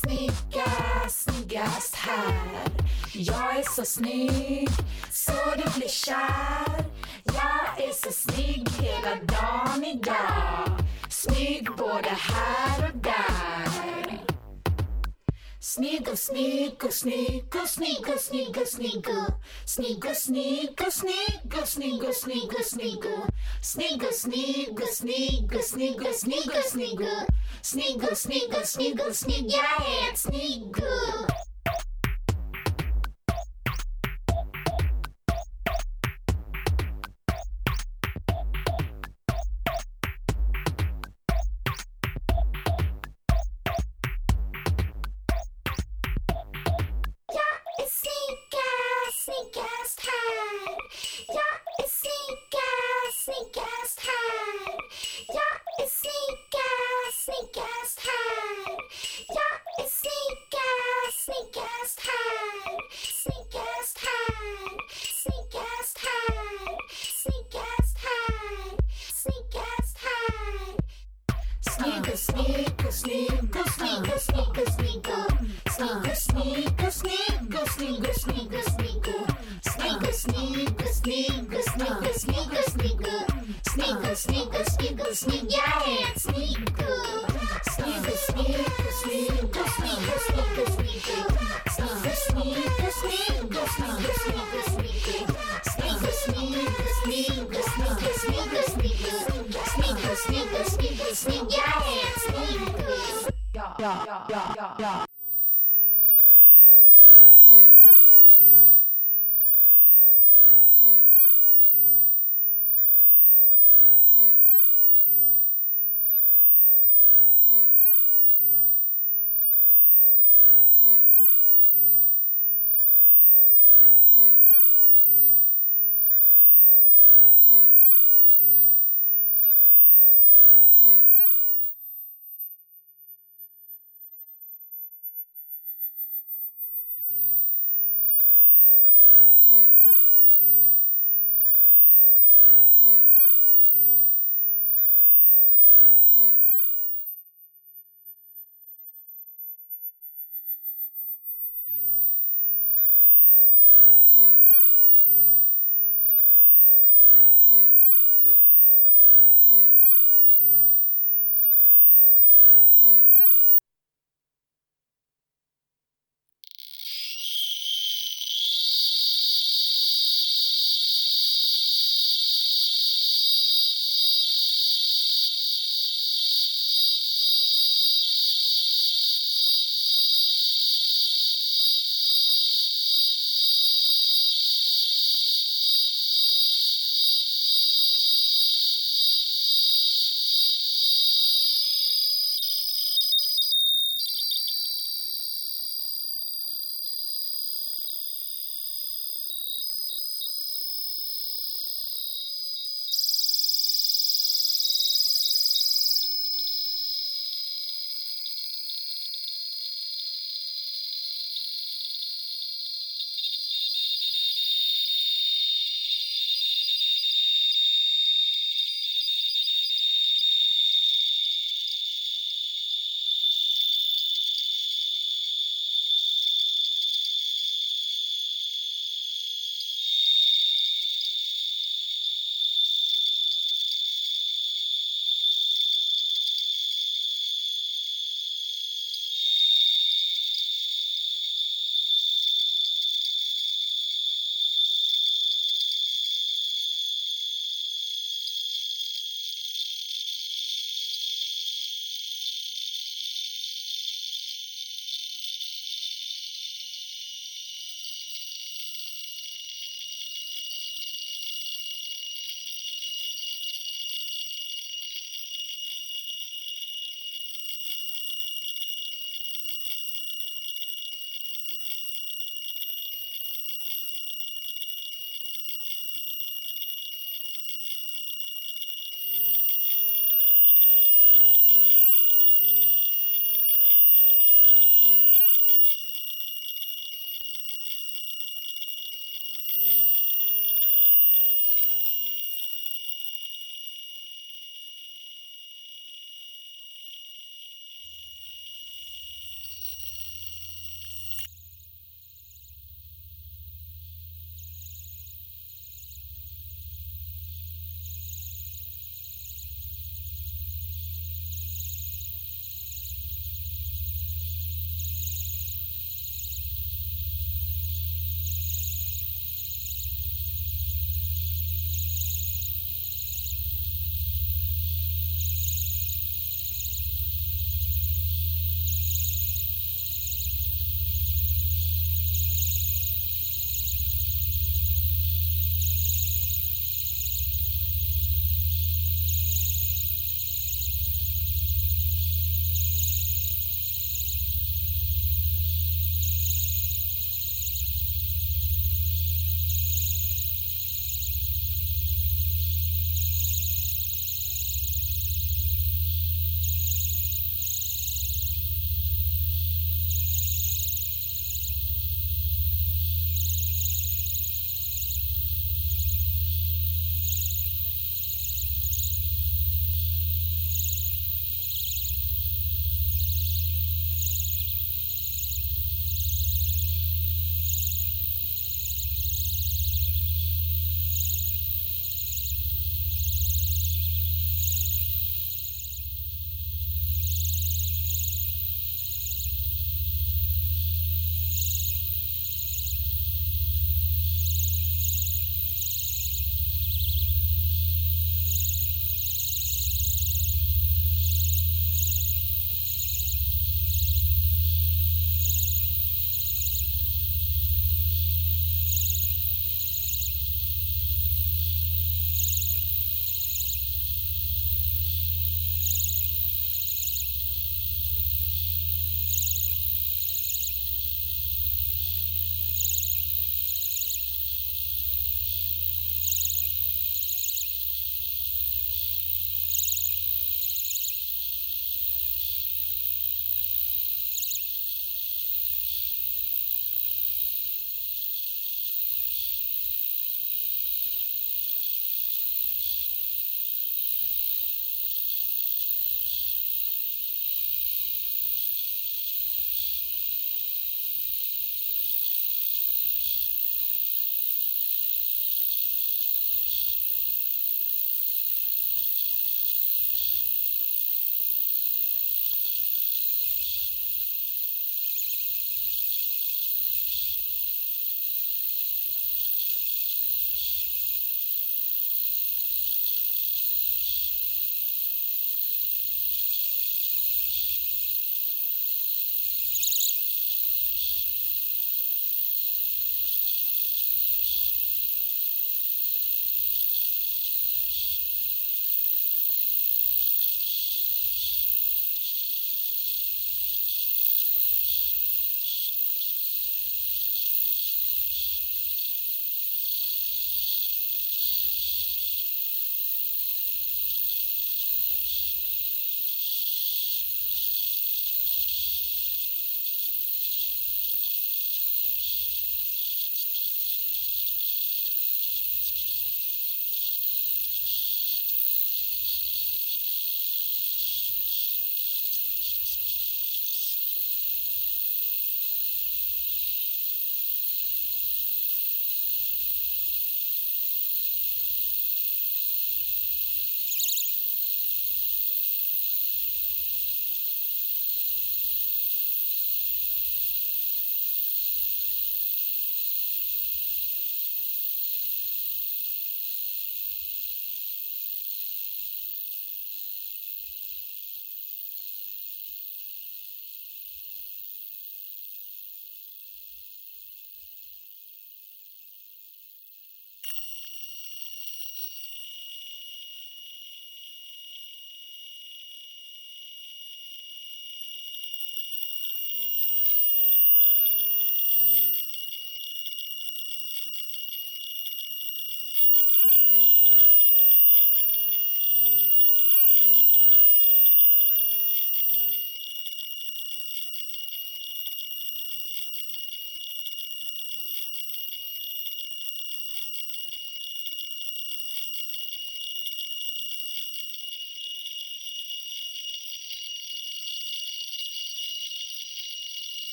Snyggast, 0.00 1.30
snyggast 1.30 1.94
här. 1.94 2.70
Jag 3.12 3.56
är 3.56 3.62
så 3.62 3.84
snygg, 3.84 4.68
så 5.10 5.32
du 5.32 5.78
blir 5.78 5.88
kär. 5.88 6.84
Jag 7.24 7.88
är 7.88 7.92
så 7.92 8.12
snygg 8.12 8.68
hela 8.80 9.16
dagen 9.16 9.84
idag. 9.84 10.78
Snygg 11.08 11.68
både 11.76 12.08
här 12.08 12.90
och 12.90 12.98
där. 12.98 13.69
Снегу, 15.62 16.16
снегу, 16.16 16.90
снегу, 16.90 17.66
снегу, 17.66 18.18
снегу, 18.18 18.64
снегу. 18.64 19.26
Снегу, 19.66 20.14
снегу, 20.14 20.90
снегу, 20.90 21.66
снегу, 21.66 22.12
снегу, 22.14 22.62
снегу. 22.64 23.24
Снегу, 23.60 24.10
снегу, 24.10 24.86
снегу, 24.86 25.60
снегу, 25.60 26.12
снегу, 26.14 26.62
снегу. 26.66 27.26
Снегу, 27.60 28.16
снегу, 28.16 28.64
снегу, 28.64 29.12
снегает 29.12 30.16
снегу. 30.16 31.49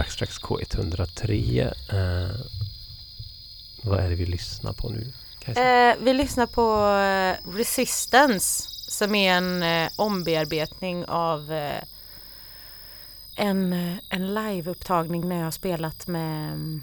Ja. 0.00 0.04
Backstracks 0.04 0.40
K103. 0.40 1.60
Eh, 1.88 2.36
vad 3.82 4.00
är 4.00 4.10
det 4.10 4.14
vi 4.14 4.26
lyssnar 4.26 4.72
på 4.72 4.88
nu? 4.88 5.12
Eh, 5.46 5.96
vi 6.00 6.14
lyssnar 6.14 6.46
på 6.46 6.86
eh, 6.96 7.56
Resistance 7.56 8.68
som 8.90 9.14
är 9.14 9.32
en 9.32 9.62
eh, 9.62 9.90
ombearbetning 9.96 11.04
av 11.04 11.52
eh, 11.52 11.82
en, 13.36 13.72
eh, 13.72 13.96
en 14.08 14.34
liveupptagning 14.34 15.28
när 15.28 15.36
jag 15.36 15.44
har 15.44 15.50
spelat 15.50 16.06
med 16.06 16.80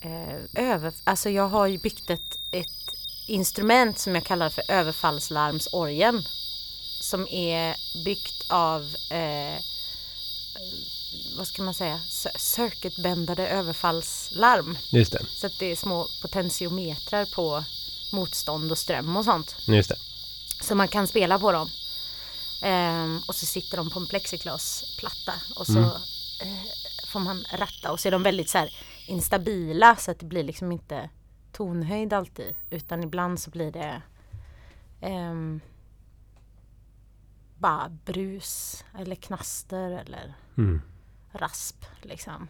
eh, 0.00 0.64
över... 0.72 0.92
Alltså 1.04 1.30
jag 1.30 1.48
har 1.48 1.66
ju 1.66 1.78
byggt 1.78 2.10
ett, 2.10 2.38
ett 2.50 2.66
instrument 3.28 3.98
som 3.98 4.14
jag 4.14 4.24
kallar 4.24 4.50
för 4.50 4.64
överfallslarmsorgen. 4.68 6.22
Som 7.00 7.28
är 7.28 7.76
byggt 8.04 8.50
av 8.50 8.82
eh, 9.10 9.35
ska 11.56 11.62
man 11.62 11.74
säga, 11.74 12.00
cir- 12.08 12.38
circuitbändade 12.38 13.48
överfallslarm. 13.48 14.78
Just 14.92 15.12
det, 15.12 15.26
Så 15.28 15.46
att 15.46 15.58
det 15.58 15.72
är 15.72 15.76
små 15.76 16.08
potentiometrar 16.22 17.24
på 17.34 17.64
motstånd 18.12 18.70
och 18.70 18.78
ström 18.78 19.16
och 19.16 19.24
sånt. 19.24 19.56
just 19.66 19.88
det. 19.88 19.96
Så 20.62 20.74
man 20.74 20.88
kan 20.88 21.06
spela 21.06 21.38
på 21.38 21.52
dem. 21.52 21.68
Ehm, 22.62 23.20
och 23.28 23.34
så 23.34 23.46
sitter 23.46 23.76
de 23.76 23.90
på 23.90 24.00
en 24.00 24.06
plexiglasplatta 24.06 25.32
och 25.56 25.66
så 25.66 25.78
eh, 26.42 26.62
får 27.08 27.20
man 27.20 27.44
ratta 27.58 27.92
och 27.92 28.00
så 28.00 28.08
är 28.08 28.12
de 28.12 28.22
väldigt 28.22 28.50
så 28.50 28.58
här 28.58 28.74
instabila 29.06 29.96
så 29.96 30.10
att 30.10 30.18
det 30.18 30.26
blir 30.26 30.44
liksom 30.44 30.72
inte 30.72 31.10
tonhöjd 31.52 32.12
alltid 32.12 32.54
utan 32.70 33.02
ibland 33.02 33.40
så 33.40 33.50
blir 33.50 33.72
det 33.72 34.02
ehm, 35.00 35.60
bara 37.58 37.88
brus 37.88 38.84
eller 38.98 39.16
knaster 39.16 39.90
eller 39.90 40.34
Mm. 40.58 40.82
Rasp 41.38 41.84
liksom. 42.02 42.48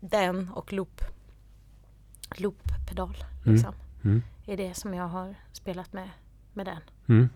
Den 0.00 0.50
och 0.50 0.72
loop. 0.72 1.00
Looppedal 2.36 3.24
liksom. 3.44 3.74
Mm. 4.04 4.22
Är 4.46 4.56
det 4.56 4.74
som 4.74 4.94
jag 4.94 5.08
har 5.08 5.34
spelat 5.52 5.92
med, 5.92 6.10
med 6.52 6.66
den. 6.66 6.80
Mm. 7.08 7.28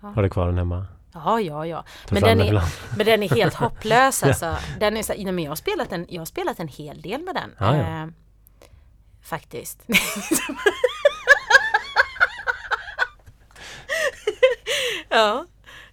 Ja. 0.00 0.08
Har 0.08 0.22
du 0.22 0.30
kvar 0.30 0.46
den 0.46 0.58
hemma? 0.58 0.86
Ja, 1.12 1.40
ja, 1.40 1.66
ja. 1.66 1.84
Men 2.10 2.22
den, 2.22 2.40
är, 2.40 2.62
men 2.96 3.06
den 3.06 3.22
är 3.22 3.28
helt 3.28 3.54
hopplös 3.64 4.22
alltså. 4.22 4.56
Den 4.80 4.96
är 4.96 5.02
så, 5.02 5.12
nej, 5.12 5.32
men 5.32 5.44
jag, 5.44 5.50
har 5.50 5.56
spelat 5.56 5.92
en, 5.92 6.06
jag 6.08 6.20
har 6.20 6.26
spelat 6.26 6.60
en 6.60 6.68
hel 6.68 7.02
del 7.02 7.22
med 7.22 7.34
den. 7.34 7.54
Ja, 7.58 7.76
ja. 7.76 8.02
Eh, 8.02 8.08
faktiskt. 9.22 9.82
ja, 15.08 15.46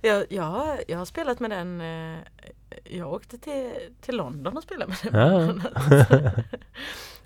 jag, 0.04 0.26
jag, 0.30 0.84
jag 0.88 0.98
har 0.98 1.06
spelat 1.06 1.40
med 1.40 1.52
den. 1.52 1.82
Eh, 1.82 2.20
jag 2.84 3.14
åkte 3.14 3.38
till, 3.38 3.72
till 4.02 4.16
London 4.16 4.58
och 4.58 4.64
spelade 4.64 4.96
med 5.04 5.14
den. 5.14 5.64
Ja. 5.74 6.32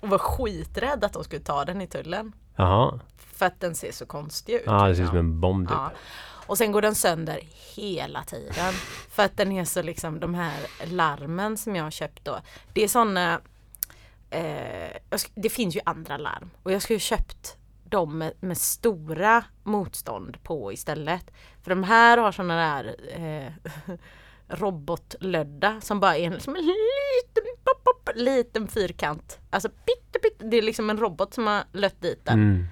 och 0.00 0.08
var 0.08 0.18
skiträdd 0.18 1.04
att 1.04 1.12
de 1.12 1.24
skulle 1.24 1.42
ta 1.42 1.64
den 1.64 1.80
i 1.80 1.86
tullen. 1.86 2.32
Jaha. 2.56 3.00
För 3.16 3.46
att 3.46 3.60
den 3.60 3.74
ser 3.74 3.92
så 3.92 4.06
konstig 4.06 4.54
ut. 4.54 4.62
Ja, 4.66 4.88
det 4.88 4.94
ser 4.94 5.02
ut 5.02 5.08
som 5.08 5.18
en 5.18 5.40
bomb 5.40 5.68
typ. 5.68 5.76
Ja. 5.76 5.90
Och 6.46 6.58
sen 6.58 6.72
går 6.72 6.82
den 6.82 6.94
sönder 6.94 7.40
hela 7.76 8.22
tiden. 8.22 8.72
För 9.10 9.22
att 9.22 9.36
den 9.36 9.52
är 9.52 9.64
så 9.64 9.82
liksom 9.82 10.20
de 10.20 10.34
här 10.34 10.56
larmen 10.84 11.56
som 11.56 11.76
jag 11.76 11.84
har 11.84 11.90
köpt 11.90 12.24
då. 12.24 12.40
Det 12.72 12.84
är 12.84 12.88
sådana 12.88 13.40
eh, 14.30 15.20
Det 15.34 15.48
finns 15.48 15.76
ju 15.76 15.80
andra 15.84 16.16
larm. 16.16 16.50
Och 16.62 16.72
jag 16.72 16.82
skulle 16.82 16.98
köpt 16.98 17.56
dem 17.90 18.18
med, 18.18 18.32
med 18.40 18.58
stora 18.58 19.44
motstånd 19.62 20.42
på 20.42 20.72
istället. 20.72 21.30
För 21.62 21.70
de 21.70 21.84
här 21.84 22.18
har 22.18 22.32
sådana 22.32 22.56
där 22.56 22.96
eh, 23.08 23.52
robotlödda 24.58 25.80
som 25.80 26.00
bara 26.00 26.16
är 26.16 26.30
liksom 26.30 26.56
en 26.56 26.62
liten, 26.62 27.44
pop, 27.64 27.84
pop, 27.84 28.10
liten 28.14 28.68
fyrkant. 28.68 29.38
Alltså 29.50 29.68
pitte, 29.68 30.18
pitte, 30.18 30.44
det 30.44 30.56
är 30.56 30.62
liksom 30.62 30.90
en 30.90 30.98
robot 30.98 31.34
som 31.34 31.46
har 31.46 31.64
lött 31.72 32.00
dit 32.00 32.24
den. 32.24 32.38
Mm. 32.38 32.66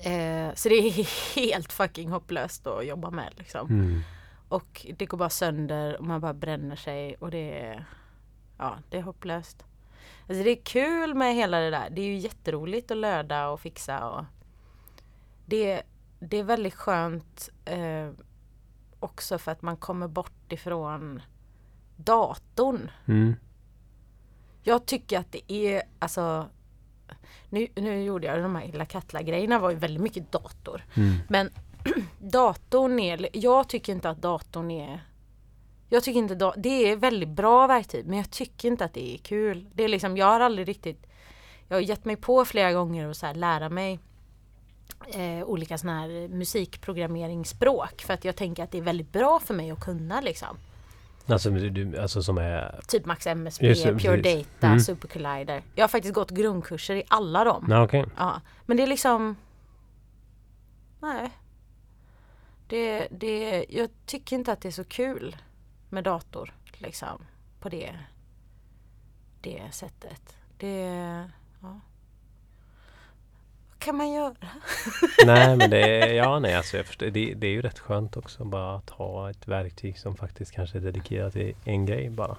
Eh, 0.00 0.54
så 0.54 0.68
det 0.68 0.74
är 0.74 1.06
helt 1.36 1.72
fucking 1.72 2.10
hopplöst 2.10 2.66
att 2.66 2.86
jobba 2.86 3.10
med 3.10 3.32
liksom. 3.36 3.68
Mm. 3.68 4.00
Och 4.48 4.86
det 4.96 5.06
går 5.06 5.18
bara 5.18 5.30
sönder 5.30 5.96
och 5.96 6.04
man 6.04 6.20
bara 6.20 6.34
bränner 6.34 6.76
sig 6.76 7.14
och 7.14 7.30
det 7.30 7.58
är 7.58 7.86
Ja, 8.58 8.78
det 8.88 8.98
är 8.98 9.02
hopplöst. 9.02 9.64
Alltså 10.28 10.44
det 10.44 10.50
är 10.50 10.64
kul 10.64 11.14
med 11.14 11.34
hela 11.34 11.60
det 11.60 11.70
där. 11.70 11.90
Det 11.90 12.00
är 12.00 12.06
ju 12.06 12.16
jätteroligt 12.16 12.90
att 12.90 12.96
löda 12.96 13.48
och 13.48 13.60
fixa 13.60 14.08
och 14.08 14.24
det, 15.46 15.82
det 16.20 16.36
är 16.36 16.44
väldigt 16.44 16.74
skönt 16.74 17.50
eh, 17.64 18.10
också 19.00 19.38
för 19.38 19.52
att 19.52 19.62
man 19.62 19.76
kommer 19.76 20.08
bort 20.08 20.52
ifrån 20.52 21.22
datorn. 21.96 22.90
Mm. 23.06 23.34
Jag 24.62 24.86
tycker 24.86 25.18
att 25.18 25.32
det 25.32 25.52
är 25.52 25.82
alltså 25.98 26.48
nu, 27.48 27.68
nu 27.74 28.02
gjorde 28.02 28.26
jag 28.26 28.42
de 28.42 28.56
här 28.56 28.68
Illa 28.68 28.86
Katla 28.86 29.22
grejerna 29.22 29.58
var 29.58 29.70
ju 29.70 29.76
väldigt 29.76 30.02
mycket 30.02 30.32
dator. 30.32 30.84
Mm. 30.94 31.14
Men 31.28 31.50
datorn 32.18 32.98
är, 32.98 33.28
jag 33.32 33.68
tycker 33.68 33.92
inte 33.92 34.10
att 34.10 34.22
datorn 34.22 34.70
är 34.70 35.04
jag 35.88 36.04
tycker 36.04 36.18
inte 36.18 36.52
det 36.56 36.90
är 36.90 36.96
väldigt 36.96 37.28
bra 37.28 37.66
verktyg 37.66 38.06
men 38.06 38.18
jag 38.18 38.30
tycker 38.30 38.68
inte 38.68 38.84
att 38.84 38.94
det 38.94 39.14
är 39.14 39.18
kul. 39.18 39.66
Det 39.74 39.84
är 39.84 39.88
liksom, 39.88 40.16
jag 40.16 40.26
har 40.26 40.40
aldrig 40.40 40.68
riktigt 40.68 41.06
Jag 41.68 41.76
har 41.76 41.80
gett 41.80 42.04
mig 42.04 42.16
på 42.16 42.44
flera 42.44 42.72
gånger 42.72 43.08
att 43.08 43.16
så 43.16 43.26
här 43.26 43.34
lära 43.34 43.68
mig 43.68 43.98
eh, 45.14 45.44
olika 45.44 45.78
sådana 45.78 46.00
här 46.00 46.28
musikprogrammeringsspråk 46.28 48.02
för 48.02 48.14
att 48.14 48.24
jag 48.24 48.36
tänker 48.36 48.64
att 48.64 48.70
det 48.70 48.78
är 48.78 48.82
väldigt 48.82 49.12
bra 49.12 49.40
för 49.40 49.54
mig 49.54 49.70
att 49.70 49.80
kunna 49.80 50.20
liksom. 50.20 50.56
Alltså, 51.26 51.50
du, 51.50 51.98
alltså 51.98 52.22
som 52.22 52.38
är... 52.38 52.80
Typ 52.88 53.06
Max 53.06 53.26
MSP, 53.26 53.66
Just 53.66 53.84
Pure 53.84 54.22
precis. 54.22 54.46
Data, 54.46 54.66
Mm. 54.66 54.80
Super 54.80 55.08
Collider. 55.08 55.62
Jag 55.74 55.82
har 55.82 55.88
faktiskt 55.88 56.14
gått 56.14 56.30
grundkurser 56.30 56.94
i 56.96 57.02
alla 57.08 57.44
dem. 57.44 57.66
Ja, 57.70 57.84
okej. 57.84 58.04
Ja, 58.16 58.40
men 58.66 58.76
det 58.76 58.82
är 58.82 58.86
liksom 58.86 59.36
Nej. 61.00 61.30
Det, 62.68 63.08
det, 63.10 63.66
jag 63.68 63.88
tycker 64.06 64.36
inte 64.36 64.52
att 64.52 64.60
det 64.60 64.68
är 64.68 64.72
så 64.72 64.84
kul 64.84 65.36
med 65.94 66.04
dator 66.04 66.54
liksom 66.78 67.26
på 67.60 67.68
det, 67.68 67.98
det 69.40 69.62
sättet. 69.70 70.36
Det, 70.58 70.80
ja. 71.62 71.80
Vad 73.70 73.78
kan 73.78 73.96
man 73.96 74.12
göra? 74.12 74.34
Nej 75.26 75.56
men 75.56 75.70
det 75.70 76.12
ja 76.12 76.38
nej 76.38 76.54
alltså 76.54 76.76
jag 76.76 76.86
förstår, 76.86 77.06
det, 77.06 77.34
det 77.34 77.46
är 77.46 77.50
ju 77.50 77.62
rätt 77.62 77.78
skönt 77.78 78.16
också 78.16 78.44
bara 78.44 78.76
att 78.76 78.90
ha 78.90 79.30
ett 79.30 79.48
verktyg 79.48 79.98
som 79.98 80.16
faktiskt 80.16 80.52
kanske 80.52 80.78
är 80.78 80.82
dedikerat 80.82 81.32
till 81.32 81.54
en 81.64 81.86
grej 81.86 82.10
bara. 82.10 82.36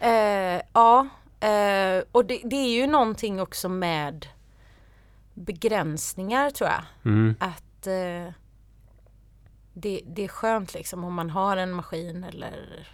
Eh, 0.00 0.62
ja, 0.72 1.08
eh, 1.40 2.04
och 2.12 2.24
det, 2.24 2.40
det 2.44 2.56
är 2.56 2.80
ju 2.80 2.86
någonting 2.86 3.40
också 3.40 3.68
med 3.68 4.26
begränsningar 5.34 6.50
tror 6.50 6.70
jag. 6.70 6.84
Mm. 7.04 7.36
att 7.40 7.86
eh, 7.86 8.32
det, 9.74 10.00
det 10.06 10.24
är 10.24 10.28
skönt 10.28 10.74
liksom 10.74 11.04
om 11.04 11.14
man 11.14 11.30
har 11.30 11.56
en 11.56 11.72
maskin 11.72 12.24
eller 12.24 12.88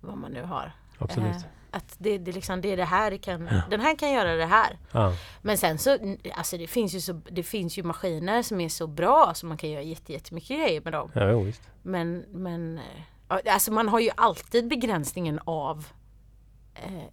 vad 0.00 0.18
man 0.18 0.32
nu 0.32 0.42
har. 0.42 0.72
Absolut. 0.98 1.36
Eh, 1.36 1.42
att 1.70 1.94
det, 1.98 2.18
det, 2.18 2.32
liksom, 2.32 2.60
det 2.60 2.72
är 2.72 2.76
det 2.76 2.84
här 2.84 3.10
det 3.10 3.18
kan, 3.18 3.50
den 3.70 3.80
här 3.80 3.96
kan 3.96 4.12
göra 4.12 4.34
det 4.34 4.46
här. 4.46 4.78
Ja. 4.92 5.12
Men 5.42 5.58
sen 5.58 5.78
så, 5.78 6.16
alltså 6.34 6.58
det 6.58 6.66
finns 6.66 6.94
ju, 6.94 7.00
så, 7.00 7.12
det 7.12 7.42
finns 7.42 7.78
ju 7.78 7.82
maskiner 7.82 8.42
som 8.42 8.60
är 8.60 8.68
så 8.68 8.86
bra 8.86 9.32
så 9.34 9.46
man 9.46 9.56
kan 9.56 9.70
göra 9.70 9.82
jätte, 9.82 10.12
jättemycket 10.12 10.58
grejer 10.58 10.80
med 10.80 10.92
dem. 10.92 11.10
Ja, 11.14 11.30
jo, 11.30 11.40
visst. 11.40 11.62
Men, 11.82 12.24
men 12.30 12.78
eh, 12.78 12.84
ja, 13.28 13.40
alltså 13.46 13.72
man 13.72 13.88
har 13.88 14.00
ju 14.00 14.10
alltid 14.16 14.68
begränsningen 14.68 15.40
av 15.44 15.86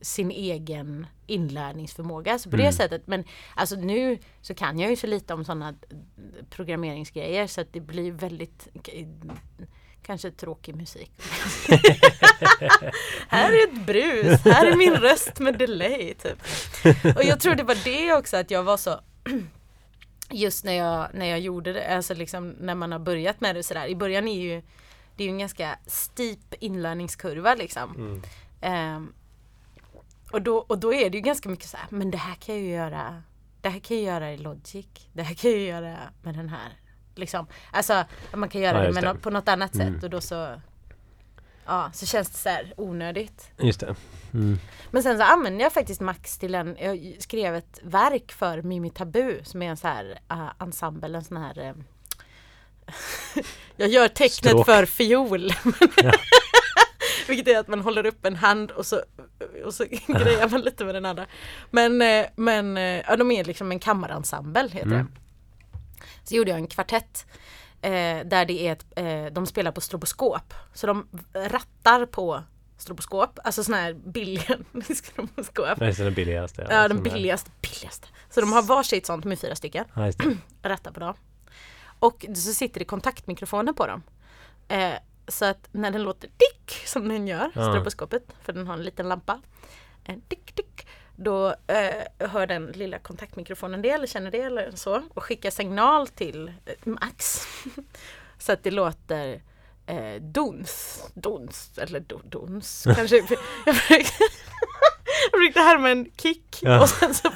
sin 0.02 0.32
egen 0.32 1.08
inlärningsförmåga. 1.28 2.40
Så 2.40 2.50
på 2.50 2.56
det 2.56 2.64
Mm. 2.64 2.74
sättet. 2.74 3.08
Men 3.08 3.24
alltså 3.56 3.76
nu 3.76 4.18
så 4.42 4.54
kan 4.54 4.80
jag 4.80 4.90
ju 4.90 4.96
så 4.96 5.08
lite 5.08 5.34
om 5.34 5.46
sådana 5.46 5.76
programmeringsgrejer 6.50 7.48
så 7.48 7.62
att 7.62 7.74
det 7.74 7.80
blir 7.82 8.12
väldigt 8.12 8.68
k- 8.86 8.92
Kanske 10.04 10.32
tråkig 10.32 10.76
musik. 10.76 11.12
här 13.28 13.52
är 13.52 13.64
ett 13.68 13.86
brus, 13.86 14.42
här 14.46 14.66
är 14.66 14.76
min 14.76 14.94
röst 14.94 15.40
med 15.40 15.58
delay 15.58 16.14
typ. 16.14 16.38
Och 17.18 17.24
jag 17.24 17.40
tror 17.40 17.56
det 17.56 17.64
var 17.64 17.78
det 17.84 18.14
också 18.14 18.38
att 18.38 18.52
jag 18.52 18.64
var 18.64 18.78
så 18.78 19.00
Just 20.32 20.66
när 20.66 20.74
jag, 20.74 21.08
när 21.14 21.26
jag 21.26 21.40
gjorde 21.40 21.74
det, 21.74 21.96
alltså 21.96 22.14
liksom 22.14 22.50
när 22.50 22.76
man 22.76 22.92
har 22.92 23.00
börjat 23.00 23.42
med 23.42 23.56
det 23.56 23.64
sådär. 23.64 23.88
I 23.88 23.96
början 23.96 24.28
är 24.28 24.42
ju 24.42 24.62
Det 25.16 25.24
är 25.24 25.26
ju 25.28 25.32
en 25.32 25.40
ganska 25.40 25.80
steep 25.86 26.54
inlärningskurva 26.60 27.56
liksom. 27.56 27.96
Mm. 27.96 28.22
Ehm, 28.62 29.14
och, 30.32 30.42
då, 30.42 30.58
och 30.58 30.78
då 30.78 30.94
är 30.94 31.10
det 31.10 31.18
ju 31.18 31.22
ganska 31.24 31.50
mycket 31.50 31.66
så 31.70 31.78
här, 31.78 31.88
men 31.90 32.12
det 32.12 32.18
här 32.18 32.36
kan 32.36 32.56
jag 32.56 32.64
ju 32.64 32.70
göra 32.72 33.24
Det 33.62 33.70
här 33.70 33.80
kan 33.80 33.98
jag 33.98 34.06
göra 34.14 34.34
i 34.34 34.38
Logic. 34.38 34.86
Det 35.14 35.24
här 35.24 35.36
kan 35.36 35.52
jag 35.52 35.60
göra 35.60 35.98
med 36.22 36.36
den 36.36 36.50
här. 36.50 36.74
Liksom. 37.16 37.48
Alltså 37.72 38.06
man 38.34 38.50
kan 38.50 38.62
göra 38.62 38.84
Ja, 38.86 38.92
det, 38.92 39.02
det. 39.02 39.14
nå- 39.14 39.20
på 39.20 39.30
något 39.30 39.48
annat 39.48 39.76
Mm. 39.76 39.94
sätt 39.94 40.04
och 40.04 40.10
då 40.10 40.22
så 40.22 40.62
Ja, 41.66 41.92
så 41.94 42.06
känns 42.06 42.30
det 42.30 42.38
så 42.38 42.50
här 42.50 42.74
onödigt. 42.78 43.52
Just 43.60 43.80
det. 43.80 43.96
Mm. 44.34 44.60
Men 44.92 45.04
sen 45.04 45.18
så 45.18 45.24
använde 45.24 45.64
jag 45.64 45.74
faktiskt 45.74 46.02
Max 46.02 46.38
till 46.38 46.56
en, 46.56 46.78
jag 46.80 47.16
skrev 47.20 47.56
ett 47.56 47.80
verk 47.84 48.32
för 48.32 48.62
Mimi 48.62 48.90
Tabu 48.90 49.40
som 49.44 49.62
är 49.62 49.70
en 49.70 49.78
så 49.78 49.88
här 49.88 50.20
uh, 50.32 50.52
ensemble, 50.60 51.18
en 51.18 51.24
sån 51.24 51.38
här 51.38 51.60
eh, 51.60 51.74
Jag 53.76 53.90
gör 53.90 54.08
tecknet 54.08 54.52
Stråk. 54.52 54.66
för 54.66 54.86
fiol. 54.86 55.52
Vilket 57.30 57.48
är 57.48 57.60
att 57.60 57.68
man 57.68 57.80
håller 57.82 58.06
upp 58.06 58.26
en 58.26 58.36
hand 58.36 58.72
och 58.72 58.86
så, 58.86 59.02
och 59.66 59.74
så 59.74 59.86
grejar 60.08 60.50
man 60.50 60.62
lite 60.62 60.86
med 60.86 60.96
den 60.96 61.06
andra. 61.06 61.26
Men, 61.72 62.02
eh, 62.02 62.26
men 62.36 62.78
eh, 62.78 62.84
ja, 63.08 63.16
de 63.16 63.32
är 63.32 63.44
liksom 63.44 63.72
en 63.72 63.80
kammarensemble 63.80 64.62
heter 64.72 64.82
Mm. 64.92 64.98
det. 65.06 65.08
Så 66.24 66.36
gjorde 66.36 66.50
jag 66.52 66.60
en 66.60 66.68
kvartett 66.68 67.26
eh, 67.82 67.92
där 68.26 68.46
det 68.46 68.68
är 68.68 68.72
ett, 68.72 68.86
eh, 68.96 69.26
de 69.34 69.46
spelar 69.46 69.72
på 69.72 69.82
stroboskop. 69.82 70.54
Så 70.74 70.88
de 70.88 71.08
rattar 71.34 72.06
på 72.06 72.44
stroboskop, 72.78 73.40
alltså 73.44 73.64
sådana 73.64 73.84
här 73.84 73.94
billiga 73.94 74.58
stroboskop. 74.96 75.78
Nej, 75.80 75.96
så 75.96 76.04
den 76.04 76.14
billigaste. 76.14 76.68
Ja, 76.70 76.88
den 76.88 76.98
som 76.98 77.06
är- 77.08 77.12
billigaste, 77.12 77.52
billigaste. 77.62 78.08
Så 78.30 78.42
de 78.42 78.54
har 78.54 78.62
varsitt 78.62 79.06
sånt 79.06 79.26
med 79.26 79.40
fyra 79.40 79.56
stycken 79.56 79.86
Ja, 79.94 80.12
rattar 80.64 80.92
på 80.92 81.00
dem. 81.00 81.14
Och 82.00 82.26
så 82.36 82.54
sitter 82.54 82.80
det 82.80 82.86
kontaktmikrofoner 82.86 83.74
på 83.74 83.88
dem. 83.88 84.04
Eh, 84.68 84.94
så 85.28 85.46
att 85.46 85.68
när 85.72 85.92
den 85.92 86.04
låter 86.04 86.28
dick 86.38 86.88
som 86.88 87.08
den 87.10 87.28
gör, 87.28 87.52
Ja. 87.56 87.72
stroboskopet, 87.74 88.24
för 88.44 88.54
den 88.54 88.68
har 88.68 88.74
en 88.74 88.84
liten 88.84 89.10
lampa. 89.10 89.42
En 90.04 90.22
dick 90.28 90.56
dick. 90.56 90.88
Då 91.16 91.48
eh, 91.68 92.28
hör 92.30 92.48
den 92.48 92.66
lilla 92.66 93.00
kontaktmikrofonen 93.00 93.82
det 93.82 93.90
eller 93.90 94.08
känner 94.08 94.32
det 94.32 94.42
eller 94.42 94.72
så 94.72 95.04
och 95.14 95.24
skickar 95.24 95.50
signal 95.52 96.08
till 96.08 96.48
eh, 96.66 96.74
Max. 96.84 97.42
så 98.40 98.52
att 98.52 98.64
det 98.64 98.72
låter 98.72 99.42
eh, 99.86 100.22
duns, 100.22 101.04
duns 101.14 101.78
eller 101.78 102.00
do, 102.00 102.20
duns 102.24 102.84
kanske. 102.96 103.22
Jag 105.38 105.54
försökte, 105.54 105.60
härma 105.60 105.90
en 105.90 106.06
kick 106.18 106.60
Ja. 106.62 106.82
och 106.82 106.90
sen 106.90 107.14
så, 107.14 107.30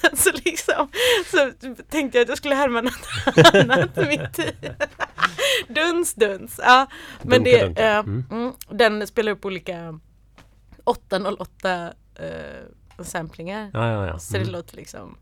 sen 0.00 0.16
så 0.16 0.30
liksom 0.44 0.88
så 1.30 1.50
tänkte 1.90 2.18
jag 2.18 2.22
att 2.22 2.28
jag 2.28 2.38
skulle 2.38 2.54
härma 2.54 2.80
något 2.80 3.54
annat 3.54 3.96
mitt 3.96 4.38
i. 4.38 4.52
Duns 5.68 6.14
duns. 6.14 6.60
Ja, 6.62 6.86
men 7.22 7.44
Dunka, 7.44 7.50
det, 7.58 7.64
dunka. 7.66 7.88
eh, 7.88 7.98
Mm. 7.98 8.24
mm, 8.30 8.52
den 8.70 9.06
spelar 9.06 9.32
upp 9.32 9.44
olika 9.44 9.98
808 10.84 11.92
eh, 12.14 13.04
samplingar. 13.04 13.70
Ja, 13.74 13.92
ja, 13.92 14.06
ja. 14.06 14.18
Så 14.18 14.32
det 14.32 14.38
Mm. 14.38 14.52
låter 14.52 14.76
liksom 14.76 15.16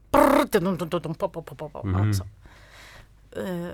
Mhm. 1.85 2.15
så. 2.15 2.25
Eh, 3.41 3.69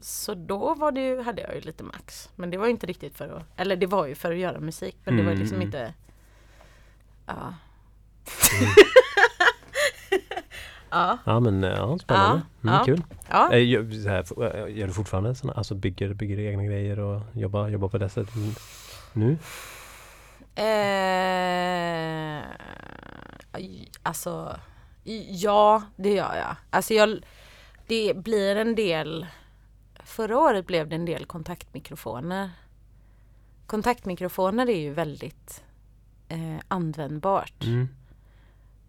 Så 0.00 0.34
då 0.34 0.74
var 0.74 0.92
det 0.92 1.00
ju, 1.00 1.22
hade 1.22 1.42
jag 1.42 1.54
ju 1.54 1.60
lite 1.60 1.84
max. 1.84 2.28
Men 2.36 2.50
det 2.50 2.56
var 2.58 2.66
inte 2.66 2.86
riktigt 2.86 3.16
för 3.16 3.28
att, 3.28 3.42
eller 3.60 3.76
det 3.76 3.86
var 3.86 4.06
ju 4.06 4.14
för 4.14 4.32
att 4.32 4.38
göra 4.38 4.60
musik 4.60 4.96
men 5.04 5.16
det 5.16 5.22
var 5.22 5.30
ju 5.32 5.36
liksom 5.38 5.56
Mm. 5.56 5.66
inte 5.66 5.94
Ja. 7.26 7.54
ja, 10.90 11.18
Ja, 11.24 11.40
men 11.40 11.62
ja, 11.62 11.98
spännande. 11.98 12.42
Ja, 12.60 12.70
Mm, 12.70 12.74
ja. 12.74 12.84
Kul. 12.84 13.04
ja. 13.30 13.52
Eh, 13.52 13.68
Gör, 13.68 13.90
så 14.02 14.08
här, 14.08 14.56
eh, 14.68 14.76
gör 14.78 14.86
du 14.86 14.92
fortfarande 14.92 15.34
såna, 15.34 15.52
alltså 15.52 15.74
bygger, 15.74 16.14
bygger 16.14 16.38
egna 16.38 16.64
grejer 16.64 16.98
och 16.98 17.22
jobbar, 17.34 17.68
jobbar 17.68 17.88
på 17.88 17.98
det 17.98 18.08
sättet 18.08 18.34
nu? 19.12 19.38
Eh, 20.54 22.42
alltså, 24.02 24.60
ja 25.30 25.82
det 25.96 26.14
gör 26.14 26.36
jag. 26.36 26.56
Alltså 26.70 26.94
jag, 26.94 27.18
det 27.86 28.16
blir 28.16 28.56
en 28.56 28.74
del, 28.74 29.26
förra 30.04 30.38
året 30.38 30.66
blev 30.66 30.88
det 30.88 30.94
en 30.96 31.04
del 31.04 31.26
kontaktmikrofoner. 31.26 32.50
Kontaktmikrofoner 33.66 34.68
är 34.68 34.80
ju 34.80 34.92
väldigt 34.92 35.62
eh, 36.28 36.56
användbart. 36.68 37.64
Mm. 37.64 37.88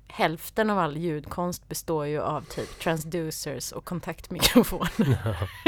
Hälften 0.08 0.70
av 0.70 0.80
all 0.80 0.98
ljudkonst 0.98 1.68
består 1.68 2.06
ju 2.06 2.22
av 2.22 2.42
typ 2.42 2.80
transducers 2.80 3.72
och 3.72 3.86
kontaktmikrofoner. 3.86 5.38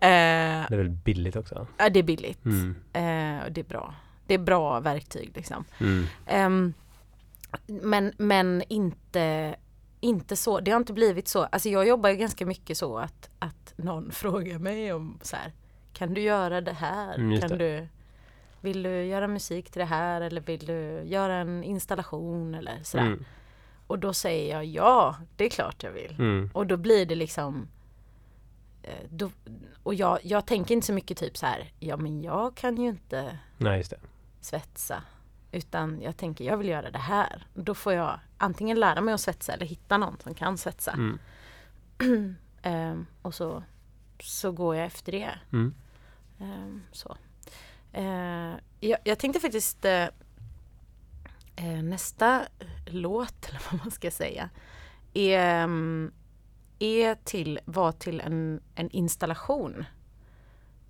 eh, 0.00 0.66
Det 0.68 0.74
är 0.74 0.76
väl 0.76 0.90
billigt 0.90 1.36
också? 1.36 1.66
ja, 1.78 1.88
det 1.88 1.98
är 1.98 2.02
billigt. 2.02 2.44
Mm. 2.44 2.76
Eh, 2.92 3.44
och 3.44 3.52
det 3.52 3.60
är 3.60 3.64
bra. 3.68 3.94
Det 4.26 4.34
är 4.34 4.38
bra 4.38 4.80
verktyg 4.80 5.32
liksom. 5.34 5.64
Mm. 5.80 6.06
Ehm, 6.26 6.74
men, 7.66 8.12
men 8.18 8.62
inte, 8.68 9.56
inte 10.00 10.36
så, 10.36 10.60
det 10.60 10.70
har 10.70 10.78
inte 10.78 10.92
blivit 10.92 11.28
så. 11.28 11.42
Alltså 11.42 11.68
jag 11.68 11.88
jobbar 11.88 12.10
ju 12.10 12.16
ganska 12.16 12.46
mycket 12.46 12.78
så 12.78 12.98
att, 12.98 13.30
att 13.38 13.74
någon 13.76 14.10
frågar 14.12 14.58
mig 14.58 14.92
om 14.92 15.18
så 15.22 15.36
här, 15.36 15.52
kan 15.92 16.14
du 16.14 16.20
göra 16.20 16.60
det 16.60 16.72
här? 16.72 17.14
Mm, 17.14 17.40
kan 17.40 17.50
det. 17.50 17.56
du, 17.56 17.88
vill 18.64 18.82
du 18.82 19.04
göra 19.04 19.28
musik 19.28 19.70
till 19.70 19.80
det 19.80 19.86
här 19.86 20.20
eller 20.20 20.40
vill 20.40 20.66
du 20.66 21.02
göra 21.04 21.34
en 21.34 21.64
installation 21.64 22.54
eller 22.54 22.82
sådär? 22.82 23.06
Mm. 23.06 23.24
Och 23.86 23.98
då 23.98 24.12
säger 24.12 24.54
jag 24.54 24.64
ja, 24.64 25.16
det 25.36 25.44
är 25.44 25.50
klart 25.50 25.82
jag 25.82 25.92
vill. 25.92 26.16
Mm. 26.18 26.50
Och 26.52 26.66
då 26.66 26.76
blir 26.76 27.06
det 27.06 27.14
liksom 27.14 27.68
eh, 28.82 29.06
då, 29.10 29.30
och 29.82 29.94
jag, 29.94 30.18
jag 30.22 30.46
tänker 30.46 30.74
inte 30.74 30.86
så 30.86 30.92
mycket 30.92 31.18
typ 31.18 31.36
så 31.36 31.46
här, 31.46 31.72
ja 31.80 31.96
men 31.96 32.22
jag 32.22 32.54
kan 32.54 32.76
ju 32.76 32.88
inte 32.88 33.38
Nej, 33.58 33.84
svetsa. 34.40 35.02
Utan 35.52 36.02
jag 36.02 36.16
tänker 36.16 36.44
jag 36.44 36.56
vill 36.56 36.68
göra 36.68 36.90
det 36.90 36.98
här. 36.98 37.46
Då 37.54 37.74
får 37.74 37.92
jag 37.92 38.20
antingen 38.38 38.80
lära 38.80 39.00
mig 39.00 39.14
att 39.14 39.20
svetsa 39.20 39.52
eller 39.52 39.66
hitta 39.66 39.98
någon 39.98 40.16
som 40.22 40.34
kan 40.34 40.58
svetsa. 40.58 40.92
Mm. 40.92 41.18
Ehm, 42.62 43.06
och 43.22 43.34
så, 43.34 43.62
så 44.20 44.52
går 44.52 44.76
jag 44.76 44.86
efter 44.86 45.12
det. 45.12 45.38
Mm. 45.52 45.74
Ehm, 46.38 46.82
så. 46.92 47.16
Eh, 47.94 48.54
jag, 48.80 48.98
jag 49.04 49.18
tänkte 49.18 49.40
faktiskt 49.40 49.84
eh, 49.84 50.08
eh, 51.56 51.82
nästa 51.82 52.42
låt, 52.86 53.48
eller 53.48 53.62
vad 53.70 53.80
man 53.80 53.90
ska 53.90 54.10
säga, 54.10 54.50
är, 55.14 55.64
mm, 55.64 56.12
är 56.78 57.14
till, 57.14 57.60
var 57.64 57.92
till 57.92 58.20
en, 58.20 58.60
en 58.74 58.90
installation. 58.90 59.84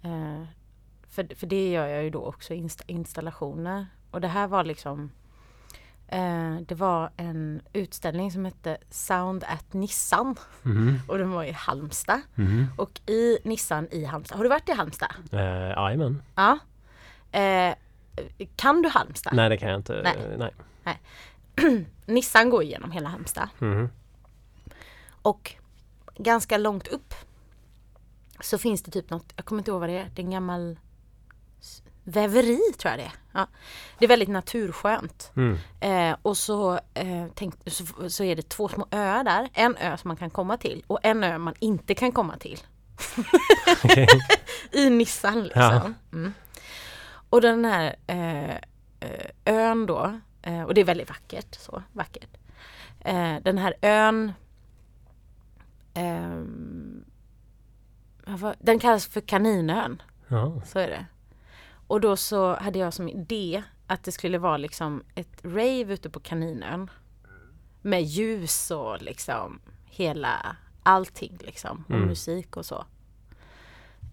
Eh, 0.03 0.43
för, 1.09 1.35
för 1.35 1.47
det 1.47 1.71
gör 1.71 1.87
jag 1.87 2.05
ju 2.05 2.11
då 2.11 2.25
också, 2.25 2.55
inst, 2.55 2.83
installationer. 2.87 3.87
Och 4.11 4.21
det 4.21 4.29
här 4.29 4.47
var 4.49 4.65
liksom 4.65 5.11
eh, 6.09 6.57
det 6.67 6.75
var 6.75 7.11
en 7.17 7.63
utställning 7.73 8.33
som 8.33 8.45
hette 8.45 8.77
Sound 8.91 9.45
at 9.45 9.73
Nissan 9.73 10.37
Mhm. 10.63 11.01
och 11.09 11.19
den 11.19 11.31
var 11.31 11.45
i 11.45 11.53
Halmstad. 11.53 12.21
Mhm. 12.35 12.67
Och 12.77 13.01
i 13.11 13.39
Nissan 13.45 13.89
i 13.91 14.05
Halmstad, 14.05 14.37
har 14.39 14.45
du 14.45 14.49
varit 14.51 14.69
i 14.69 14.73
Halmstad? 14.73 15.15
Eh, 15.33 15.41
Jajamän. 15.71 16.23
Ja. 16.35 16.59
Eh, 17.35 17.75
kan 18.57 18.83
du 18.83 18.89
Halmstad? 18.89 19.35
Nej, 19.35 19.49
det 19.49 19.57
kan 19.57 19.69
jag 19.69 19.79
inte. 19.79 20.01
Nej. 20.39 20.55
Nej. 20.85 21.01
Nissan 22.07 22.51
går 22.51 22.63
igenom 22.63 22.91
hela 22.91 23.09
Halmstad. 23.09 23.49
Mhm. 23.59 23.89
Och 25.23 25.53
ganska 26.17 26.59
långt 26.59 26.89
upp 26.89 27.15
så 28.41 28.59
finns 28.59 28.83
det 28.83 28.91
typ 28.91 29.11
något, 29.11 29.33
jag 29.37 29.45
kommer 29.45 29.61
inte 29.61 29.71
ihåg 29.71 29.81
vad 29.81 29.89
det 29.89 29.99
är, 29.99 30.11
det 30.15 30.23
är 30.23 30.25
en 30.25 30.31
gammal 30.31 30.79
väveri 32.05 32.61
tror 32.79 32.91
jag 32.91 32.99
det 32.99 33.05
är. 33.05 33.13
Ja. 33.33 33.47
Det 33.99 34.05
är 34.05 34.09
väldigt 34.09 34.29
naturskönt. 34.29 35.33
Mm. 35.37 35.59
Eh, 35.81 36.17
och 36.23 36.37
så, 36.37 36.81
eh, 36.95 37.27
tänk, 37.35 37.55
så, 37.67 38.11
så 38.11 38.25
är 38.25 38.37
det 38.37 38.49
två 38.49 38.69
små 38.69 38.87
öar 38.91 39.25
där. 39.25 39.49
En 39.55 39.77
ö 39.77 39.97
som 39.97 40.09
man 40.09 40.17
kan 40.17 40.31
komma 40.31 40.57
till 40.57 40.85
och 40.87 40.99
en 41.03 41.25
ö 41.25 41.39
man 41.39 41.55
inte 41.59 41.95
kan 41.95 42.13
komma 42.13 42.37
till. 42.37 42.61
I 44.73 44.91
Nissan 44.91 45.45
liksom. 45.45 45.95
Mm. 46.13 46.33
Och 47.35 47.41
den 47.41 47.65
här 47.65 47.97
eh, 48.07 48.55
eh, 49.01 49.31
ön 49.45 49.87
då, 49.87 50.21
eh, 50.43 50.63
och 50.63 50.75
det 50.75 50.81
är 50.81 50.85
väldigt 50.85 51.09
vackert. 51.09 51.55
så 51.55 51.83
vackert. 51.93 52.37
Eh, 53.01 53.37
den 53.43 53.59
här 53.59 53.75
ön 53.83 54.33
var- 58.27 58.57
den 58.61 58.79
kallas 58.79 59.07
för 59.07 59.21
Kaninön. 59.21 60.03
Ja. 60.29 60.61
Så 60.67 60.79
är 60.79 60.89
det. 60.89 61.07
Och 61.87 62.01
då 62.01 62.17
så 62.17 62.55
hade 62.57 62.79
jag 62.79 62.93
som 62.95 63.09
idé 63.09 63.63
att 63.87 64.05
det 64.05 64.13
skulle 64.13 64.39
vara 64.39 64.57
liksom 64.57 65.03
ett 65.15 65.45
rave 65.45 65.93
ute 65.95 66.11
på 66.11 66.21
Kaninön. 66.21 66.91
Med 67.83 68.03
ljus 68.03 68.71
och 68.71 69.03
liksom 69.03 69.61
hela 69.85 70.57
allting 70.83 71.39
liksom. 71.41 71.85
Och 71.89 71.95
Mm. 71.95 72.09
musik 72.09 72.57
och 72.57 72.67
så. 72.67 72.85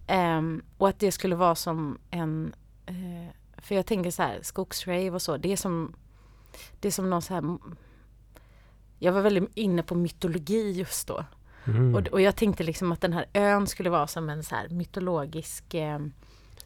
Ehm, 0.06 0.62
och 0.78 0.88
att 0.88 0.98
det 0.98 1.12
skulle 1.12 1.36
vara 1.36 1.54
som 1.54 1.98
en 2.10 2.54
eh, 2.54 2.61
för 3.58 3.74
jag 3.74 3.86
tänker 3.86 4.10
så 4.10 4.22
här, 4.22 4.38
skogsrave 4.42 5.10
och 5.10 5.22
så, 5.22 5.36
det 5.36 5.52
är 5.52 5.56
som 5.56 5.94
Det 6.80 6.88
är 6.88 6.92
som 6.92 7.10
någon 7.10 7.22
så 7.22 7.34
här 7.34 7.58
Jag 8.98 9.12
var 9.12 9.22
väldigt 9.22 9.50
inne 9.54 9.82
på 9.82 9.94
mytologi 9.94 10.70
just 10.72 11.08
då. 11.08 11.24
Mhm. 11.64 11.94
Och, 11.94 12.06
och 12.08 12.20
jag 12.20 12.36
tänkte 12.36 12.62
liksom 12.62 12.92
att 12.92 13.00
den 13.00 13.12
här 13.12 13.26
ön 13.32 13.66
skulle 13.66 13.90
vara 13.90 14.06
som 14.06 14.28
en 14.30 14.42
så 14.44 14.54
här 14.54 14.68
mytologisk 14.68 15.74
eh, 15.74 15.98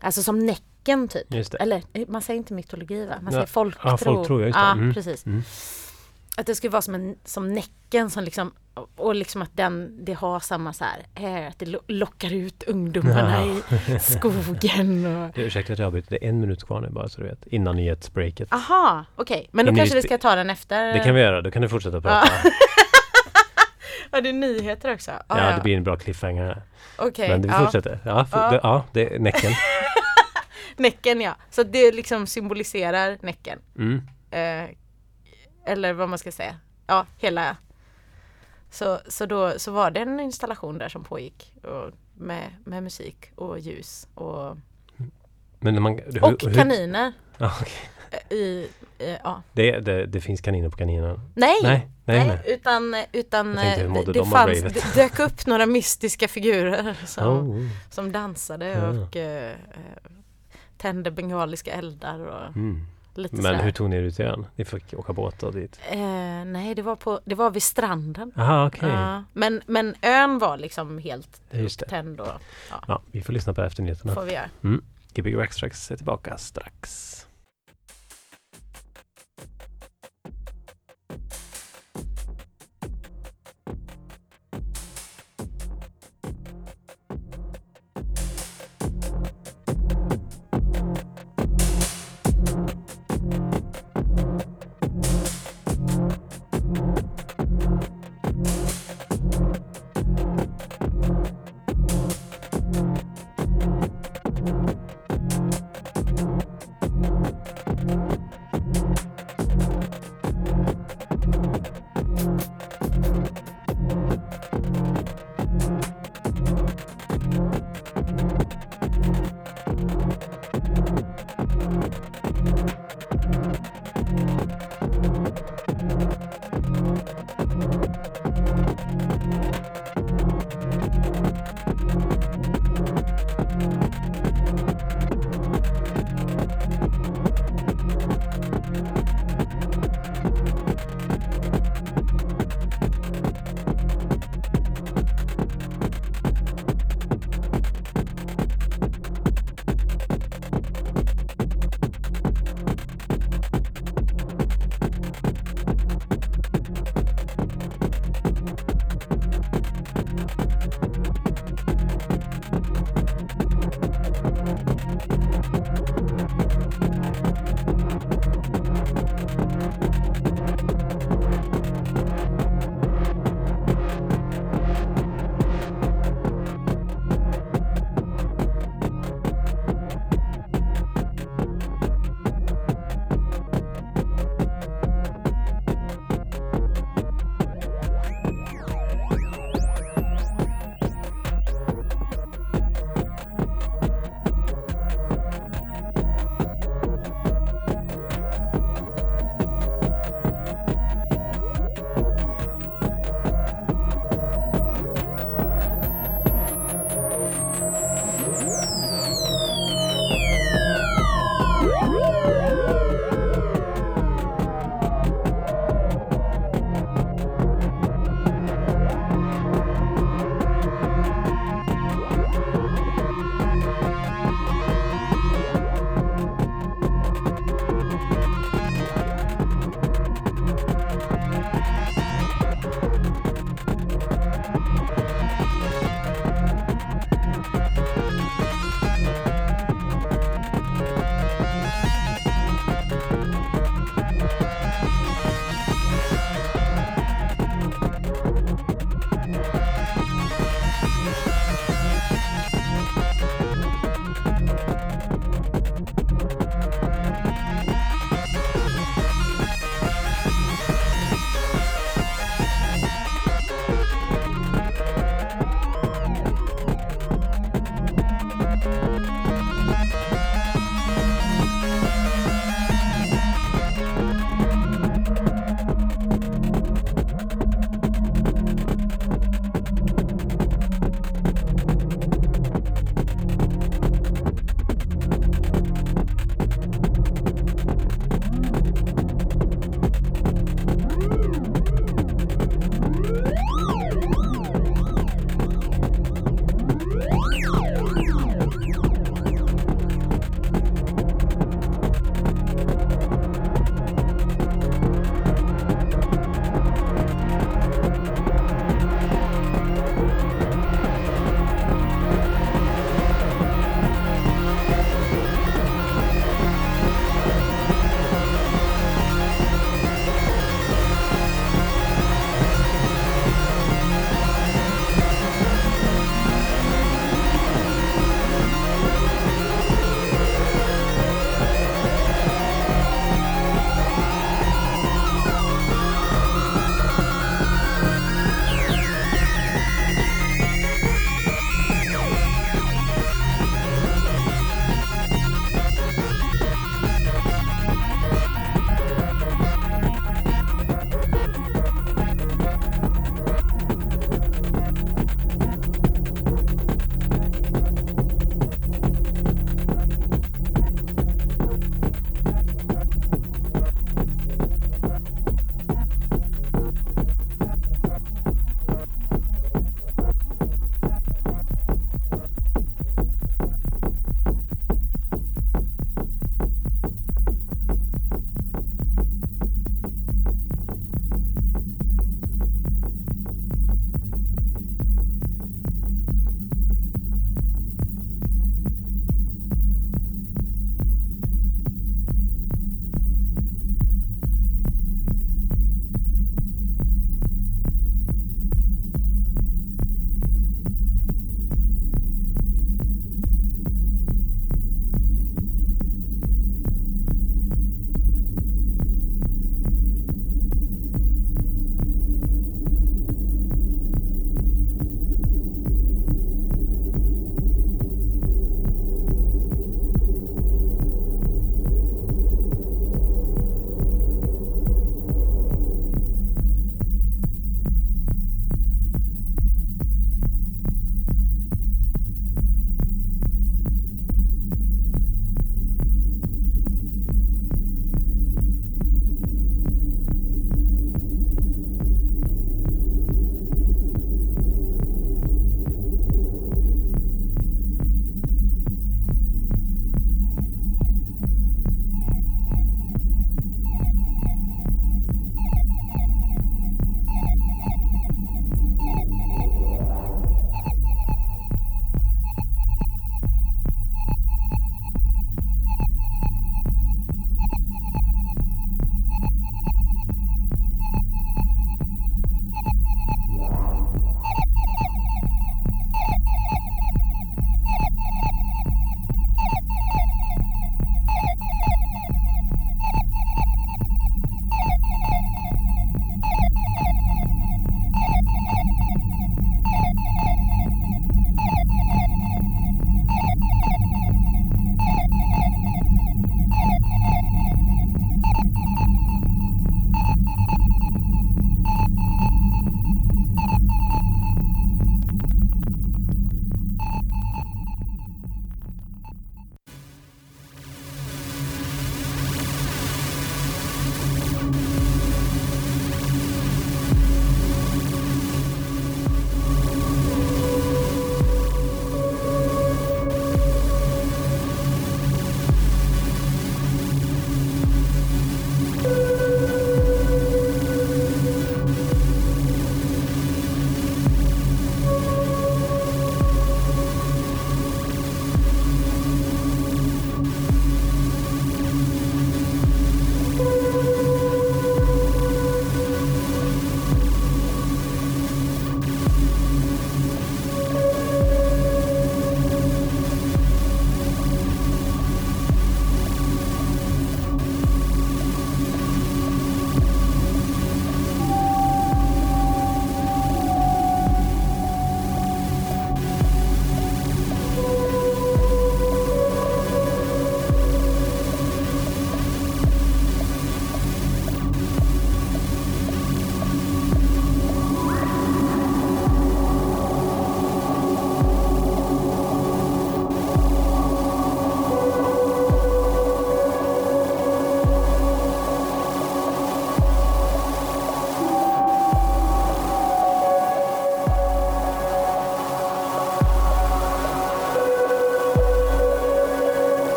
Alltså 0.00 0.22
som 0.22 0.38
Näcken 0.46 1.08
typ. 1.08 1.54
Eller 1.60 1.82
eh, 1.92 2.08
man 2.08 2.22
säger 2.22 2.38
inte 2.38 2.54
mytologi 2.54 3.06
va? 3.06 3.14
Man 3.22 3.24
Ja, 3.24 3.30
säger 3.30 3.46
folktro. 3.46 3.88
ja, 3.88 3.96
folktro, 3.96 4.40
just 4.40 4.54
det. 4.54 4.60
Ja, 4.60 4.72
Mm. 4.72 4.94
precis. 4.94 5.26
Mm. 5.26 5.42
Att 6.38 6.46
det 6.46 6.54
skulle 6.54 6.70
vara 6.70 6.82
som, 6.82 6.94
en, 6.94 7.16
som 7.24 7.52
Näcken 7.52 8.10
som 8.10 8.24
liksom 8.24 8.52
och- 8.96 9.14
liksom 9.14 9.42
att 9.42 9.50
den, 9.56 10.04
det 10.04 10.12
har 10.12 10.40
samma 10.40 10.72
så 10.72 10.84
här, 10.84 11.06
eh, 11.42 11.48
att 11.48 11.58
det 11.58 11.66
lo- 11.66 11.82
lockar 11.86 12.32
ut 12.34 12.62
ungdomarna 12.62 13.44
i 13.46 13.62
skogen 14.00 15.06
och 15.06 15.30
Du, 15.34 15.42
Ursäkta 15.42 15.72
att 15.72 15.78
jag 15.78 15.86
avbryter, 15.86 16.10
det 16.10 16.24
är 16.24 16.28
en 16.28 16.40
minut 16.40 16.64
kvar 16.64 16.80
nu 16.80 16.88
bara 16.90 17.08
så 17.08 17.20
du 17.20 17.26
vet. 17.26 17.46
Innan 17.46 17.76
nyhetsbreaket. 17.76 18.52
Aha, 18.52 19.04
okej. 19.16 19.48
Men 19.52 19.66
då 19.66 19.74
kanske 19.74 19.94
vi 19.94 20.02
ska 20.02 20.18
ta 20.18 20.34
den 20.34 20.50
efter. 20.50 20.92
Det 20.92 20.98
kan 20.98 21.14
vi 21.14 21.20
göra, 21.20 21.42
då 21.42 21.50
kan 21.50 21.62
du 21.62 21.68
fortsätta 21.68 22.00
prata. 22.00 22.28
Ja, 24.10 24.20
det 24.20 24.28
är 24.28 24.32
nyheter 24.32 24.92
också. 24.94 25.10
Ah, 25.26 25.38
Ja, 25.50 25.56
det 25.56 25.62
blir 25.62 25.76
en 25.76 25.84
bra 25.84 25.96
cliffhanger. 25.96 26.62
Okej, 26.98 27.28
Men 27.28 27.42
vi 27.42 27.48
ja. 27.48 27.58
fortsätter. 27.64 27.98
Ja, 28.04 28.24
for, 28.24 28.38
Ja. 28.40 28.50
Det, 28.50 28.60
ja, 28.62 28.84
det 28.92 29.14
är 29.14 29.18
Näcken. 29.18 29.52
Näcken 30.76 31.20
ja. 31.20 31.36
Så 31.50 31.62
det 31.62 31.92
liksom 31.92 32.26
symboliserar 32.26 33.18
näcken. 33.20 33.58
Mm. 33.78 34.02
Eh, 34.30 34.70
eller 35.66 35.92
vad 35.92 36.08
man 36.08 36.18
ska 36.18 36.32
säga. 36.32 36.56
Ja, 36.86 37.06
hela. 37.18 37.56
Så, 38.70 38.98
så 39.08 39.26
då 39.26 39.58
så 39.58 39.72
var 39.72 39.90
det 39.90 40.00
en 40.00 40.20
installation 40.20 40.78
där 40.78 40.88
som 40.88 41.04
pågick. 41.04 41.52
Och 41.62 41.90
med, 42.14 42.50
med 42.64 42.82
musik 42.82 43.30
och 43.34 43.58
ljus 43.58 44.08
och, 44.14 44.56
Men 45.60 45.74
när 45.74 45.80
man, 45.80 45.92
hur, 46.06 46.24
och 46.24 46.42
hur- 46.42 46.54
kaniner. 46.54 47.12
Ja, 47.38 47.52
okej. 47.60 47.72
eh, 48.10 48.36
I, 48.36 48.68
eh, 48.98 49.16
ja. 49.24 49.42
det, 49.52 49.80
det, 49.80 50.06
det 50.06 50.20
finns 50.20 50.40
kaniner 50.40 50.68
på 50.68 50.76
kaninerna? 50.76 51.20
Nej, 51.34 51.56
Nej, 51.62 51.88
nej, 52.04 52.26
nej. 52.28 52.42
utan, 52.46 52.94
utan 53.12 53.58
eh, 53.58 53.92
det, 54.04 54.12
de 54.12 54.30
fanns, 54.30 54.62
det 54.62 54.94
dök 54.94 55.18
upp 55.18 55.46
några 55.46 55.66
mystiska 55.66 56.28
figurer 56.28 56.96
som, 57.06 57.50
Oh, 57.50 57.68
som 57.90 58.12
dansade 58.12 58.66
Ja. 58.68 58.88
och 58.88 59.16
eh, 59.16 59.56
tände 60.76 61.10
bengaliska 61.10 61.72
eldar 61.72 62.20
och 62.20 62.46
mm. 62.56 62.86
Lite 63.18 63.34
Men 63.36 63.42
sådär. 63.44 63.62
hur 63.62 63.70
tog 63.72 63.90
ni 63.90 63.96
er 63.96 64.02
ut 64.02 64.16
till 64.16 64.24
ön? 64.24 64.46
Ni 64.56 64.64
fick 64.64 64.94
åka 64.94 65.12
båt 65.12 65.42
och 65.42 65.52
dit? 65.54 65.80
Eh, 65.90 65.98
nej, 66.46 66.74
det 66.74 66.82
var, 66.82 66.96
på, 66.96 67.20
det 67.24 67.34
var 67.34 67.50
vid 67.50 67.62
stranden. 67.62 68.32
Aha, 68.36 68.66
okej. 68.66 68.88
Ja, 68.88 69.24
men, 69.32 69.62
men 69.66 69.94
ön 70.02 70.38
var 70.38 70.56
liksom 70.58 70.98
helt 70.98 71.40
tänd 71.88 72.20
och 72.20 72.28
Ja, 72.88 73.02
vi 73.12 73.22
får 73.22 73.32
lyssna 73.32 73.54
på 73.54 73.62
efternyheterna. 73.62 74.14
får 74.14 74.22
vi 74.24 74.32
göra. 74.32 74.48
Gbg 75.14 75.34
Waxtrax 75.36 75.90
är 75.90 75.96
tillbaka 75.96 76.38
strax. 76.38 77.25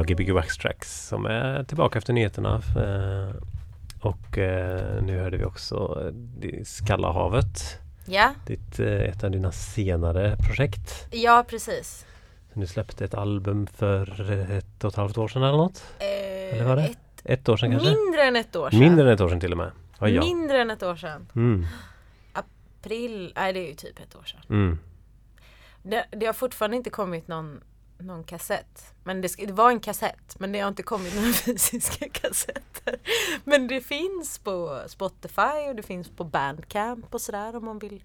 Ja, 0.00 0.04
Gbg 0.04 0.30
Wax 0.32 0.56
Tracks 0.58 1.06
som 1.08 1.26
är 1.26 1.64
tillbaka 1.64 1.98
efter 1.98 2.12
nyheterna. 2.12 2.54
Eh, 2.76 3.34
och 4.00 4.38
eh, 4.38 5.02
nu 5.02 5.18
hörde 5.18 5.36
vi 5.36 5.44
också 5.44 6.02
eh, 6.42 6.64
Skallahavet. 6.64 7.78
Ja, 8.06 8.34
Ditt, 8.46 8.80
eh, 8.80 8.86
ett 8.86 9.24
av 9.24 9.30
dina 9.30 9.52
senare 9.52 10.36
projekt. 10.36 11.06
ja 11.10 11.44
precis. 11.48 12.06
Du 12.54 12.66
släppte 12.66 13.04
ett 13.04 13.14
album 13.14 13.66
för 13.66 14.30
ett 14.52 14.84
och 14.84 14.90
ett 14.90 14.96
halvt 14.96 15.18
år 15.18 15.28
sedan 15.28 15.42
eller 15.42 15.56
något? 15.58 15.84
Eh, 15.98 16.06
Eller 16.54 16.64
var 16.64 16.76
det? 16.76 16.82
ett, 16.84 16.98
Ett 17.24 17.48
år 17.48 17.56
sedan 17.56 17.70
kanske? 17.70 17.88
mindre 17.90 18.22
än 18.22 18.36
ett 18.36 18.56
år 18.56 18.70
sedan. 18.70 18.80
Mindre 18.80 19.04
än 19.06 19.14
ett 19.14 19.20
år 19.20 19.28
sedan 19.28 19.40
till 19.40 19.52
och 19.52 19.58
med. 19.58 19.70
Ja, 19.98 20.08
ja. 20.08 20.22
Mindre 20.22 20.60
än 20.60 20.70
ett 20.70 20.82
år 20.82 20.96
sedan. 20.96 21.26
Mm. 21.34 21.66
April, 22.32 23.32
nej 23.36 23.52
det 23.52 23.60
är 23.60 23.68
ju 23.68 23.74
typ 23.74 23.98
ett 24.00 24.16
år 24.16 24.22
sedan. 24.24 24.40
Mm. 24.50 24.78
Det, 25.82 26.04
det 26.10 26.26
har 26.26 26.32
fortfarande 26.32 26.76
inte 26.76 26.90
kommit 26.90 27.28
någon, 27.28 27.60
någon 28.00 28.24
kassett. 28.24 28.94
Men 29.04 29.20
det, 29.20 29.28
ska, 29.28 29.46
det 29.46 29.52
var 29.52 29.70
en 29.70 29.80
kassett 29.80 30.40
men 30.40 30.52
det 30.52 30.60
har 30.60 30.68
inte 30.68 30.82
kommit 30.82 31.14
några 31.14 31.32
fysiska 31.32 32.08
kassetter. 32.08 32.96
Men 33.44 33.66
det 33.68 33.80
finns 33.80 34.38
på 34.38 34.82
Spotify 34.86 35.68
och 35.68 35.76
det 35.76 35.82
finns 35.82 36.08
på 36.08 36.24
Bandcamp 36.24 37.14
och 37.14 37.20
sådär 37.20 37.56
om 37.56 37.64
man 37.64 37.78
vill 37.78 38.04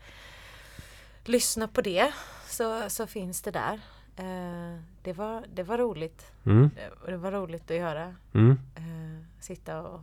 lyssna 1.24 1.68
på 1.68 1.82
det. 1.82 2.14
Så, 2.48 2.90
så 2.90 3.08
finns 3.08 3.42
det 3.42 3.52
där. 3.52 3.80
Eh, 4.16 4.80
det, 5.04 5.14
var, 5.14 5.46
det 5.54 5.64
var 5.64 5.78
roligt. 5.78 6.32
Mm. 6.46 6.70
Eh, 6.78 6.92
Och 7.02 7.12
det 7.12 7.18
var 7.18 7.32
roligt 7.32 7.72
att 7.72 7.78
göra. 7.78 8.16
Mm. 8.34 8.60
Eh, 8.76 9.26
sitta 9.40 9.82
och, 9.82 10.02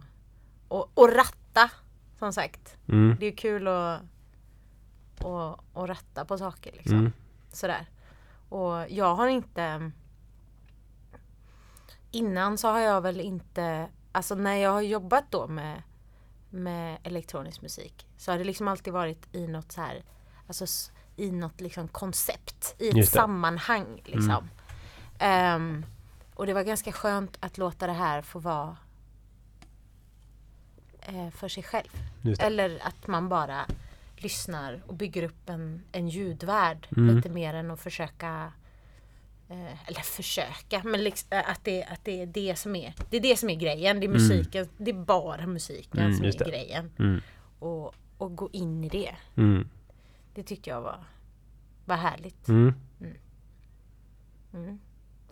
och, 0.68 0.90
och 0.94 1.12
ratta 1.14 1.70
som 2.18 2.32
sagt. 2.32 2.76
Mm. 2.88 3.16
Det 3.20 3.26
är 3.26 3.36
kul 3.36 3.68
att, 3.68 4.00
att, 5.18 5.60
att 5.74 5.88
ratta 5.88 6.24
på 6.24 6.38
saker 6.38 6.72
liksom. 6.72 6.98
Mm. 6.98 7.12
Sådär. 7.52 7.86
Och 8.52 8.90
jag 8.90 9.14
har 9.14 9.28
inte 9.28 9.90
Innan 12.10 12.58
så 12.58 12.68
har 12.68 12.78
jag 12.80 13.00
väl 13.00 13.20
inte 13.20 13.88
Alltså 14.12 14.34
när 14.34 14.54
jag 14.54 14.70
har 14.70 14.80
jobbat 14.80 15.24
då 15.30 15.46
med 15.46 15.82
Med 16.50 16.98
elektronisk 17.02 17.62
musik 17.62 18.06
Så 18.16 18.30
har 18.30 18.38
det 18.38 18.44
liksom 18.44 18.68
alltid 18.68 18.92
varit 18.92 19.34
i 19.34 19.46
något 19.46 19.72
så 19.72 19.80
här 19.80 20.02
Alltså 20.46 20.66
i 21.16 21.30
något 21.30 21.60
liksom 21.60 21.88
koncept 21.88 22.74
I 22.78 22.88
ett 22.88 22.94
sammanhang 23.08 24.00
liksom. 24.04 24.48
Ehm, 25.18 25.86
Och 26.34 26.46
det 26.46 26.54
var 26.54 26.62
ganska 26.62 26.92
skönt 26.92 27.36
att 27.40 27.58
låta 27.58 27.86
det 27.86 27.92
här 27.92 28.22
få 28.22 28.38
vara 28.38 28.76
eh, 31.00 31.30
För 31.30 31.48
sig 31.48 31.62
själv. 31.62 31.88
Eller 32.40 32.86
att 32.86 33.06
man 33.06 33.28
bara 33.28 33.66
lyssnar 34.22 34.82
och 34.86 34.94
bygger 34.94 35.22
upp 35.22 35.48
en, 35.48 35.82
en 35.92 36.08
ljudvärld 36.08 36.88
Mm. 36.96 37.16
lite 37.16 37.28
mer 37.28 37.54
än 37.54 37.70
att 37.70 37.80
försöka 37.80 38.52
eh, 39.48 39.88
eller 39.88 40.00
försöka, 40.00 40.82
men 40.84 41.04
liksom, 41.04 41.28
eh, 41.30 41.50
att, 41.50 41.64
det, 41.64 41.84
att 41.84 42.04
det 42.04 42.22
är 42.22 42.26
det 42.26 42.56
som 42.58 42.76
är 42.76 42.94
det 43.10 43.16
är 43.16 43.20
det 43.20 43.36
som 43.36 43.50
är 43.50 43.54
grejen, 43.56 44.00
det 44.00 44.06
är 44.06 44.08
musiken, 44.08 44.68
det 44.78 44.90
är 44.90 45.04
bara 45.04 45.46
musiken 45.46 46.00
Mm, 46.00 46.16
som 46.16 46.24
är 46.26 46.32
det. 46.38 46.50
grejen. 46.50 46.90
Mm. 46.98 47.20
Och, 47.58 47.94
och 48.18 48.36
gå 48.36 48.48
in 48.52 48.84
i 48.84 48.88
det, 48.88 49.14
Mm. 49.36 49.68
det 50.34 50.42
tyckte 50.42 50.70
jag 50.70 50.80
var, 50.80 51.04
var 51.84 51.96
härligt. 51.96 52.48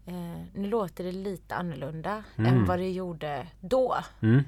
eh, 0.07 0.13
Nu 0.55 0.69
låter 0.69 1.05
det 1.05 1.13
lite 1.13 1.55
annorlunda 1.55 2.23
än 2.37 2.47
Mm. 2.47 2.65
vad 2.67 2.79
det 2.79 2.91
gjorde 2.91 3.47
då. 3.61 3.97
Mm. 4.23 4.43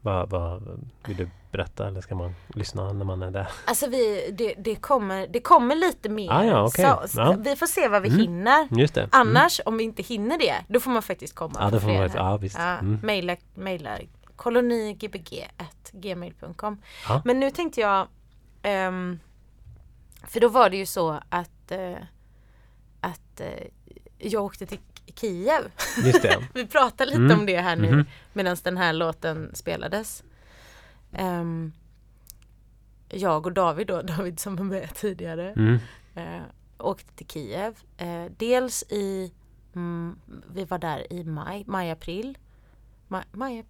Vad, 0.00 0.30
vad 0.30 0.80
vill 1.06 1.16
du 1.16 1.28
berätta 1.58 1.88
eller 1.88 2.00
ska 2.00 2.14
man 2.14 2.34
lyssna 2.54 2.92
när 2.92 3.04
man 3.04 3.22
är 3.22 3.30
där? 3.30 3.48
Alltså 3.64 3.86
vi, 3.88 4.30
det, 4.38 4.54
det, 4.58 4.74
kommer, 4.76 5.26
det 5.26 5.40
kommer 5.40 5.74
lite 5.74 6.08
mer. 6.08 6.32
Ah, 6.32 6.44
ja, 6.44 6.66
okej. 6.66 6.84
så, 6.84 7.08
så 7.08 7.18
Ja. 7.20 7.32
Mm. 7.32 7.42
Vi 7.42 7.56
får 7.56 7.66
se 7.66 7.88
vad 7.88 8.02
vi 8.02 8.08
hinner. 8.10 8.68
Just 8.70 8.94
det. 8.94 9.08
Annars, 9.12 9.60
om 9.64 9.76
vi 9.76 9.84
inte 9.84 10.02
hinner 10.02 10.38
det, 10.38 10.54
då 10.68 10.80
får 10.80 10.90
man 10.90 11.02
faktiskt 11.02 11.34
komma 11.34 11.54
Ja, 11.58 11.70
det 11.70 11.80
får 11.80 11.88
man 11.88 12.10
ja, 12.14 12.36
visst. 12.36 12.56
Ja, 12.58 12.78
Mm. 12.78 12.98
Mejla, 13.02 13.36
mejla 13.54 13.98
kolonigbg.gmail.com 14.36 16.82
Ja. 17.08 17.22
Men 17.24 17.40
nu 17.40 17.50
tänkte 17.50 17.80
jag 17.80 18.08
ehm, 18.62 19.18
För 20.28 20.40
då 20.40 20.48
var 20.48 20.70
det 20.70 20.76
ju 20.76 20.86
så 20.86 21.20
att 21.28 21.70
eh, 21.70 21.94
Att 23.00 23.40
eh, 23.40 23.46
jag 24.18 24.44
åkte 24.44 24.66
till 24.66 24.78
Kiev. 25.20 25.62
Just 26.04 26.22
det. 26.22 26.36
Vi 26.54 26.66
pratar 26.66 27.06
lite 27.06 27.18
Mm. 27.18 27.38
om 27.40 27.46
det 27.46 27.60
här 27.60 27.76
nu 27.76 27.90
Mhm. 27.92 28.04
medan 28.32 28.56
den 28.62 28.76
här 28.76 28.92
låten 28.92 29.50
spelades. 29.54 30.22
Ehm, 31.14 31.72
jag 33.08 33.46
och 33.46 33.52
David 33.52 33.86
då, 33.86 34.02
David 34.16 34.40
som 34.40 34.56
var 34.56 34.64
med 34.64 34.94
tidigare, 34.94 35.52
Mm. 35.52 35.78
eh, 36.14 36.42
åkte 36.78 37.14
till 37.14 37.26
Kiev. 37.26 37.78
Eh, 37.96 38.24
dels 38.36 38.82
i, 38.82 39.32
mm, 39.74 40.18
vi 40.52 40.64
var 40.64 40.78
där 40.78 41.12
i 41.12 41.24
maj, 41.24 41.64
maj, 41.66 41.90
april. 41.90 42.38
Maj, 43.08 43.24
maj, 43.32 43.64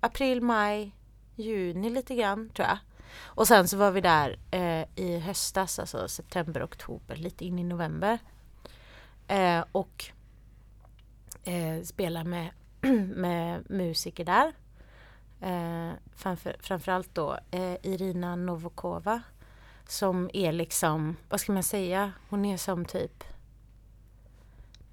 april, 0.00 0.40
maj, 0.42 0.94
juni 1.36 1.90
lite 1.90 2.14
grann 2.14 2.50
tror 2.50 2.68
jag. 2.68 2.78
Och 3.20 3.48
sen 3.48 3.68
så 3.68 3.76
var 3.76 3.90
vi 3.90 4.00
där 4.00 4.38
eh, 4.50 4.84
i 4.94 5.18
höstas, 5.18 5.78
alltså 5.78 6.08
september, 6.08 6.64
oktober, 6.64 7.16
lite 7.16 7.44
in 7.44 7.58
i 7.58 7.64
november. 7.64 8.18
Eh, 9.28 9.64
och 9.72 10.04
eh, 11.44 11.82
spela 11.84 12.24
med, 12.24 12.50
med 13.16 13.70
musiker 13.70 14.24
där. 14.24 14.52
Eh, 15.40 15.90
framför, 16.16 16.56
framförallt 16.60 17.14
då 17.14 17.38
eh, 17.50 17.76
Irina 17.82 18.36
Novokova 18.36 19.22
som 19.88 20.30
är 20.32 20.52
liksom, 20.52 21.16
vad 21.28 21.40
ska 21.40 21.52
man 21.52 21.62
säga, 21.62 22.12
hon 22.28 22.44
är 22.44 22.56
som 22.56 22.84
typ 22.84 23.24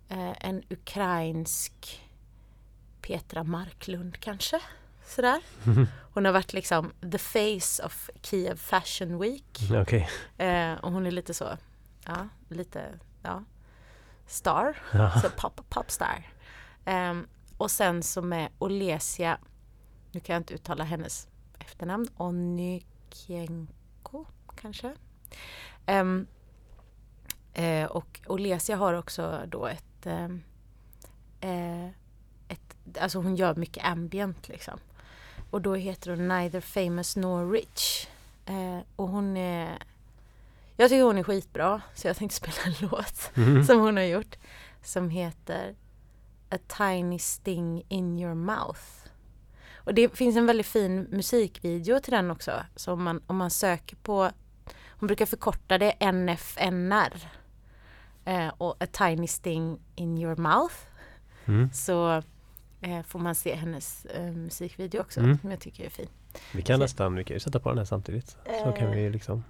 eh, 0.09 0.45
en 0.47 0.63
ukrainsk 0.69 2.01
Petra 3.01 3.43
Marklund 3.43 4.19
kanske. 4.19 4.59
Sådär. 5.07 5.41
Hon 6.13 6.25
har 6.25 6.31
varit 6.31 6.53
liksom 6.53 6.91
the 7.11 7.17
face 7.17 7.85
of 7.85 8.09
Kiev 8.21 8.55
Fashion 8.55 9.19
Week. 9.19 9.71
Okej. 9.71 10.09
Eh, 10.37 10.73
och 10.73 10.91
hon 10.91 11.05
är 11.05 11.11
lite 11.11 11.33
så, 11.33 11.57
ja, 12.05 12.27
lite, 12.49 12.99
ja, 13.21 13.43
star. 14.27 14.77
Ja. 14.93 15.21
Så 15.21 15.29
pop, 15.29 15.69
popstar. 15.69 16.27
Ehm, 16.85 17.27
och 17.57 17.71
sen 17.71 18.03
så 18.03 18.21
med 18.21 18.49
Olesia, 18.59 19.37
nu 20.15 20.21
kan 20.21 20.33
jag 20.33 20.39
inte 20.39 20.53
uttala 20.53 20.83
hennes 20.83 21.27
efternamn, 21.59 22.07
Onykienko 22.17 23.65
kanske. 24.55 24.93
Ehm, 25.85 26.27
eh, 27.53 27.85
och 27.85 28.21
Olesia 28.27 28.75
har 28.75 28.93
också 28.93 29.41
då 29.47 29.67
ett, 29.67 30.05
ehm, 30.05 30.43
eh, 31.41 31.85
ett, 32.47 32.75
alltså 32.99 33.19
hon 33.19 33.35
gör 33.35 33.55
mycket 33.55 33.85
ambient 33.85 34.47
liksom. 34.47 34.79
Och 35.49 35.61
då 35.61 35.75
heter 35.75 36.09
hon 36.09 36.27
Neither 36.27 36.61
famous 36.61 37.15
nor 37.15 37.51
rich. 37.51 38.07
Eh, 38.45 38.79
och 38.95 39.07
hon 39.07 39.37
är 39.37 39.77
jag 40.77 40.89
tycker 40.89 41.03
hon 41.03 41.17
är 41.17 41.23
skitbra 41.23 41.81
så 41.93 42.07
jag 42.07 42.17
tänkte 42.17 42.35
spela 42.35 42.57
en 42.65 42.73
låt 42.79 43.31
som 43.67 43.79
hon 43.79 43.97
har 43.97 44.03
gjort 44.03 44.35
som 44.83 45.09
heter 45.09 45.75
A 46.49 46.57
tiny 46.67 47.19
sting 47.19 47.83
in 47.89 48.19
your 48.19 48.33
mouth. 48.33 49.04
Och 49.85 49.93
det 49.93 50.17
finns 50.17 50.35
en 50.37 50.45
väldigt 50.45 50.65
fin 50.65 51.07
musikvideo 51.11 51.99
till 51.99 52.13
den 52.13 52.31
också. 52.31 52.51
Så 52.75 52.93
om 52.93 53.03
man, 53.03 53.21
om 53.27 53.37
man 53.37 53.49
söker 53.49 53.95
på, 53.95 54.29
hon 54.99 55.07
brukar 55.07 55.25
förkorta 55.25 55.77
det 55.77 56.11
NFNR. 56.11 57.13
Eh, 58.25 58.47
och 58.57 58.75
A 58.83 58.85
tiny 58.91 59.27
sting 59.27 59.79
in 59.95 60.17
your 60.17 60.35
mouth. 60.35 60.75
Mm. 61.45 61.69
Så 61.73 62.21
eh, 62.81 63.01
får 63.07 63.19
man 63.19 63.35
se 63.35 63.55
hennes 63.55 64.05
eh, 64.05 64.23
musikvideo 64.31 65.01
också 65.01 65.19
Mm. 65.19 65.37
som 65.41 65.51
jag 65.51 65.59
tycker 65.59 65.85
är 65.85 65.89
fin. 65.89 66.07
Vi 66.53 66.61
kan 66.61 66.79
nästan, 66.79 67.15
vi 67.15 67.23
kan 67.23 67.35
ju 67.35 67.39
sätta 67.39 67.59
på 67.59 67.69
den 67.69 67.77
här 67.77 67.85
samtidigt. 67.85 68.37
Så 68.63 68.71
kan 68.71 68.91
vi 68.91 69.09
liksom. 69.09 69.43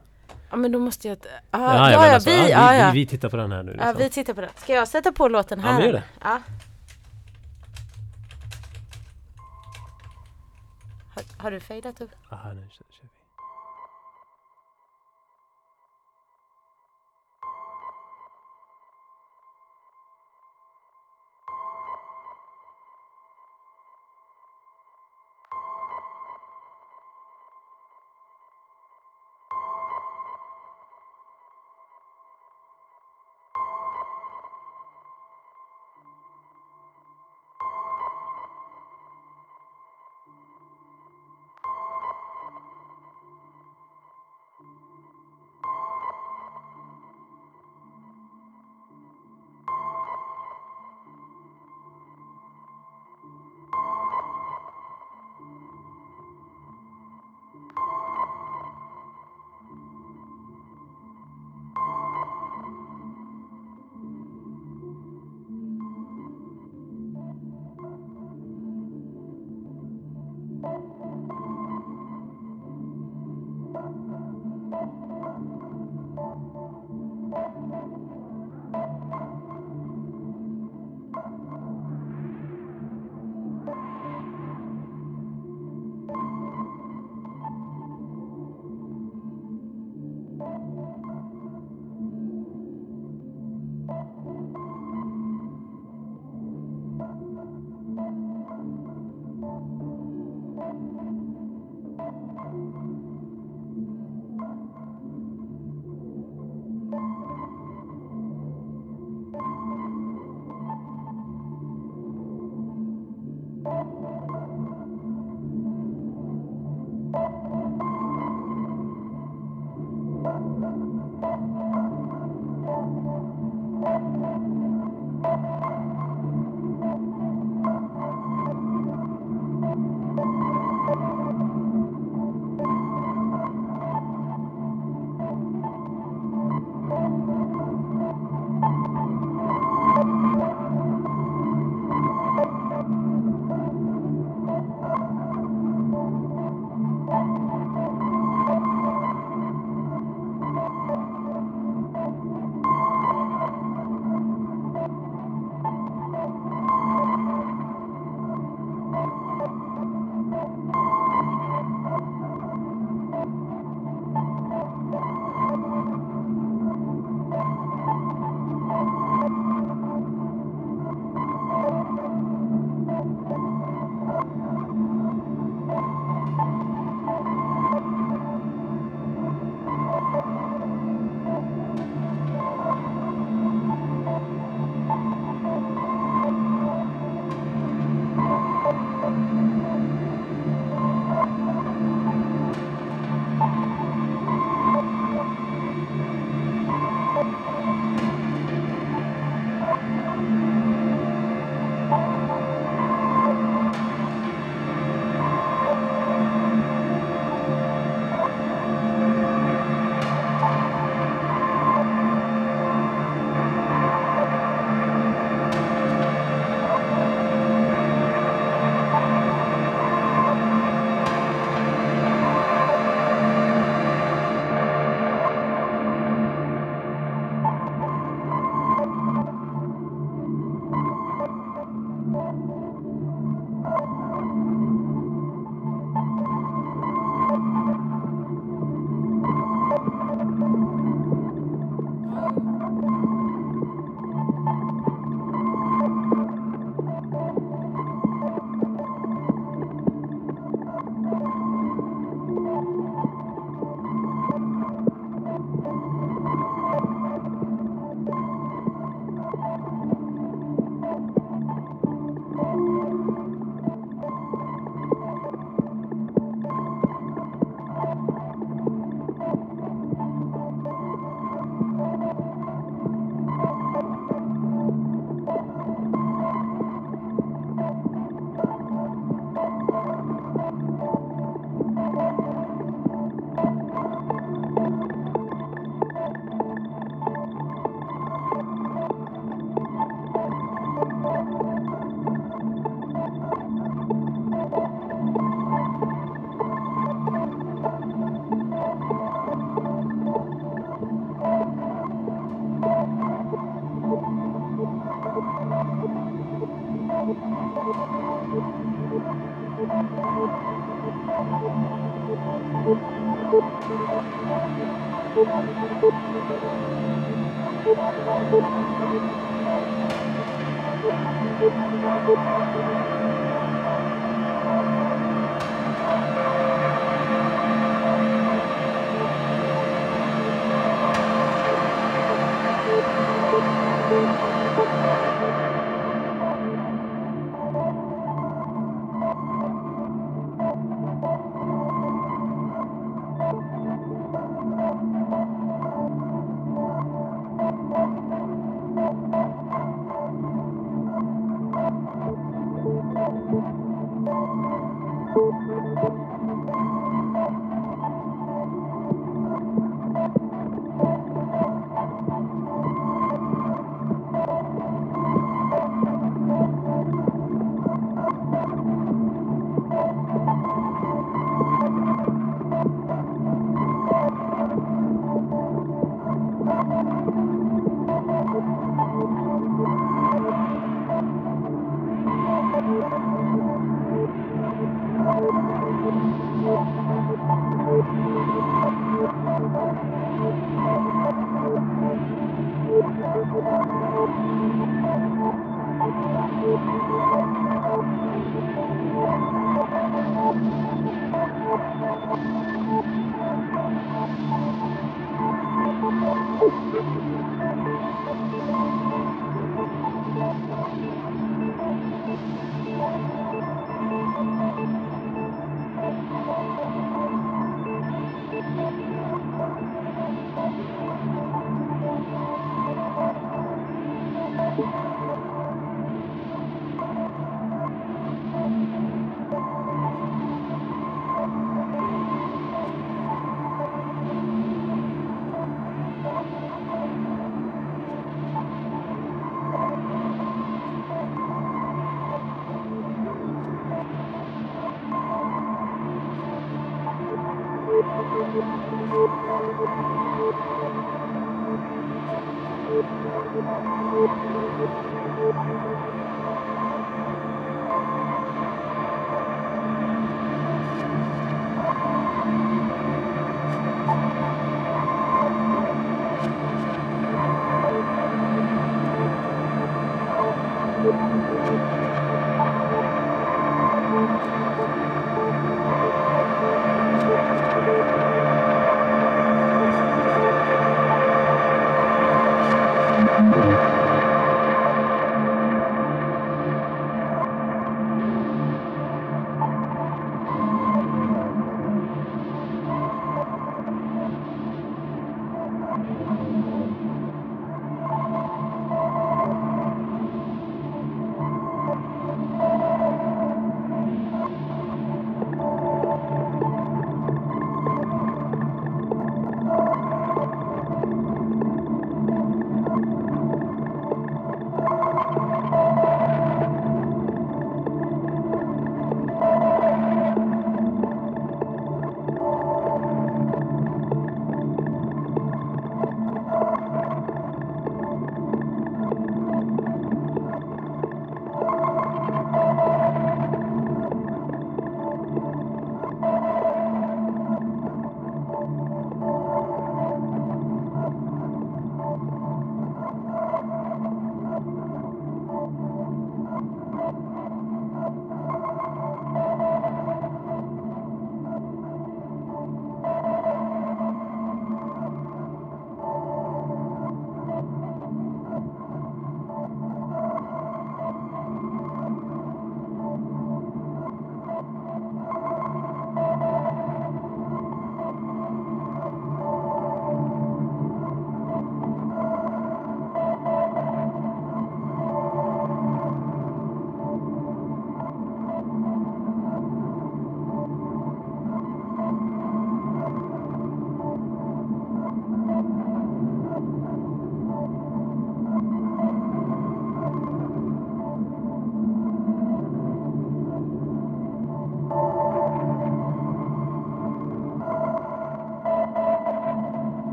Ja 0.50 0.56
men 0.56 0.72
då 0.72 0.80
måste 0.80 1.08
jag... 1.08 1.18
Ah, 1.52 1.60
Ja, 1.60 1.76
ja, 1.76 1.92
ja, 1.92 2.08
ja, 2.08 2.14
alltså, 2.14 2.30
vi, 2.30 2.38
ja, 2.38 2.48
ja, 2.50 2.72
vi, 2.72 2.80
ja. 2.80 2.92
vi, 2.94 3.00
vi 3.00 3.06
tittar 3.08 3.30
på 3.30 3.38
den 3.38 3.52
här 3.52 3.64
nu. 3.64 3.76
Ja, 3.80 3.86
Liksom. 3.86 4.04
vi 4.04 4.10
tittar 4.10 4.34
på 4.34 4.42
det. 4.42 4.50
Ska 4.58 4.74
jag 4.74 4.88
sätta 4.88 5.12
på 5.12 5.28
låten 5.28 5.60
Ja, 5.60 5.66
här? 5.66 5.74
men 5.78 5.86
gör 5.86 5.94
det. 5.94 6.04
Ja. 6.24 6.42
Har, 11.38 11.52
du 11.52 11.60
fejdat 11.60 12.02
upp? 12.02 12.12
Aha, 12.30 12.54
nu 12.54 12.62
kör, 12.70 12.86
kör 12.90 13.10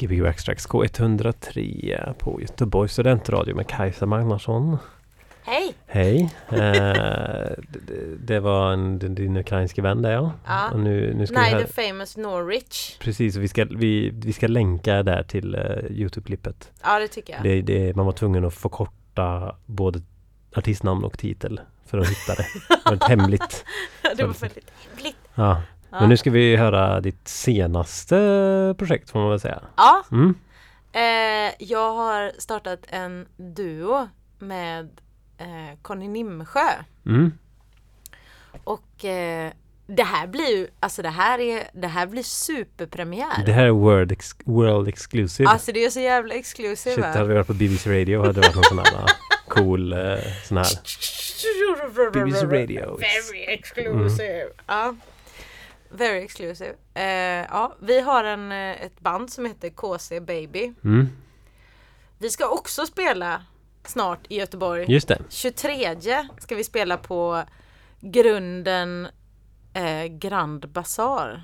Gbg 0.00 0.26
Extracts 0.26 0.68
K103 0.68 2.12
på 2.18 2.40
Göteborgs 2.40 2.92
studentradio 2.92 3.56
med 3.56 3.66
Kajsa 3.68 4.06
Magnarsson. 4.06 4.78
Hej! 5.42 5.74
Hej! 5.86 6.30
Eh, 6.48 6.58
det, 7.68 8.16
det- 8.24 8.40
var 8.40 8.72
en, 8.72 8.98
din- 8.98 9.36
ukrainske 9.36 9.82
vän 9.82 10.02
där 10.02 10.10
ja. 10.12 10.32
Ja. 10.46 10.70
Och 10.70 10.80
nu, 10.80 11.14
nu 11.14 11.26
ska 11.26 11.34
vi 11.36 11.40
Nej, 11.40 11.50
här, 11.52 11.62
the 11.64 11.88
famous 11.88 12.16
Norwich. 12.16 12.98
Precis, 12.98 13.36
och 13.36 13.42
vi 13.42 13.48
ska, 13.48 13.64
vi, 13.64 14.10
vi 14.14 14.32
ska 14.32 14.46
länka 14.46 15.02
där 15.02 15.22
till 15.22 15.54
eh, 15.54 15.60
Youtube-klippet. 15.90 16.70
Ja, 16.82 16.98
det 16.98 17.08
tycker 17.08 17.32
jag. 17.34 17.42
Det, 17.42 17.62
det, 17.62 17.96
man 17.96 18.06
var 18.06 18.12
tvungen 18.12 18.44
att 18.44 18.54
förkorta 18.54 19.56
både 19.66 20.02
artistnamn 20.56 21.04
och 21.04 21.18
titel 21.18 21.60
för 21.86 21.98
att 21.98 22.08
hitta 22.08 22.34
det. 22.34 22.46
Det 22.84 22.90
var 23.00 23.08
hemligt. 23.08 23.64
det 24.16 24.24
var 24.24 24.34
väldigt 24.40 24.70
hemligt. 24.94 25.16
Ja. 25.34 25.62
Men 25.90 26.08
nu 26.08 26.16
ska 26.16 26.30
vi 26.30 26.56
höra 26.56 27.00
ditt 27.00 27.28
senaste 27.28 28.74
projekt 28.78 29.10
får 29.10 29.18
man 29.18 29.30
väl 29.30 29.40
säga. 29.40 29.62
Ja, 29.76 30.02
Mm. 30.12 30.34
eh, 30.92 31.54
jag 31.58 31.94
har 31.94 32.32
startat 32.38 32.78
en 32.88 33.26
duo 33.36 34.08
med 34.38 34.88
eh, 35.38 35.78
Conny 35.82 36.08
Nimsjö. 36.08 36.68
Mm. 37.06 37.32
Och 38.64 39.04
eh, 39.04 39.52
det 39.86 40.02
här 40.02 40.26
blir 40.26 40.56
ju, 40.56 40.68
alltså 40.80 41.02
det 41.02 41.08
här 41.08 41.38
är, 41.40 41.62
det 41.72 41.86
här 41.88 42.06
blir 42.06 42.22
superpremiär. 42.22 43.42
Det 43.46 43.52
här 43.52 43.64
är 43.66 43.70
World, 43.70 44.12
ex 44.12 44.30
world 44.44 44.88
Exclusive. 44.88 45.48
Alltså 45.48 45.72
det 45.72 45.84
är 45.84 45.90
så 45.90 46.00
jävla 46.00 46.34
exclusive. 46.34 46.94
Shit, 46.94 47.04
hade 47.04 47.24
vi 47.28 47.34
varit 47.34 47.46
på 47.46 47.54
BBC 47.54 48.00
Radio 48.00 48.20
hade 48.20 48.32
det 48.32 48.40
varit 48.40 48.54
någon 48.54 48.64
sån 48.64 48.78
här 48.78 49.06
cool 49.48 49.92
uh, 49.92 50.18
sån 50.44 50.56
här 50.56 50.66
BBC 52.12 52.46
Radio. 52.46 52.98
Very 52.98 53.44
exclusive. 53.48 54.46
Ja. 54.66 54.94
Very 55.90 56.22
exclusive. 56.24 56.74
Eh, 56.94 57.04
ja, 57.50 57.74
vi 57.80 58.00
har 58.00 58.24
en, 58.24 58.52
eh, 58.52 58.82
ett 58.82 59.00
band 59.00 59.30
som 59.30 59.44
heter 59.46 59.70
KC 59.70 60.20
Baby. 60.20 60.72
Mm. 60.84 61.08
Vi 62.18 62.30
ska 62.30 62.48
också 62.48 62.86
spela 62.86 63.42
snart 63.84 64.18
i 64.28 64.38
Göteborg. 64.38 64.84
Just 64.88 65.08
det. 65.08 65.18
23 65.28 65.96
ska 66.38 66.54
vi 66.54 66.64
spela 66.64 66.96
på 66.96 67.42
Grunden 68.00 69.08
eh, 69.74 70.04
Grand 70.04 70.68
Bazaar. 70.68 71.42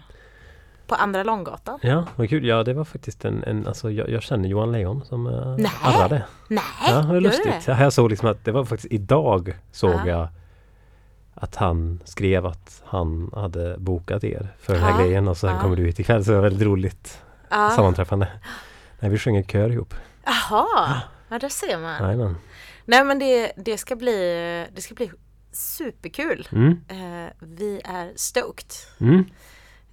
På 0.86 0.94
Andra 0.94 1.22
Långgatan. 1.22 1.78
Ja, 1.82 2.06
vad 2.16 2.28
kul. 2.28 2.46
Ja, 2.46 2.62
det 2.62 2.74
var 2.74 2.84
faktiskt 2.84 3.24
en, 3.24 3.44
en 3.44 3.66
alltså 3.66 3.90
jag, 3.90 4.10
jag 4.10 4.22
känner 4.22 4.48
Johan 4.48 4.72
Lejon 4.72 5.04
som 5.04 5.26
uh, 5.26 5.56
Nej. 5.58 5.70
arrade. 5.82 6.24
Nej, 6.48 6.64
Ja, 6.88 6.96
det 6.96 7.06
var 7.06 7.20
lustigt. 7.20 7.44
det? 7.66 7.72
Ja, 7.72 7.80
jag 7.82 7.92
såg 7.92 8.10
liksom 8.10 8.28
att 8.28 8.44
det 8.44 8.52
var 8.52 8.64
faktiskt 8.64 8.92
idag 8.92 9.54
såg 9.72 9.90
Ja. 9.90 10.06
jag 10.06 10.28
att 11.38 11.54
han 11.56 12.00
skrev 12.04 12.46
att 12.46 12.82
han 12.86 13.30
hade 13.34 13.78
bokat 13.78 14.24
er 14.24 14.54
för 14.60 14.72
den 14.74 14.82
här 14.82 14.90
Ja. 14.90 14.98
grejen 14.98 15.28
och 15.28 15.36
sen 15.36 15.50
Ja. 15.54 15.60
kommer 15.60 15.76
du 15.76 15.84
hit 15.86 15.98
ikväll 16.00 16.24
så 16.24 16.30
det 16.30 16.36
var 16.36 16.42
väldigt 16.42 16.66
roligt 16.66 17.22
Ja. 17.50 17.70
sammanträffande. 17.70 18.28
Nej, 19.00 19.10
vi 19.10 19.18
sjöng 19.18 19.36
i 19.36 19.44
kör 19.44 19.70
ihop. 19.72 19.94
Jaha, 20.24 21.00
ja 21.28 21.38
där 21.38 21.48
ser 21.48 21.78
man. 21.78 22.02
Jajamän. 22.04 22.36
Nej 22.84 23.04
men 23.04 23.18
det, 23.18 23.52
det 23.56 23.78
ska 23.78 23.96
bli, 23.96 24.16
det 24.74 24.82
ska 24.82 24.94
bli 24.94 25.10
superkul. 25.52 26.48
Mm. 26.52 26.80
Eh, 26.88 27.32
vi 27.40 27.80
är 27.84 28.12
stoked. 28.16 28.70
Mm. 29.00 29.24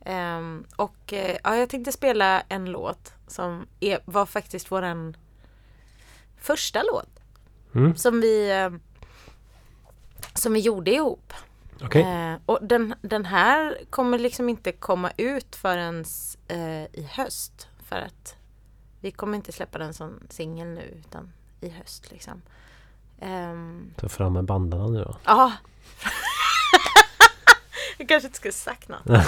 Ehm, 0.05 0.65
och 0.75 1.13
eh, 1.13 1.37
ja, 1.43 1.55
jag 1.55 1.69
tänkte 1.69 1.91
spela 1.91 2.41
en 2.49 2.65
låt 2.65 3.13
som 3.27 3.67
är, 3.79 3.99
var 4.05 4.25
faktiskt 4.25 4.71
våran 4.71 5.17
första 6.37 6.83
låt. 6.83 7.19
Mm. 7.75 7.95
Som 7.95 8.21
vi 8.21 8.51
eh, 8.51 8.69
som 10.33 10.53
vi 10.53 10.59
gjorde 10.59 10.91
ihop. 10.91 11.33
Okej. 11.81 12.01
Eh, 12.01 12.35
och 12.45 12.59
den, 12.61 12.93
den 13.01 13.25
här 13.25 13.77
kommer 13.89 14.19
liksom 14.19 14.49
inte 14.49 14.71
komma 14.71 15.11
ut 15.17 15.55
förrän 15.55 16.05
eh, 16.47 16.83
i 16.83 17.07
höst. 17.11 17.67
För 17.89 17.95
att 17.95 18.35
vi 18.99 19.11
kommer 19.11 19.35
inte 19.35 19.51
släppa 19.51 19.77
den 19.77 19.93
som 19.93 20.19
singel 20.29 20.67
nu 20.67 20.93
utan 20.99 21.33
i 21.61 21.69
höst 21.69 22.11
liksom. 22.11 22.41
Ehm, 23.19 23.93
Ta 23.95 24.09
fram 24.09 24.33
med 24.33 24.43
bandarna 24.43 24.87
nu 24.87 25.03
då. 25.03 25.17
Ja. 25.25 25.53
jag 27.97 28.07
kanske 28.07 28.27
inte 28.27 28.37
skulle 28.37 28.51
sagt 28.51 28.89
något. 28.89 29.01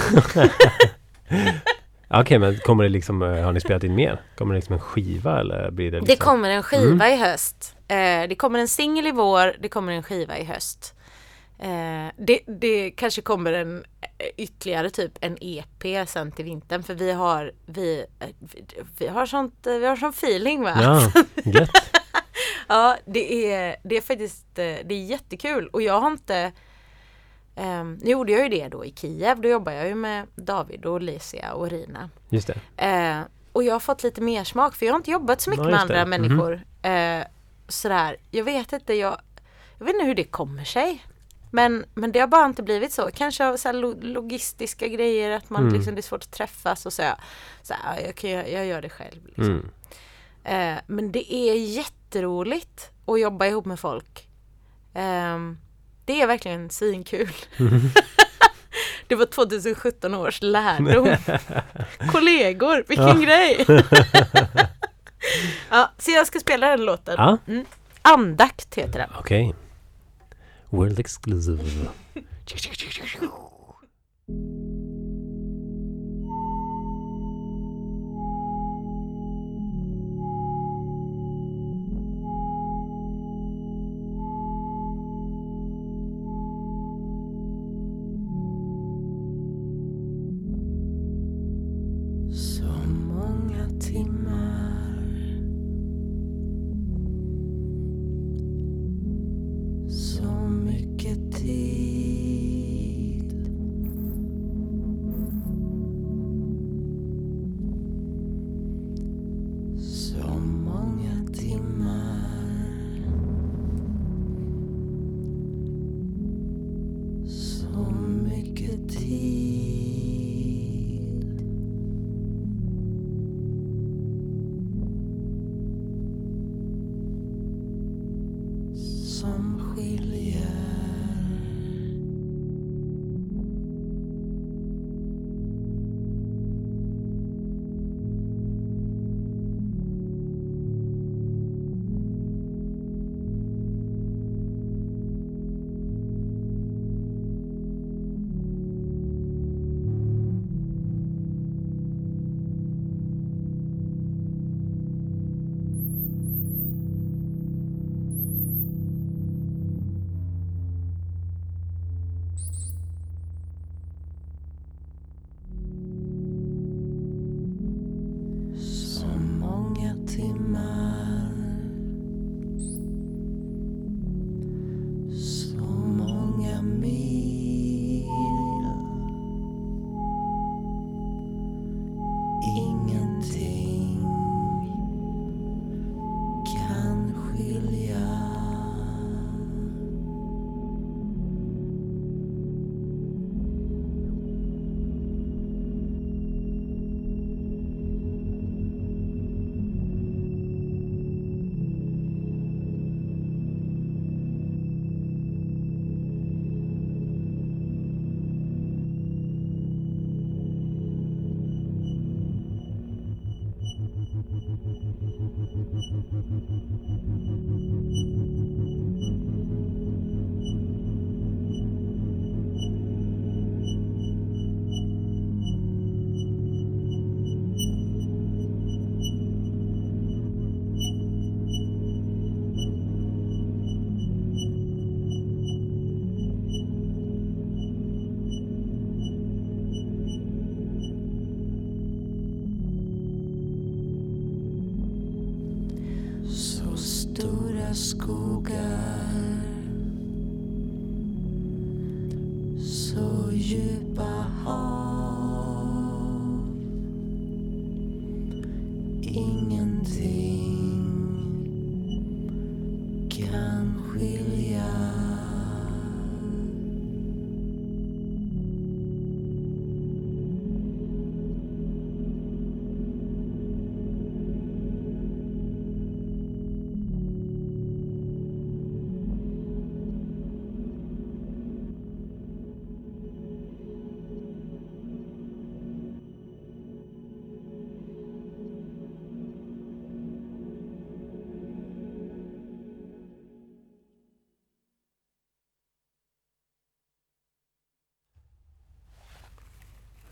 Okej, 2.07 2.39
men 2.39 2.57
kommer 2.59 2.83
det 2.83 2.89
liksom, 2.89 3.21
eh, 3.21 3.43
har 3.43 3.53
ni 3.53 3.59
spelat 3.61 3.83
in 3.83 3.95
mer? 3.95 4.21
Kommer 4.37 4.53
det 4.53 4.57
liksom 4.57 4.73
en 4.73 4.79
skiva 4.79 5.39
eller 5.39 5.71
blir 5.71 5.91
det 5.91 5.97
liksom? 5.99 6.15
Det 6.15 6.23
kommer 6.23 6.49
en 6.49 6.63
skiva 6.63 7.09
i 7.09 7.17
höst. 7.17 7.74
Eh, 7.87 8.27
det 8.29 8.35
kommer 8.37 8.59
en 8.59 8.67
singel 8.67 9.07
i 9.07 9.11
vår, 9.11 9.55
det 9.59 9.69
kommer 9.69 9.93
en 9.93 10.03
skiva 10.03 10.37
i 10.37 10.43
höst. 10.43 10.93
Eh, 11.59 12.07
det, 12.17 12.39
det 12.47 12.91
kanske 12.91 13.21
kommer 13.21 13.53
en 13.53 13.85
eh, 14.17 14.27
ytterligare 14.37 14.89
typ 14.89 15.11
en 15.21 15.37
EP 15.41 16.07
sen 16.09 16.31
till 16.31 16.45
vintern 16.45 16.83
för 16.83 16.93
vi 16.93 17.11
har 17.11 17.51
vi, 17.65 18.05
eh, 18.19 18.27
vi, 18.39 18.63
vi 18.97 19.07
har 19.07 19.25
sånt, 19.25 19.67
eh, 19.67 19.73
vi 19.73 19.85
har 19.85 19.95
sån 19.95 20.09
feeling 20.09 20.61
va? 20.63 20.73
Ja, 20.81 21.11
gött. 21.43 21.69
Ja, 22.67 22.97
det 23.05 23.53
är, 23.53 23.75
det 23.83 23.97
är 23.97 24.01
faktiskt 24.01 24.45
det 24.55 24.91
är 24.91 25.05
jättekul 25.05 25.67
och 25.67 25.81
jag 25.81 25.99
har 26.01 26.11
inte 26.11 26.51
ehm, 27.55 27.99
Nu 28.03 28.11
gjorde 28.11 28.31
jag 28.31 28.41
ju 28.43 28.49
det 28.49 28.67
då 28.67 28.85
i 28.85 28.91
Kiev, 28.97 29.41
då 29.41 29.49
jobbar 29.49 29.71
jag 29.71 29.87
ju 29.87 29.95
med 29.95 30.27
David 30.35 30.85
och 30.85 31.01
Licia 31.01 31.53
och 31.53 31.69
Rina. 31.69 32.09
Just 32.29 32.47
det. 32.47 32.85
Eh, 32.85 33.19
och 33.51 33.63
jag 33.63 33.73
har 33.73 33.79
fått 33.79 34.03
lite 34.03 34.21
mer 34.21 34.43
smak 34.43 34.75
för 34.75 34.85
jag 34.85 34.93
har 34.93 34.97
inte 34.97 35.11
jobbat 35.11 35.41
så 35.41 35.49
mycket 35.49 35.65
Ja, 35.65 35.71
med 35.71 35.79
just 35.79 35.87
det. 35.87 36.01
andra 36.01 36.17
Mhm. 36.17 36.21
människor. 36.21 36.63
Eh, 37.67 37.71
sådär, 37.71 38.17
jag 38.31 38.43
vet 38.43 38.73
inte, 38.73 38.93
jag, 38.93 39.17
jag 39.77 39.85
vet 39.85 39.95
inte 39.95 40.05
hur 40.05 40.15
det 40.15 40.23
kommer 40.23 40.63
sig. 40.63 41.05
Men, 41.51 41.85
men 41.93 42.11
det 42.11 42.19
har 42.19 42.27
bara 42.27 42.45
inte 42.45 42.63
blivit 42.63 42.91
så. 42.93 43.09
Kanske 43.13 43.45
av 43.47 43.57
så 43.57 43.71
logistiska 44.01 44.87
grejer, 44.87 45.31
att 45.31 45.49
man 45.49 45.61
Mm. 45.61 45.73
liksom, 45.73 45.95
det 45.95 45.99
är 45.99 46.03
svårt 46.03 46.23
att 46.23 46.31
träffas 46.31 46.85
och 46.85 46.93
så. 46.93 47.03
så 47.63 47.73
här, 47.73 47.99
jag, 48.05 48.15
kan, 48.15 48.29
jag, 48.29 48.51
jag 48.51 48.65
gör 48.65 48.81
det 48.81 48.89
själv. 48.89 49.25
Liksom. 49.25 49.71
Mm. 50.43 50.75
Eh, 50.77 50.81
men 50.87 51.11
det 51.11 51.33
är 51.33 51.53
jätteroligt 51.55 52.89
att 53.05 53.19
jobba 53.19 53.45
ihop 53.45 53.65
med 53.65 53.79
folk. 53.79 54.27
Ehm, 54.93 55.57
det 56.05 56.21
är 56.21 56.27
verkligen 56.27 56.69
svinkul. 56.69 57.29
det 59.07 59.15
var 59.15 59.25
2017 59.25 60.15
års 60.15 60.41
lärdom. 60.41 61.15
Kollegor, 62.11 62.83
vilken 62.87 63.21
grej! 63.21 63.65
ja, 65.69 65.91
så 65.97 66.11
jag 66.11 66.27
ska 66.27 66.39
spela 66.39 66.69
den 66.69 66.85
låten. 66.85 67.15
Ja, 67.17 67.37
Andakt 68.01 68.75
heter 68.75 68.99
den. 68.99 69.09
okej. 69.19 69.55
World 70.69 70.99
Exclusive. 70.99 71.63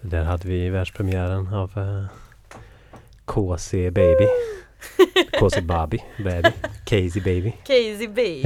Där 0.03 0.23
hade 0.23 0.47
vi 0.47 0.69
världspremiären 0.69 1.47
av 1.53 1.71
eh, 1.77 2.05
KC 3.25 3.91
Baby. 3.91 4.27
KC 5.39 5.61
Baby, 5.61 5.99
Baby. 6.23 6.49
Casey 6.85 7.21
Baby. 7.21 7.51
Casey 7.65 8.07
B. 8.15 8.43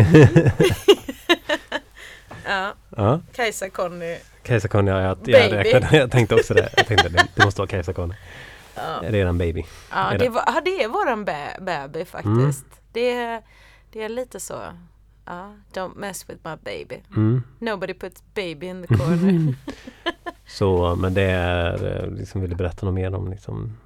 ja, 2.46 2.74
Ja, 2.98 3.20
Kajsa 3.34 3.70
Conny. 3.70 4.18
Kajsa 4.44 4.68
Conny, 4.68 4.92
jag, 4.92 5.02
jag, 5.04 5.18
Baby. 5.18 5.56
räknade, 5.56 5.98
jag 5.98 6.12
tänkte 6.12 6.36
också 6.36 6.54
det. 6.54 6.70
Jag 6.78 6.88
tänkte 6.88 7.10
det, 7.10 7.28
det 7.36 7.46
måste 7.46 7.62
vara 7.62 7.68
Kajsa 7.70 7.94
Conny. 7.94 8.14
Ja. 8.76 9.00
Redan 9.02 9.38
baby. 9.38 9.64
Ja, 9.92 10.14
det, 10.20 10.30
var, 10.30 10.44
ja, 10.48 10.62
det 10.66 10.84
är 10.84 10.88
våran 10.88 11.26
bä- 11.26 11.64
baby 11.64 12.06
faktiskt. 12.06 12.66
Det, 12.92 13.42
det 13.92 14.04
är 14.04 14.10
lite 14.10 14.40
så. 14.40 14.62
Ja, 15.26 15.54
don't 15.74 15.96
mess 15.98 16.30
with 16.30 16.40
my 16.44 16.56
baby. 16.64 17.02
Mm. 17.16 17.44
Nobody 17.60 17.94
puts 17.94 18.24
baby 18.34 18.66
in 18.68 18.82
the 18.88 18.88
corner. 18.98 19.56
Så, 20.48 20.96
men 20.96 21.14
det 21.14 21.22
är, 21.24 22.04
eh, 22.04 22.12
liksom, 22.12 22.42
vill 22.42 22.50
du 22.50 22.56
berätta 22.56 22.86
något 22.86 22.96
mer 22.96 23.16
om 23.16 23.32
liksom 23.32 23.78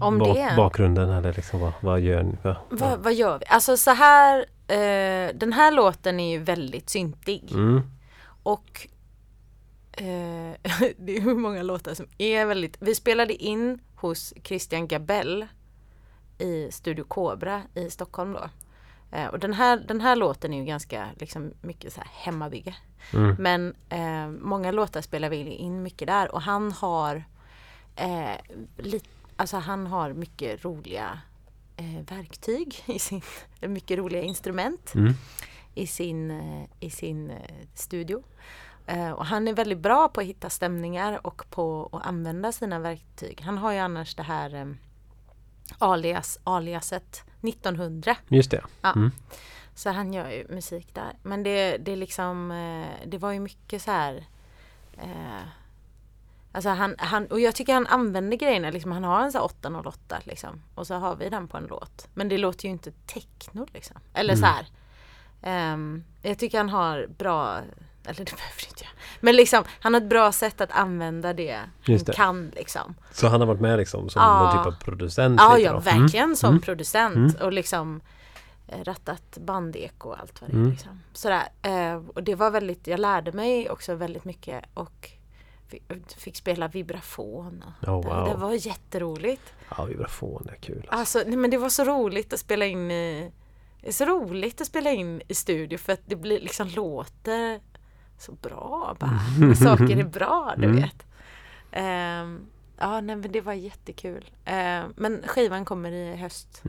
Om 0.00 0.18
bak- 0.18 0.34
det? 0.34 0.52
bakgrunden 0.56 1.10
eller 1.10 1.32
liksom 1.34 1.60
vad, 1.60 1.72
vad 1.80 2.00
gör 2.00 2.22
ni? 2.22 2.36
Vad, 2.42 2.56
vad, 2.70 2.98
vad 2.98 3.14
gör 3.14 3.38
vi? 3.38 3.44
Alltså 3.48 3.76
så 3.76 3.90
här, 3.90 4.38
eh, 4.68 5.34
den 5.34 5.52
här 5.52 5.72
låten 5.72 6.20
är 6.20 6.30
ju 6.30 6.38
väldigt 6.38 6.90
syntig. 6.90 7.52
Mm. 7.52 7.80
Och 8.42 8.88
eh, 9.92 10.04
det 10.96 11.16
är 11.16 11.20
hur 11.20 11.34
många 11.34 11.62
låtar 11.62 11.94
som 11.94 12.06
är 12.18 12.46
väldigt... 12.46 12.76
Vi 12.80 12.94
spelade 12.94 13.34
in 13.34 13.78
hos 13.96 14.34
Christian 14.44 14.88
Gabell 14.88 15.46
i 16.38 16.68
Studio 16.70 17.04
Cobra 17.04 17.62
i 17.74 17.90
Stockholm 17.90 18.32
då. 18.32 18.48
Eh, 19.12 19.26
och 19.26 19.38
den 19.38 19.52
här, 19.52 19.76
den 19.76 20.00
här 20.00 20.16
låten 20.16 20.52
är 20.52 20.58
ju 20.58 20.64
ganska 20.64 21.08
liksom, 21.16 21.52
mycket 21.60 21.92
så 21.92 22.00
här 22.00 22.10
hemmabygge. 22.12 22.76
Mm. 23.12 23.36
Men 23.38 23.74
eh, 23.88 24.28
många 24.28 24.70
låtar 24.70 25.00
spelar 25.00 25.28
vi 25.30 25.36
in 25.36 25.82
mycket 25.82 26.08
där 26.08 26.34
och 26.34 26.42
han 26.42 26.72
har 26.72 27.24
eh, 27.96 28.36
lit, 28.76 29.04
alltså 29.36 29.56
han 29.56 29.86
har 29.86 30.12
mycket 30.12 30.64
roliga 30.64 31.20
eh, 31.76 32.16
verktyg 32.16 32.84
i 32.86 32.98
sin, 32.98 33.22
mycket 33.60 33.98
roliga 33.98 34.22
instrument 34.22 34.94
Mm. 34.94 35.12
i 35.74 35.86
sin, 35.86 36.30
eh, 36.30 36.68
i 36.80 36.90
sin 36.90 37.32
studio. 37.74 38.22
Och 39.16 39.26
han 39.26 39.48
är 39.48 39.52
väldigt 39.52 39.78
bra 39.78 40.08
på 40.08 40.20
att 40.20 40.26
hitta 40.26 40.50
stämningar 40.50 41.26
och 41.26 41.50
på 41.50 41.88
att 41.92 42.06
använda 42.06 42.52
sina 42.52 42.78
verktyg. 42.78 43.40
Han 43.40 43.58
har 43.58 43.72
ju 43.72 43.78
annars 43.78 44.14
det 44.14 44.22
här 44.22 44.76
alias, 45.78 46.38
aliaset 46.44 47.24
1900. 47.42 48.16
Just 48.28 48.50
det. 48.50 48.64
Ja. 48.82 48.92
Mm. 48.92 49.10
Så 49.74 49.90
han 49.90 50.12
gör 50.12 50.30
ju 50.30 50.46
musik 50.48 50.94
där. 50.94 51.12
Men 51.22 51.42
det, 51.42 51.76
det 51.76 51.96
liksom, 51.96 52.50
eh, 52.50 53.08
det 53.08 53.18
var 53.18 53.32
ju 53.32 53.40
mycket 53.40 53.82
så 53.82 53.90
här 53.90 54.26
eh, 54.96 55.42
Alltså 56.54 56.70
han, 56.70 56.94
han, 56.98 57.26
och 57.26 57.40
jag 57.40 57.54
tycker 57.54 57.74
han 57.74 57.86
använder 57.86 58.36
grejerna, 58.36 58.70
liksom, 58.70 58.92
han 58.92 59.04
har 59.04 59.20
en 59.22 59.32
sån 59.32 59.38
här 59.38 59.44
808 59.46 60.20
liksom. 60.24 60.62
Och 60.74 60.86
så 60.86 60.94
har 60.94 61.16
vi 61.16 61.28
den 61.28 61.48
på 61.48 61.56
en 61.56 61.66
låt. 61.66 62.08
Men 62.14 62.28
det 62.28 62.38
låter 62.38 62.64
ju 62.64 62.70
inte 62.70 62.92
techno 63.06 63.66
liksom. 63.72 63.96
Eller 64.14 64.36
så 64.36 64.46
här. 64.46 64.66
ehm, 65.42 66.04
jag 66.22 66.38
tycker 66.38 66.58
han 66.58 66.68
har 66.68 67.06
bra, 67.18 67.60
eller 68.04 68.18
det 68.24 68.36
behöver 68.36 68.66
inte 68.68 68.84
jag. 68.84 68.90
Men 69.20 69.36
liksom, 69.36 69.64
han 69.80 69.94
har 69.94 70.00
ett 70.00 70.08
bra 70.08 70.32
sätt 70.32 70.60
att 70.60 70.70
använda 70.72 71.32
det 71.32 71.60
Just 71.84 72.06
han 72.06 72.12
det. 72.12 72.12
kan 72.16 72.52
liksom. 72.56 72.94
Så 73.12 73.28
han 73.28 73.40
har 73.40 73.46
varit 73.48 73.60
med 73.60 73.78
liksom 73.78 74.08
som 74.08 74.22
Ja. 74.22 74.42
någon 74.54 74.64
typ 74.64 74.74
av 74.74 74.84
producent? 74.84 75.40
Ja, 75.40 75.58
ja, 75.58 75.72
då? 75.72 75.78
verkligen 75.78 76.36
som 76.36 76.48
Mm. 76.50 76.60
producent 76.62 77.40
och 77.40 77.52
liksom 77.52 78.00
eh, 78.68 78.84
rattat 78.84 79.38
bandeko 79.38 80.08
och 80.08 80.20
allt 80.20 80.40
vad 80.40 80.50
det 80.50 80.54
är. 80.56 80.58
Mm. 80.58 80.70
Liksom. 80.70 81.00
Sådär. 81.12 81.42
Eh, 81.62 82.02
och 82.14 82.22
det 82.22 82.34
var 82.34 82.50
väldigt, 82.50 82.86
jag 82.86 83.00
lärde 83.00 83.32
mig 83.32 83.70
också 83.70 83.94
väldigt 83.94 84.24
mycket 84.24 84.64
och 84.74 85.10
fi- 85.68 85.82
fick 86.18 86.36
spela 86.36 86.68
vibrafon. 86.68 87.64
Oh, 87.86 88.00
det, 88.02 88.08
wow. 88.08 88.28
det 88.28 88.34
var 88.34 88.66
jätteroligt. 88.66 89.52
Ja, 89.76 89.84
vibrafon 89.84 90.48
är 90.52 90.56
kul. 90.56 90.76
Alltså. 90.88 91.18
Alltså, 91.18 91.30
nej, 91.30 91.36
men 91.36 91.50
det 91.50 91.58
var 91.58 91.68
så 91.68 91.84
roligt 91.84 92.32
att 92.32 92.40
spela 92.40 92.66
in 92.66 92.90
i 92.90 93.32
det 93.80 93.88
är 93.88 93.92
så 93.92 94.04
roligt 94.04 94.60
att 94.60 94.66
spela 94.66 94.90
in 94.90 95.22
i 95.28 95.34
studio 95.34 95.78
för 95.78 95.92
att 95.92 96.00
det 96.06 96.16
blir 96.16 96.40
liksom 96.40 96.68
låter 96.68 97.60
så 98.22 98.32
bra 98.32 98.96
bara. 99.00 99.54
Saker 99.54 99.96
är 99.98 100.04
bra, 100.04 100.54
du 100.56 100.64
Mm. 100.64 100.76
vet. 100.76 101.06
Ehm, 101.72 102.40
ja, 102.78 103.00
nej 103.00 103.16
men 103.16 103.32
det 103.32 103.40
var 103.40 103.52
jättekul. 103.52 104.30
Ehm, 104.44 104.92
men 104.96 105.22
skivan 105.26 105.64
kommer 105.64 105.92
i 105.92 106.16
höst. 106.16 106.62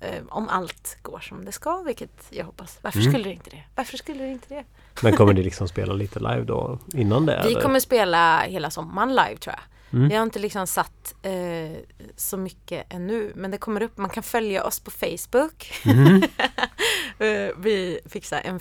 Ehm, 0.00 0.28
om 0.28 0.48
allt 0.48 0.98
går 1.02 1.18
som 1.20 1.44
det 1.44 1.52
ska, 1.52 1.82
vilket 1.82 2.26
jag 2.30 2.44
hoppas. 2.44 2.78
Varför 2.82 2.98
Mm. 3.00 3.12
skulle 3.12 3.24
det 3.24 3.32
inte 3.34 3.50
det? 3.50 3.62
Varför 3.74 3.96
skulle 3.96 4.24
det 4.24 4.30
inte 4.30 4.54
det? 4.54 4.64
Men 5.02 5.12
kommer 5.16 5.32
ni 5.34 5.42
liksom 5.50 5.68
spela 5.68 5.92
lite 5.94 6.18
live 6.18 6.44
då 6.44 6.78
innan 6.94 7.26
det? 7.26 7.40
Vi 7.44 7.50
eller? 7.52 7.60
kommer 7.60 7.80
spela 7.80 8.40
hela 8.40 8.70
sommaren 8.70 9.08
live 9.08 9.36
tror 9.36 9.54
jag. 9.54 9.64
Mm. 9.98 10.08
Vi 10.08 10.14
har 10.16 10.22
inte 10.22 10.38
liksom 10.38 10.66
satt 10.66 11.14
eh, 11.22 11.78
så 12.16 12.36
mycket 12.36 12.92
ännu 12.92 13.32
men 13.34 13.50
det 13.50 13.58
kommer 13.58 13.82
upp, 13.82 13.96
man 13.98 14.10
kan 14.10 14.22
följa 14.22 14.64
oss 14.64 14.80
på 14.80 14.90
Facebook. 14.90 15.72
Mm. 15.84 16.22
Eh, 17.18 17.50
vi 17.58 18.00
fixade 18.06 18.42
en 18.42 18.60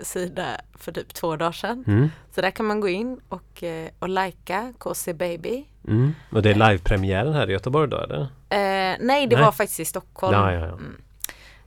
Facebook-sida 0.00 0.60
för 0.78 0.92
typ 0.92 1.14
två 1.14 1.36
dagar 1.36 1.52
sedan. 1.52 1.84
Mm. 1.86 2.10
Så 2.34 2.40
där 2.40 2.50
kan 2.50 2.66
man 2.66 2.80
gå 2.80 2.88
in 2.88 3.20
och, 3.28 3.62
eh, 3.62 3.88
och 3.98 4.08
likea 4.08 4.72
KC 4.78 5.14
Baby. 5.14 5.64
Mm. 5.88 6.14
Och 6.32 6.42
det 6.42 6.50
är 6.50 6.54
livepremiären 6.54 7.32
här 7.32 7.50
i 7.50 7.52
Göteborg 7.52 7.90
då 7.90 7.98
eller? 7.98 8.20
Eh, 8.20 8.96
nej, 9.00 9.26
det 9.26 9.36
Nej. 9.36 9.44
var 9.44 9.52
faktiskt 9.52 9.80
i 9.80 9.84
Stockholm. 9.84 10.34
Ja, 10.34 10.52
ja, 10.52 10.60
ja. 10.60 10.66
Mm. 10.66 10.96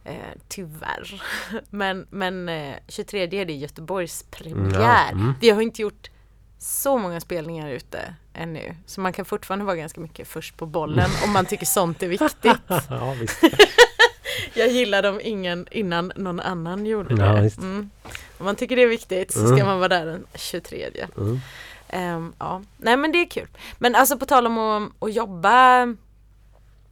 Eh, 0.06 0.38
tyvärr. 0.48 1.22
Men, 1.70 2.08
men 2.10 2.50
eh, 2.50 2.76
23 2.88 3.22
är 3.22 3.46
det 3.46 3.54
Göteborgs 3.54 4.24
premiär. 4.24 5.12
Mm. 5.12 5.34
Vi 5.42 5.50
har 5.50 5.62
inte 5.62 5.82
gjort 5.82 6.10
så 6.58 6.98
många 6.98 7.20
spelningar 7.20 7.70
ute 7.70 8.16
ännu. 8.34 8.76
Så 8.86 9.02
man 9.02 9.14
kan 9.14 9.26
fortfarande 9.26 9.66
vara 9.66 9.76
ganska 9.76 10.02
mycket 10.02 10.28
först 10.28 10.58
på 10.58 10.66
bollen 10.66 11.10
om 11.26 11.34
man 11.34 11.46
tycker 11.46 11.66
sånt 11.66 12.04
är 12.04 12.08
viktigt. 12.08 12.62
ja, 12.90 13.16
visst. 13.20 13.44
Jag 14.54 14.68
gillar 14.72 15.02
dem 15.02 15.20
ingen 15.24 15.68
innan 15.72 16.12
någon 16.16 16.40
annan 16.40 16.86
gjorde 16.86 17.16
det. 17.16 17.26
Ja, 17.26 17.42
visst. 17.42 17.58
Mm. 17.58 17.90
Om 18.38 18.46
man 18.46 18.56
tycker 18.56 18.76
det 18.76 18.82
är 18.82 18.88
viktigt 18.88 19.32
så 19.34 19.40
ska 19.40 19.54
Mm. 19.56 19.66
man 19.68 19.78
vara 19.80 19.88
där 19.90 20.06
den 20.06 20.26
23. 20.36 20.90
Mm. 21.18 21.40
Ehm, 21.90 22.34
ja, 22.40 22.62
nej 22.78 22.98
men 22.98 23.12
det 23.12 23.18
är 23.18 23.26
kul. 23.30 23.48
Men 23.78 23.96
alltså 23.96 24.18
på 24.18 24.26
tal 24.26 24.48
om 24.48 24.58
att, 24.58 25.04
att 25.04 25.14
jobba 25.14 25.86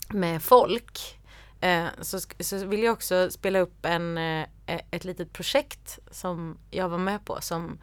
med 0.10 0.42
folk 0.44 1.20
eh, 1.62 1.86
så, 2.02 2.20
så 2.40 2.66
vill 2.66 2.84
jag 2.84 2.94
också 2.94 3.30
spela 3.32 3.60
upp 3.60 3.86
en, 3.86 4.18
eh, 4.18 4.46
ett 4.92 5.04
litet 5.06 5.34
projekt 5.34 6.00
som 6.12 6.58
jag 6.72 6.90
var 6.90 6.98
med 6.98 7.26
på 7.26 7.38
som 7.42 7.78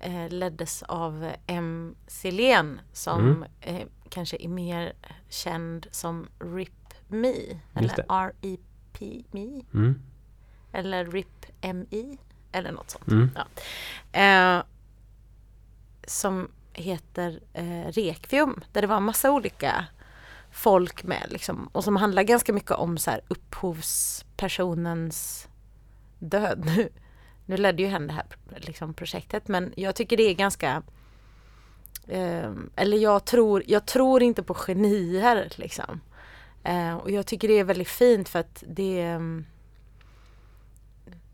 eh, 0.00 0.28
leddes 0.28 0.82
av 0.82 1.30
M. 1.46 1.94
Silén 2.06 2.80
som 2.92 3.20
Mm. 3.20 3.44
eh, 3.60 3.86
kanske 4.08 4.36
är 4.40 4.48
mer 4.48 4.92
känd 5.28 5.86
som 5.90 6.26
RIP 6.54 6.72
Me 7.08 7.34
eller 7.74 7.96
det. 7.96 8.04
R.I.P. 8.08 8.62
Me 9.30 9.62
Mm. 9.74 10.02
eller 10.72 11.04
RIP 11.04 11.46
MI 11.62 12.18
eller 12.52 12.72
något 12.72 12.90
sånt. 12.90 13.08
Mm. 13.08 13.30
Ja. 13.34 13.46
Eh, 14.20 14.62
som 16.06 16.48
heter 16.72 17.40
eh, 17.52 17.84
Rekvium 17.86 18.60
där 18.72 18.80
det 18.80 18.86
var 18.88 19.00
massa 19.00 19.30
olika 19.30 19.84
folk 20.50 21.02
med 21.04 21.26
liksom, 21.30 21.68
och 21.72 21.84
som 21.84 21.96
handlar 21.96 22.22
ganska 22.22 22.52
mycket 22.52 22.70
om 22.70 22.98
så 22.98 23.10
här, 23.10 23.20
upphovspersonens 23.28 25.48
död. 26.18 26.62
Nu, 26.64 26.88
nu 27.46 27.56
ledde 27.56 27.82
ju 27.82 27.88
henne 27.88 28.06
det 28.06 28.12
här 28.12 28.26
liksom, 28.56 28.94
projektet 28.94 29.48
men 29.48 29.72
jag 29.76 29.94
tycker 29.94 30.16
det 30.16 30.22
är 30.22 30.34
ganska 30.34 30.82
eh, 32.08 32.52
eller 32.76 32.96
jag 32.98 33.24
tror, 33.24 33.62
jag 33.66 33.86
tror 33.86 34.22
inte 34.22 34.42
på 34.42 34.54
genier 34.54 35.52
liksom. 35.56 36.00
Eh, 36.64 36.94
och 36.94 37.10
jag 37.10 37.26
tycker 37.26 37.48
det 37.48 37.58
är 37.58 37.64
väldigt 37.64 37.88
fint 37.88 38.28
för 38.28 38.38
att 38.38 38.64
det 38.66 39.00
ehm, 39.02 39.44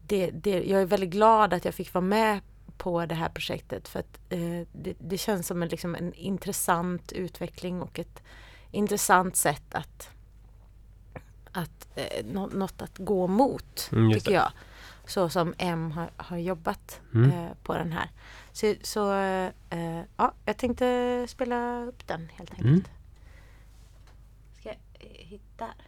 det, 0.09 0.31
det, 0.31 0.65
jag 0.65 0.83
är 0.83 0.87
väldigt 0.87 1.11
glad 1.11 1.55
att 1.55 1.65
jag 1.65 1.75
fick 1.75 1.95
vara 1.95 2.05
med 2.05 2.41
på 2.77 3.07
det 3.07 3.15
här 3.15 3.29
projektet 3.29 3.89
för 3.89 4.01
att 4.01 4.19
eh, 4.29 4.67
det, 4.73 4.95
det 4.99 5.19
känns 5.19 5.47
som 5.47 5.63
en, 5.63 5.69
liksom 5.69 5.95
en 5.95 6.15
intressant 6.15 7.13
utveckling 7.13 7.83
och 7.83 7.99
ett 7.99 8.23
intressant 8.71 9.37
sätt 9.37 9.75
att, 9.75 10.11
att 11.53 11.89
eh, 11.95 12.25
nå, 12.27 12.47
något 12.47 12.83
att 12.83 12.99
gå 12.99 13.27
mot, 13.27 13.89
Mm, 13.93 14.13
tycker 14.13 14.33
jag. 14.33 14.53
Så 15.07 15.29
som 15.29 15.55
M 15.59 15.91
har, 15.93 16.11
har 16.17 16.37
jobbat 16.37 17.01
Mm. 17.15 17.31
eh, 17.31 17.51
på 17.63 17.75
den 17.75 17.93
här. 17.93 18.11
Så, 18.53 18.75
så 18.83 19.13
eh, 19.71 20.01
ja, 20.17 20.33
jag 20.45 20.57
tänkte 20.57 21.27
spela 21.29 21.85
upp 21.85 22.07
den 22.07 22.29
helt 22.35 22.51
enkelt. 22.51 22.69
Mm. 22.69 22.85
Ska 25.57 25.65
jag 25.65 25.71
eh, 25.71 25.86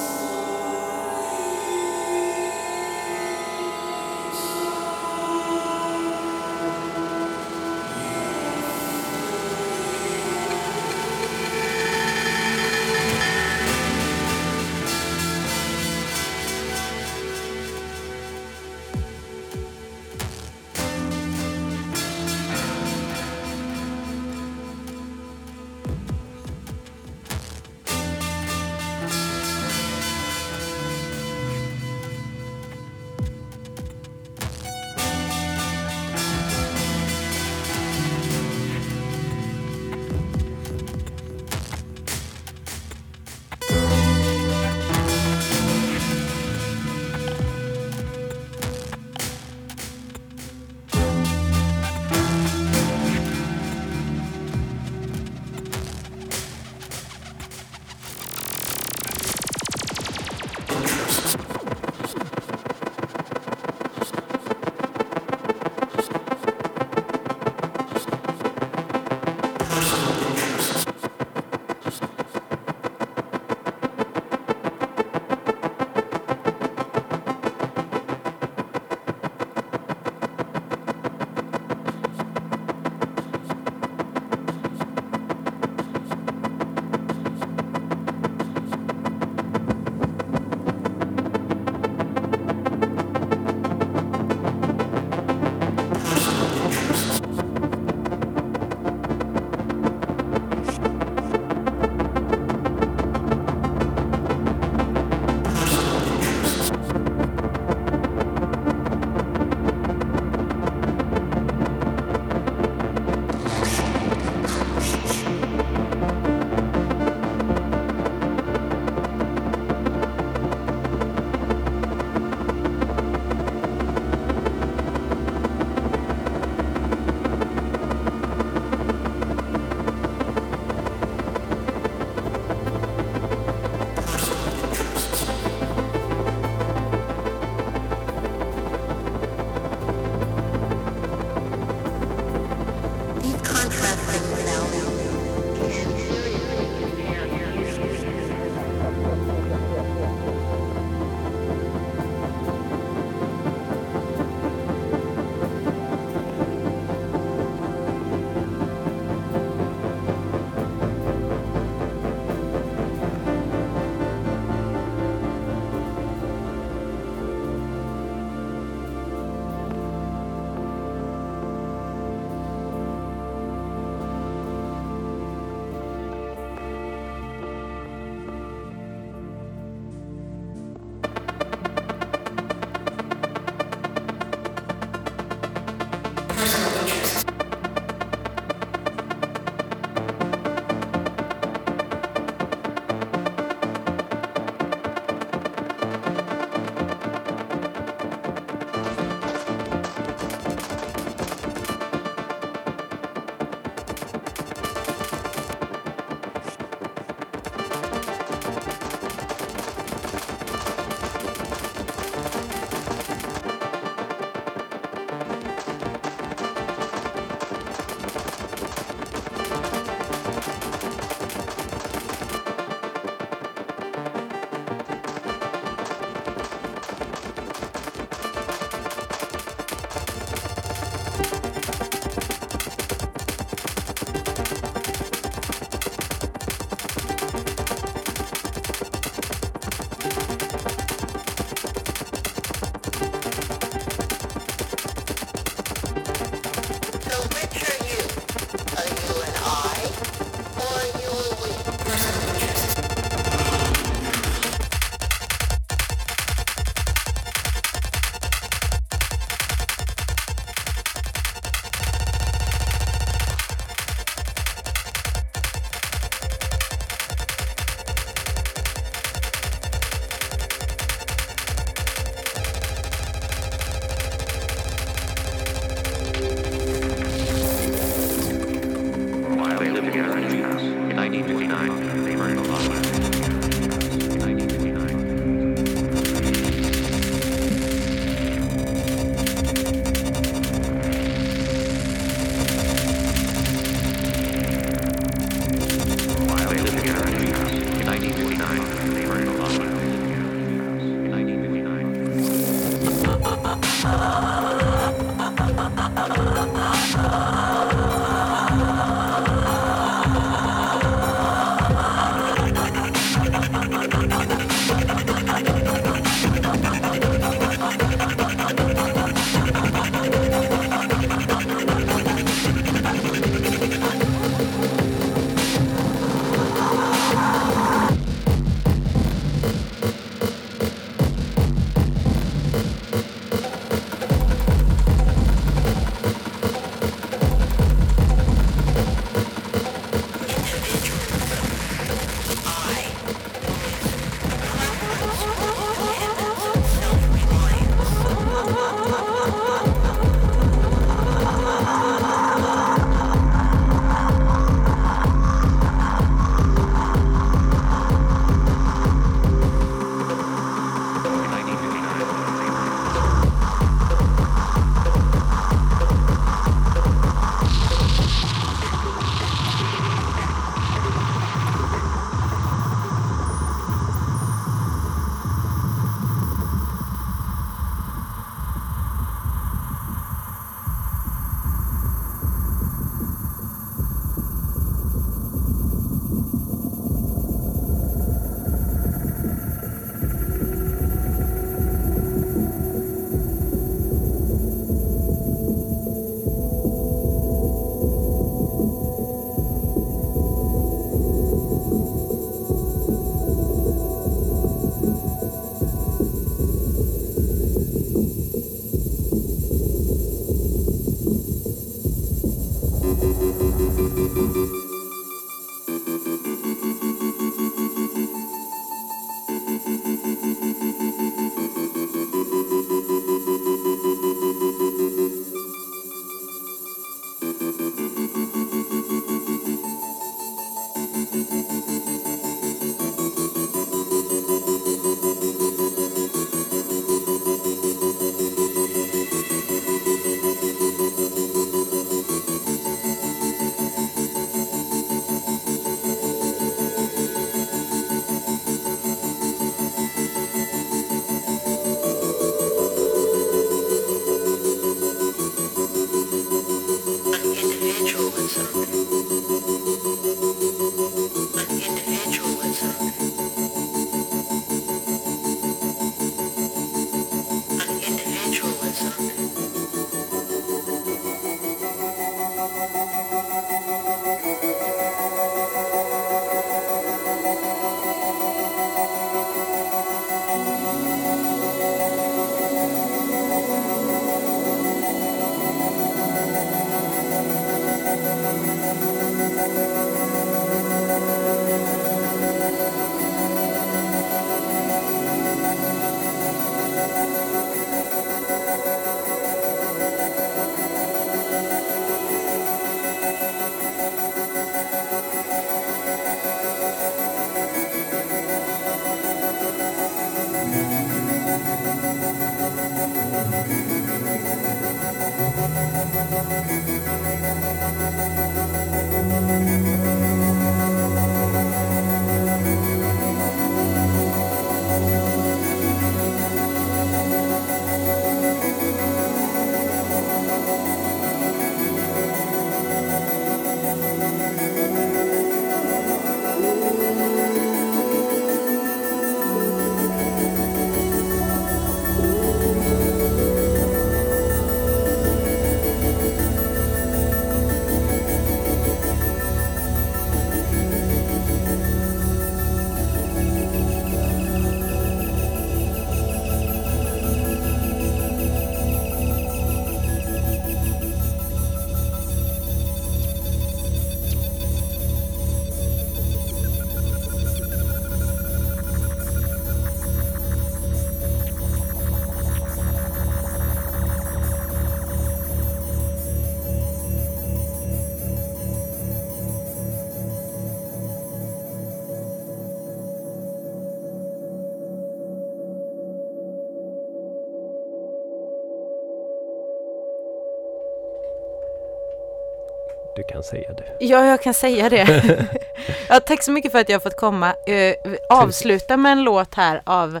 Du 593.06 593.12
kan 593.12 593.22
säga 593.22 593.52
det. 593.52 593.76
Ja, 593.80 594.04
jag 594.06 594.22
kan 594.22 594.34
säga 594.34 594.68
det. 594.68 595.26
ja, 595.88 596.00
tack 596.00 596.22
så 596.22 596.32
mycket 596.32 596.52
för 596.52 596.58
att 596.58 596.68
jag 596.68 596.82
fått 596.82 596.96
komma. 596.96 597.34
Eh, 597.46 597.74
avsluta 598.10 598.76
med 598.76 598.92
en 598.92 599.02
låt 599.04 599.34
här 599.34 599.62
av 599.64 600.00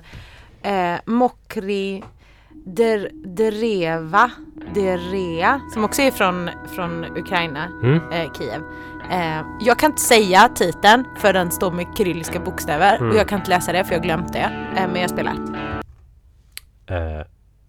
eh, 0.62 0.94
Mokri 1.04 2.02
Der, 2.64 3.10
Dereva, 3.12 4.30
Derea, 4.74 5.60
som 5.74 5.84
också 5.84 6.02
är 6.02 6.10
från, 6.10 6.50
från 6.74 7.04
Ukraina, 7.18 7.64
Mm. 7.82 7.96
eh, 8.12 8.32
Kiev. 8.32 8.62
Jag 9.60 9.78
kan 9.78 9.90
inte 9.90 10.02
säga 10.02 10.48
titeln 10.54 11.04
för 11.18 11.32
den 11.32 11.50
står 11.50 11.70
med 11.70 11.86
kyrilliska 11.96 12.40
bokstäver 12.40 12.96
Mm. 12.96 13.10
och 13.10 13.16
jag 13.16 13.28
kan 13.28 13.38
inte 13.38 13.50
läsa 13.50 13.72
det 13.72 13.84
för 13.84 13.92
jag 13.92 13.98
har 13.98 14.04
glömt 14.04 14.32
det. 14.32 14.50
Men 14.74 14.96
jag 15.00 15.10
spelar. 15.10 15.34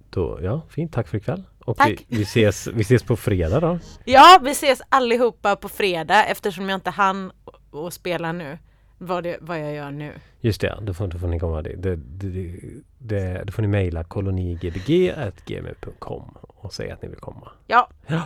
Då, 0.09 0.39
ja, 0.41 0.61
fint. 0.69 0.93
Tack 0.93 1.07
för 1.07 1.17
ikväll. 1.17 1.43
Och 1.65 1.77
Tack. 1.77 1.89
Vi, 1.89 2.05
vi, 2.07 2.21
ses, 2.21 2.67
vi 2.67 2.81
ses 2.81 3.03
på 3.03 3.15
fredag 3.15 3.59
då. 3.59 3.79
Ja, 4.05 4.39
vi 4.43 4.51
ses 4.51 4.81
allihopa 4.89 5.55
på 5.55 5.69
fredag 5.69 6.25
eftersom 6.25 6.69
jag 6.69 6.77
inte 6.77 6.89
hann 6.89 7.31
och 7.71 7.93
spela 7.93 8.31
nu. 8.31 8.57
Vad, 8.97 9.23
det, 9.23 9.38
vad 9.41 9.59
jag 9.59 9.73
gör 9.73 9.91
nu. 9.91 10.13
Just 10.39 10.61
det, 10.61 10.77
då 10.81 10.93
får, 10.93 11.07
då 11.07 11.19
får 11.19 11.27
ni 11.27 11.39
komma 11.39 11.61
det. 11.61 11.75
det, 11.75 11.95
det, 11.95 12.59
det 12.97 13.43
då 13.43 13.51
får 13.51 13.61
ni 13.61 13.67
mejla 13.67 14.03
kolonigbg.gmu.com 14.03 16.38
och 16.47 16.73
säga 16.73 16.93
att 16.93 17.01
ni 17.01 17.07
vill 17.07 17.19
komma. 17.19 17.51
Ja. 17.67 17.89
ja. 18.07 18.21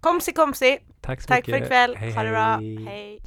Komsi 0.00 0.32
komsi! 0.32 0.78
Tack 1.00 1.22
så 1.22 1.28
Tack 1.28 1.46
mycket. 1.46 1.58
för 1.58 1.64
ikväll. 1.64 1.96
Hej, 1.96 2.12
ha 2.12 2.22
det 2.22 2.30
bra. 2.30 2.56
Hej. 2.56 2.84
hej. 2.84 3.20